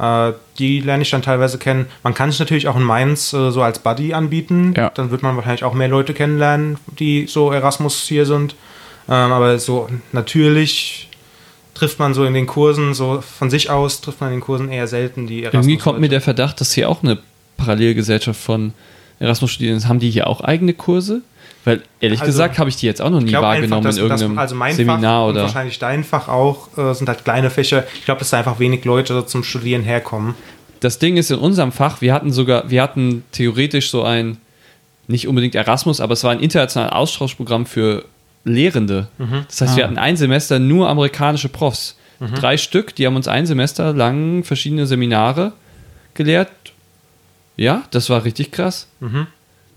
Äh, 0.00 0.32
die 0.58 0.80
lerne 0.80 1.02
ich 1.02 1.10
dann 1.10 1.22
teilweise 1.22 1.58
kennen. 1.58 1.86
Man 2.02 2.14
kann 2.14 2.30
sich 2.30 2.40
natürlich 2.40 2.68
auch 2.68 2.76
in 2.76 2.82
Mainz 2.82 3.32
äh, 3.32 3.50
so 3.50 3.62
als 3.62 3.80
Buddy 3.80 4.14
anbieten. 4.14 4.74
Ja. 4.76 4.90
Dann 4.90 5.10
wird 5.10 5.22
man 5.22 5.36
wahrscheinlich 5.36 5.64
auch 5.64 5.74
mehr 5.74 5.88
Leute 5.88 6.14
kennenlernen, 6.14 6.78
die 6.98 7.26
so 7.26 7.52
Erasmus 7.52 8.06
hier 8.08 8.24
sind. 8.24 8.54
Ähm, 9.08 9.32
aber 9.32 9.58
so 9.58 9.88
natürlich 10.12 11.08
trifft 11.74 11.98
man 11.98 12.14
so 12.14 12.24
in 12.24 12.34
den 12.34 12.46
Kursen, 12.46 12.94
so 12.94 13.20
von 13.20 13.50
sich 13.50 13.70
aus 13.70 14.00
trifft 14.00 14.20
man 14.20 14.30
in 14.30 14.36
den 14.36 14.42
Kursen 14.42 14.70
eher 14.70 14.86
selten 14.86 15.26
die 15.26 15.44
Erasmus. 15.44 15.66
Irgendwie 15.66 15.82
kommt 15.82 16.00
mir 16.00 16.08
der 16.08 16.20
Verdacht, 16.20 16.60
dass 16.60 16.72
hier 16.72 16.88
auch 16.88 17.02
eine 17.02 17.18
Parallelgesellschaft 17.56 18.40
von 18.40 18.72
Erasmus-Studierenden 19.18 19.88
haben 19.88 19.98
die 19.98 20.10
hier 20.10 20.26
auch 20.26 20.40
eigene 20.40 20.72
Kurse? 20.72 21.22
Weil 21.64 21.82
ehrlich 22.00 22.20
Also, 22.20 22.30
gesagt 22.32 22.58
habe 22.58 22.70
ich 22.70 22.76
die 22.76 22.86
jetzt 22.86 23.02
auch 23.02 23.10
noch 23.10 23.20
nie 23.20 23.32
wahrgenommen 23.32 23.86
einfach, 23.86 23.90
dass, 23.90 23.96
in 23.98 24.02
irgendeinem 24.02 24.34
dass, 24.36 24.42
also 24.42 24.54
mein 24.54 24.74
Seminar 24.74 25.00
Fach 25.02 25.24
und 25.24 25.30
oder. 25.32 25.42
wahrscheinlich 25.42 25.78
dein 25.78 26.04
Fach 26.04 26.28
auch 26.28 26.68
äh, 26.78 26.94
sind 26.94 27.08
halt 27.08 27.24
kleine 27.24 27.50
Fächer. 27.50 27.84
Ich 27.94 28.04
glaube, 28.06 28.20
dass 28.20 28.30
da 28.30 28.38
einfach 28.38 28.58
wenig 28.58 28.84
Leute 28.86 29.26
zum 29.26 29.44
Studieren 29.44 29.82
herkommen. 29.82 30.34
Das 30.80 30.98
Ding 30.98 31.18
ist 31.18 31.30
in 31.30 31.38
unserem 31.38 31.72
Fach, 31.72 32.00
wir 32.00 32.14
hatten 32.14 32.32
sogar, 32.32 32.70
wir 32.70 32.82
hatten 32.82 33.24
theoretisch 33.32 33.90
so 33.90 34.02
ein, 34.04 34.38
nicht 35.08 35.28
unbedingt 35.28 35.54
Erasmus, 35.54 36.00
aber 36.00 36.14
es 36.14 36.24
war 36.24 36.30
ein 36.30 36.40
internationales 36.40 36.92
Austauschprogramm 36.94 37.66
für 37.66 38.04
Lehrende. 38.44 39.08
Das 39.48 39.60
heißt, 39.60 39.76
wir 39.76 39.84
Ah. 39.84 39.88
hatten 39.88 39.98
ein 39.98 40.16
Semester 40.16 40.58
nur 40.58 40.88
amerikanische 40.88 41.50
Profs. 41.50 41.98
Drei 42.36 42.56
Stück, 42.56 42.94
die 42.94 43.06
haben 43.06 43.16
uns 43.16 43.28
ein 43.28 43.44
Semester 43.44 43.92
lang 43.92 44.44
verschiedene 44.44 44.86
Seminare 44.86 45.52
gelehrt. 46.14 46.50
Ja, 47.56 47.82
das 47.90 48.08
war 48.08 48.24
richtig 48.24 48.50
krass. 48.50 48.88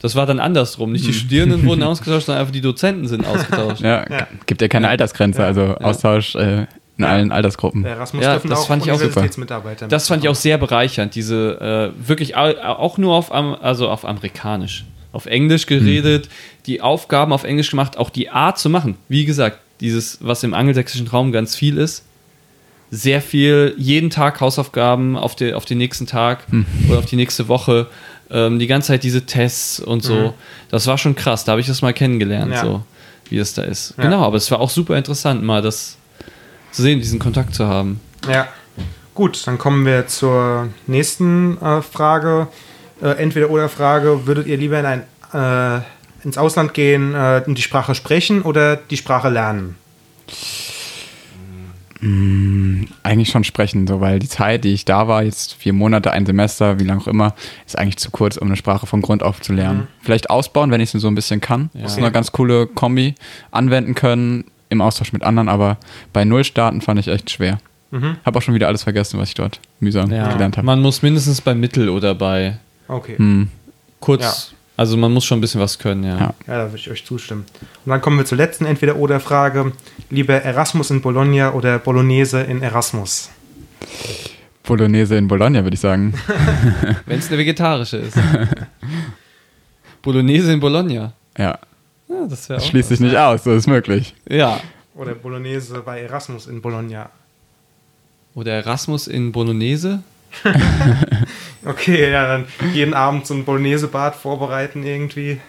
Das 0.03 0.15
war 0.15 0.25
dann 0.27 0.39
andersrum. 0.39 0.91
Nicht 0.91 1.07
die 1.07 1.13
Studierenden 1.13 1.65
wurden 1.65 1.81
ausgetauscht, 1.83 2.27
sondern 2.27 2.41
einfach 2.41 2.51
die 2.53 2.61
Dozenten 2.61 3.07
sind 3.07 3.25
ausgetauscht. 3.25 3.81
Ja, 3.81 4.05
Ja. 4.09 4.27
gibt 4.45 4.61
ja 4.61 4.67
keine 4.67 4.89
Altersgrenze, 4.89 5.43
also 5.43 5.75
Austausch 5.77 6.35
äh, 6.35 6.67
in 6.97 7.05
allen 7.05 7.31
Altersgruppen. 7.31 7.81
Der 7.83 7.93
Ja, 7.93 7.99
das 7.99 8.13
auch 8.13 8.67
fand 8.67 8.83
ich 8.85 8.91
auch 8.91 8.95
super. 8.97 9.05
Universitätsmitarbeiter 9.07 9.87
Das 9.87 10.07
fand 10.07 10.23
ich 10.23 10.29
auch 10.29 10.35
sehr 10.35 10.59
bereichernd, 10.59 11.15
diese 11.15 11.91
äh, 12.03 12.07
wirklich 12.07 12.35
au- 12.37 12.55
auch 12.61 12.97
nur 12.99 13.15
auf, 13.15 13.31
also 13.31 13.89
auf 13.89 14.05
amerikanisch, 14.05 14.85
auf 15.13 15.25
Englisch 15.25 15.65
geredet, 15.65 16.29
die 16.67 16.81
Aufgaben 16.81 17.31
auf 17.33 17.45
Englisch 17.45 17.71
gemacht, 17.71 17.97
auch 17.97 18.09
die 18.11 18.29
Art 18.29 18.59
zu 18.59 18.69
machen. 18.69 18.97
Wie 19.09 19.25
gesagt, 19.25 19.57
dieses, 19.79 20.19
was 20.21 20.43
im 20.43 20.53
angelsächsischen 20.53 21.07
Raum 21.07 21.31
ganz 21.31 21.55
viel 21.55 21.77
ist, 21.77 22.03
sehr 22.91 23.21
viel, 23.21 23.73
jeden 23.77 24.11
Tag 24.11 24.39
Hausaufgaben 24.39 25.17
auf, 25.17 25.35
die, 25.35 25.53
auf 25.55 25.65
den 25.65 25.79
nächsten 25.79 26.05
Tag 26.05 26.45
oder 26.89 26.99
auf 26.99 27.05
die 27.07 27.15
nächste 27.15 27.47
Woche, 27.47 27.87
ähm, 28.33 28.59
die 28.59 28.67
ganze 28.67 28.87
Zeit 28.89 29.03
diese 29.03 29.25
Tests 29.25 29.79
und 29.79 30.03
so. 30.03 30.33
Das 30.69 30.87
war 30.87 30.97
schon 30.97 31.15
krass, 31.15 31.45
da 31.45 31.51
habe 31.53 31.61
ich 31.61 31.67
das 31.67 31.81
mal 31.81 31.93
kennengelernt, 31.93 32.51
Ja. 32.51 32.61
so 32.61 32.83
wie 33.29 33.37
es 33.37 33.53
da 33.53 33.61
ist. 33.63 33.93
Ja. 33.97 34.03
Genau, 34.03 34.23
aber 34.23 34.35
es 34.37 34.49
war 34.51 34.59
auch 34.59 34.69
super 34.69 34.97
interessant, 34.97 35.43
mal 35.43 35.61
das 35.61 35.97
zu 36.71 36.81
sehen, 36.81 36.99
diesen 36.99 37.19
Kontakt 37.19 37.55
zu 37.55 37.67
haben. 37.67 38.01
Ja. 38.29 38.47
Gut, 39.13 39.45
dann 39.45 39.59
kommen 39.59 39.85
wir 39.85 40.07
zur 40.07 40.69
nächsten 40.87 41.61
äh, 41.61 41.81
Frage. 41.83 42.47
Äh, 43.01 43.09
entweder 43.21 43.49
oder 43.51 43.69
Frage, 43.69 44.25
würdet 44.25 44.47
ihr 44.47 44.57
lieber 44.57 44.79
in 44.79 44.85
ein, 44.87 45.03
äh, 45.33 45.81
ins 46.23 46.37
Ausland 46.37 46.73
gehen 46.73 47.13
äh, 47.13 47.43
und 47.45 47.57
die 47.57 47.61
Sprache 47.61 47.93
sprechen 47.93 48.41
oder 48.41 48.75
die 48.75 48.97
Sprache 48.97 49.29
lernen? 49.29 49.75
Eigentlich 53.03 53.29
schon 53.29 53.43
sprechen, 53.45 53.87
so, 53.87 54.01
weil 54.01 54.19
die 54.19 54.27
Zeit, 54.27 54.63
die 54.65 54.73
ich 54.73 54.83
da 54.83 55.07
war, 55.07 55.23
jetzt 55.23 55.53
vier 55.53 55.71
Monate, 55.73 56.11
ein 56.11 56.25
Semester, 56.25 56.79
wie 56.79 56.83
lange 56.83 57.01
auch 57.01 57.07
immer, 57.07 57.33
ist 57.65 57.77
eigentlich 57.77 57.97
zu 57.97 58.11
kurz, 58.11 58.35
um 58.35 58.47
eine 58.47 58.57
Sprache 58.57 58.85
von 58.87 59.01
Grund 59.01 59.23
auf 59.23 59.39
zu 59.41 59.53
lernen. 59.53 59.87
Vielleicht 60.01 60.29
ausbauen, 60.29 60.69
wenn 60.71 60.81
ich 60.81 60.93
es 60.93 61.01
so 61.01 61.07
ein 61.07 61.15
bisschen 61.15 61.39
kann. 61.39 61.69
Das 61.73 61.93
ist 61.93 61.97
eine 61.99 62.11
ganz 62.11 62.31
coole 62.31 62.67
Kombi. 62.67 63.15
Anwenden 63.51 63.95
können 63.95 64.45
im 64.69 64.81
Austausch 64.81 65.13
mit 65.13 65.23
anderen, 65.23 65.47
aber 65.49 65.77
bei 66.11 66.25
Null 66.25 66.43
starten 66.43 66.81
fand 66.81 66.99
ich 66.99 67.07
echt 67.07 67.29
schwer. 67.31 67.59
Habe 68.25 68.39
auch 68.39 68.41
schon 68.41 68.55
wieder 68.55 68.67
alles 68.67 68.83
vergessen, 68.83 69.19
was 69.19 69.29
ich 69.29 69.35
dort 69.35 69.59
mühsam 69.79 70.09
gelernt 70.09 70.57
habe. 70.57 70.65
Man 70.65 70.81
muss 70.81 71.03
mindestens 71.03 71.41
bei 71.41 71.53
Mittel 71.55 71.89
oder 71.89 72.15
bei 72.15 72.57
Okay. 72.87 73.17
Hm. 73.17 73.47
kurz, 74.01 74.23
Ja. 74.23 74.57
Also 74.75 74.97
man 74.97 75.11
muss 75.11 75.25
schon 75.25 75.37
ein 75.37 75.41
bisschen 75.41 75.61
was 75.61 75.77
können, 75.77 76.03
ja. 76.03 76.17
Ja. 76.17 76.33
Ja, 76.47 76.57
da 76.57 76.65
würde 76.65 76.77
ich 76.77 76.89
euch 76.89 77.05
zustimmen. 77.05 77.45
Und 77.85 77.89
dann 77.89 78.01
kommen 78.01 78.17
wir 78.17 78.25
zur 78.25 78.37
letzten 78.37 78.65
Entweder-Oder-Frage. 78.65 79.71
Lieber 80.09 80.33
Erasmus 80.33 80.89
in 80.89 81.01
Bologna 81.01 81.53
oder 81.53 81.77
Bolognese 81.77 82.41
in 82.41 82.61
Erasmus? 82.61 83.29
Bolognese 84.63 85.15
in 85.15 85.27
Bologna, 85.27 85.63
würde 85.63 85.75
ich 85.75 85.79
sagen. 85.79 86.13
Wenn 87.05 87.19
es 87.19 87.27
eine 87.27 87.37
vegetarische 87.37 87.97
ist. 87.97 88.17
Bolognese 90.01 90.53
in 90.53 90.59
Bologna. 90.59 91.13
Ja. 91.37 91.59
das 92.29 92.49
wäre 92.49 92.59
auch. 92.59 92.65
Schließt 92.65 92.89
sich 92.89 92.99
nicht 92.99 93.15
aus, 93.15 93.43
so 93.43 93.53
ist 93.53 93.67
möglich. 93.67 94.15
Ja. 94.27 94.59
Oder 94.95 95.13
Bolognese 95.13 95.81
bei 95.81 96.01
Erasmus 96.01 96.47
in 96.47 96.61
Bologna. 96.61 97.09
Oder 98.33 98.53
Erasmus 98.53 99.07
in 99.07 99.31
Bolognese. 99.31 100.01
Okay, 101.65 102.11
ja, 102.11 102.27
dann 102.27 102.45
jeden 102.73 102.93
Abend 102.93 103.25
so 103.25 103.33
ein 103.33 103.45
Bolognese-Bad 103.45 104.15
vorbereiten 104.15 104.83
irgendwie. 104.85 105.39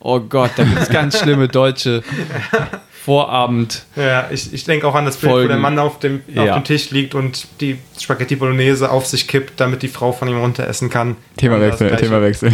Oh 0.00 0.20
Gott, 0.20 0.52
da 0.56 0.62
gibt 0.64 0.80
es 0.80 0.88
ganz 0.90 1.18
schlimme 1.18 1.48
deutsche 1.48 2.02
Vorabend. 3.04 3.84
Ja, 3.96 4.28
ich, 4.30 4.52
ich 4.52 4.64
denke 4.64 4.86
auch 4.86 4.94
an 4.94 5.06
das 5.06 5.16
Bild, 5.16 5.32
Folgen. 5.32 5.44
wo 5.46 5.48
der 5.48 5.58
Mann 5.58 5.78
auf 5.78 5.98
dem, 5.98 6.20
Ja. 6.28 6.42
auf 6.44 6.50
dem 6.60 6.64
Tisch 6.64 6.90
liegt 6.90 7.14
und 7.14 7.46
die 7.60 7.78
Spaghetti 7.98 8.36
Bolognese 8.36 8.90
auf 8.90 9.06
sich 9.06 9.26
kippt, 9.26 9.58
damit 9.58 9.82
die 9.82 9.88
Frau 9.88 10.12
von 10.12 10.28
ihm 10.28 10.38
runteressen 10.38 10.90
kann. 10.90 11.10
Und 11.10 11.16
Themawechsel. 11.38 11.96
Themawechsel. 11.96 12.52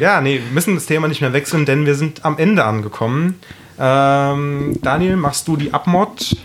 Ja, 0.00 0.20
nee, 0.20 0.36
wir 0.44 0.52
müssen 0.52 0.74
das 0.74 0.86
Thema 0.86 1.06
nicht 1.08 1.20
mehr 1.20 1.32
wechseln, 1.32 1.64
denn 1.66 1.86
wir 1.86 1.94
sind 1.94 2.24
am 2.24 2.38
Ende 2.38 2.64
angekommen. 2.64 3.38
Ähm, 3.78 4.78
Daniel, 4.82 5.16
machst 5.16 5.46
du 5.46 5.56
die 5.56 5.72
Abmod? 5.72 6.36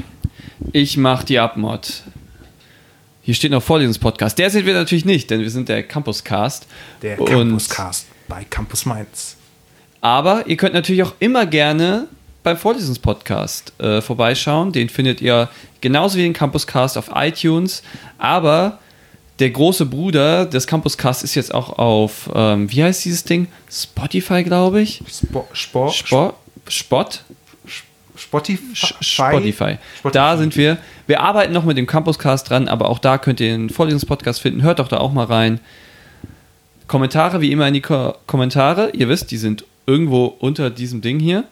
Ich 0.73 0.97
mach 0.97 1.23
die 1.23 1.39
Abmod. 1.39 2.03
Hier 3.27 3.33
steht 3.33 3.51
noch 3.51 3.61
Vorlesungspodcast. 3.61 4.39
Der 4.39 4.49
sind 4.49 4.65
wir 4.65 4.73
natürlich 4.73 5.03
nicht, 5.03 5.29
denn 5.29 5.41
wir 5.41 5.49
sind 5.49 5.67
der 5.67 5.83
Campuscast. 5.83 6.65
Der 7.01 7.17
Campuscast 7.17 8.07
bei 8.29 8.45
Campus 8.45 8.85
Mainz. 8.85 9.35
Aber 9.99 10.47
ihr 10.47 10.55
könnt 10.55 10.73
natürlich 10.73 11.03
auch 11.03 11.13
immer 11.19 11.45
gerne 11.45 12.07
beim 12.43 12.55
Vorlesungspodcast 12.55 13.73
äh, 13.81 13.99
vorbeischauen. 13.99 14.71
Den 14.71 14.87
findet 14.87 15.19
ihr 15.19 15.49
genauso 15.81 16.17
wie 16.17 16.21
den 16.21 16.31
Campuscast 16.31 16.97
auf 16.97 17.09
iTunes. 17.13 17.83
Aber 18.17 18.79
der 19.39 19.49
große 19.49 19.85
Bruder 19.87 20.45
des 20.45 20.65
Campuscast 20.65 21.25
ist 21.25 21.35
jetzt 21.35 21.53
auch 21.53 21.77
auf, 21.77 22.29
ähm, 22.33 22.71
wie 22.71 22.81
heißt 22.81 23.03
dieses 23.03 23.25
Ding? 23.25 23.49
Spotify, 23.69 24.45
glaube 24.45 24.79
ich. 24.79 25.01
Spo 25.05 25.45
Sport, 25.51 25.93
Spot? 25.93 26.33
Spot? 26.69 27.09
Spotify. 28.17 28.75
Spotify. 28.75 29.77
Spotify. 29.99 30.11
Da 30.11 30.37
sind 30.37 30.57
wir. 30.57 30.77
Wir 31.05 31.21
arbeiten 31.21 31.53
noch 31.53 31.63
mit 31.63 31.77
dem 31.77 31.87
Campuscast 31.87 32.49
dran, 32.49 32.67
aber 32.67 32.89
auch 32.89 32.99
da 32.99 33.17
könnt 33.17 33.39
ihr 33.39 33.49
den 33.49 33.69
Vorlesungspodcast 33.69 34.41
finden. 34.41 34.61
Hört 34.61 34.79
doch 34.79 34.87
da 34.87 34.97
auch 34.97 35.13
mal 35.13 35.25
rein. 35.25 35.59
Kommentare 36.87 37.41
wie 37.41 37.51
immer 37.51 37.67
in 37.67 37.73
die 37.73 37.81
Ko 37.81 38.15
Kommentare. 38.27 38.91
Ihr 38.91 39.09
wisst, 39.09 39.31
die 39.31 39.37
sind 39.37 39.65
irgendwo 39.85 40.25
unter 40.25 40.69
diesem 40.69 41.01
Ding 41.01 41.19
hier. 41.19 41.43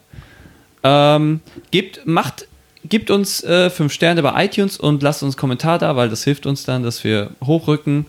Ähm, 0.83 1.41
gebt, 1.71 2.05
macht, 2.05 2.47
gebt 2.83 3.09
uns 3.09 3.43
äh, 3.43 3.69
fünf 3.69 3.91
Sterne 3.91 4.21
bei 4.21 4.45
iTunes 4.45 4.77
und 4.77 5.01
lasst 5.03 5.23
uns 5.23 5.35
einen 5.35 5.39
Kommentar 5.39 5.79
da, 5.79 5.95
weil 5.95 6.09
das 6.09 6.23
hilft 6.23 6.45
uns 6.45 6.63
dann, 6.63 6.83
dass 6.83 7.03
wir 7.03 7.31
hochrücken. 7.43 8.05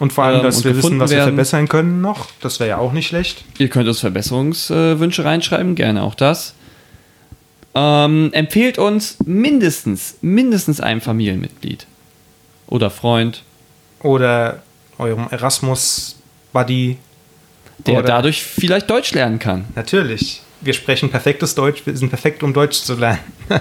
Und 0.00 0.12
vor 0.12 0.24
allem, 0.24 0.38
ähm, 0.38 0.42
dass 0.44 0.58
und 0.58 0.64
wir 0.64 0.76
wissen, 0.76 0.98
was 0.98 1.10
wir 1.10 1.18
werden. 1.18 1.30
verbessern 1.30 1.68
können 1.68 2.00
noch. 2.00 2.28
Das 2.40 2.58
wäre 2.58 2.70
ja 2.70 2.78
auch 2.78 2.92
nicht 2.92 3.06
schlecht. 3.06 3.44
Ihr 3.58 3.68
könnt 3.68 3.86
uns 3.86 4.00
Verbesserungswünsche 4.00 5.24
reinschreiben, 5.24 5.74
gerne 5.74 6.02
auch 6.02 6.14
das. 6.14 6.54
Ähm, 7.74 8.30
empfehlt 8.32 8.78
uns 8.78 9.16
mindestens, 9.24 10.16
mindestens 10.20 10.80
einem 10.80 11.00
Familienmitglied 11.00 11.86
oder 12.68 12.88
Freund, 12.90 13.42
Oder 14.00 14.62
eurem 14.98 15.26
Erasmus-Buddy. 15.30 16.98
der 17.86 17.94
Oder- 17.98 18.02
dadurch 18.06 18.42
vielleicht 18.44 18.88
Deutsch 18.90 19.12
lernen 19.12 19.38
kann. 19.38 19.64
Natürlich. 19.74 20.40
Wir 20.60 20.72
sprechen 20.72 21.10
perfektes 21.10 21.54
Deutsch. 21.54 21.82
Wir 21.84 21.96
sind 21.96 22.08
perfekt, 22.10 22.42
um 22.42 22.52
Deutsch 22.54 22.80
zu 22.82 22.94
lernen. 22.94 23.20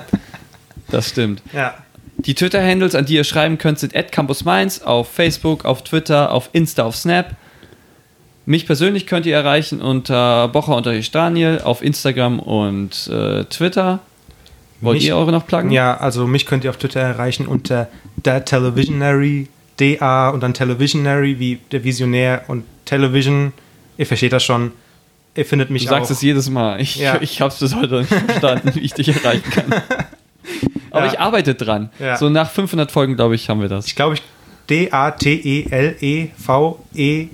Das 0.90 1.10
stimmt. 1.10 1.42
Ja. 1.54 1.74
Die 2.18 2.36
Twitter-Handles, 2.36 2.94
an 2.94 3.06
die 3.06 3.16
ihr 3.16 3.24
schreiben 3.24 3.58
könnt, 3.58 3.80
sind 3.80 3.94
@campusmainz 4.12 4.82
auf 4.84 5.10
Facebook, 5.12 5.66
auf 5.66 5.84
Twitter, 5.84 6.32
auf 6.32 6.50
Insta, 6.54 6.84
auf 6.84 6.96
Snap. 6.96 7.32
Mich 8.46 8.66
persönlich 8.66 9.08
könnt 9.08 9.26
ihr 9.26 9.36
erreichen 9.36 9.82
unter 9.82 10.50
bocher 10.50 10.82
Daniel 10.82 11.62
auf 11.64 11.82
Instagram 11.82 12.40
und 12.40 13.08
äh, 13.08 13.46
Twitter. 13.46 14.00
Wollt 14.82 14.98
Mich- 14.98 15.08
ihr 15.08 15.16
eure 15.16 15.32
noch 15.32 15.48
pluggen? 15.48 15.72
Ja, 15.72 15.96
also 15.98 16.28
mich 16.28 16.46
könnt 16.46 16.66
ihr 16.66 16.70
auf 16.70 16.78
Twitter 16.78 17.00
erreichen 17.00 17.48
unter 17.48 17.88
der 18.18 18.44
Televisionary, 18.44 19.48
DA 19.80 20.30
und 20.30 20.42
dann 20.44 20.54
Televisionary 20.54 21.40
wie 21.40 21.60
der 21.72 21.86
Visionär 21.86 22.44
und 22.50 22.66
Television. 22.86 23.54
Ihr 23.98 24.06
versteht 24.06 24.34
das 24.34 24.44
schon. 24.44 24.72
Ihr 25.36 25.46
findet 25.46 25.70
mich 25.70 25.84
Du 25.84 25.90
sagst 25.90 26.12
auch. 26.12 26.16
es 26.16 26.22
jedes 26.22 26.50
Mal. 26.50 26.82
Ich, 26.82 26.98
Ja. 26.98 27.20
ich 27.22 27.40
habe 27.40 27.52
es 27.54 27.60
bis 27.60 27.74
heute 27.76 28.00
nicht 28.02 28.10
verstanden, 28.14 28.72
wie 28.76 28.80
ich 28.82 28.94
dich 28.94 29.08
erreichen 29.08 29.50
kann. 29.52 29.74
Aber 30.92 31.06
Ja. 31.06 31.12
ich 31.14 31.20
arbeite 31.20 31.56
dran. 31.56 31.90
Ja. 31.98 32.18
So 32.18 32.30
nach 32.30 32.52
500 32.52 32.92
Folgen, 32.92 33.16
glaube 33.16 33.36
ich, 33.36 33.48
haben 33.50 33.62
wir 33.62 33.70
das. 33.70 33.88
Ich 33.88 33.96
glaube, 33.96 34.16
ich 34.16 34.22
D-A-T-E-L-E-V-E. 35.84 37.28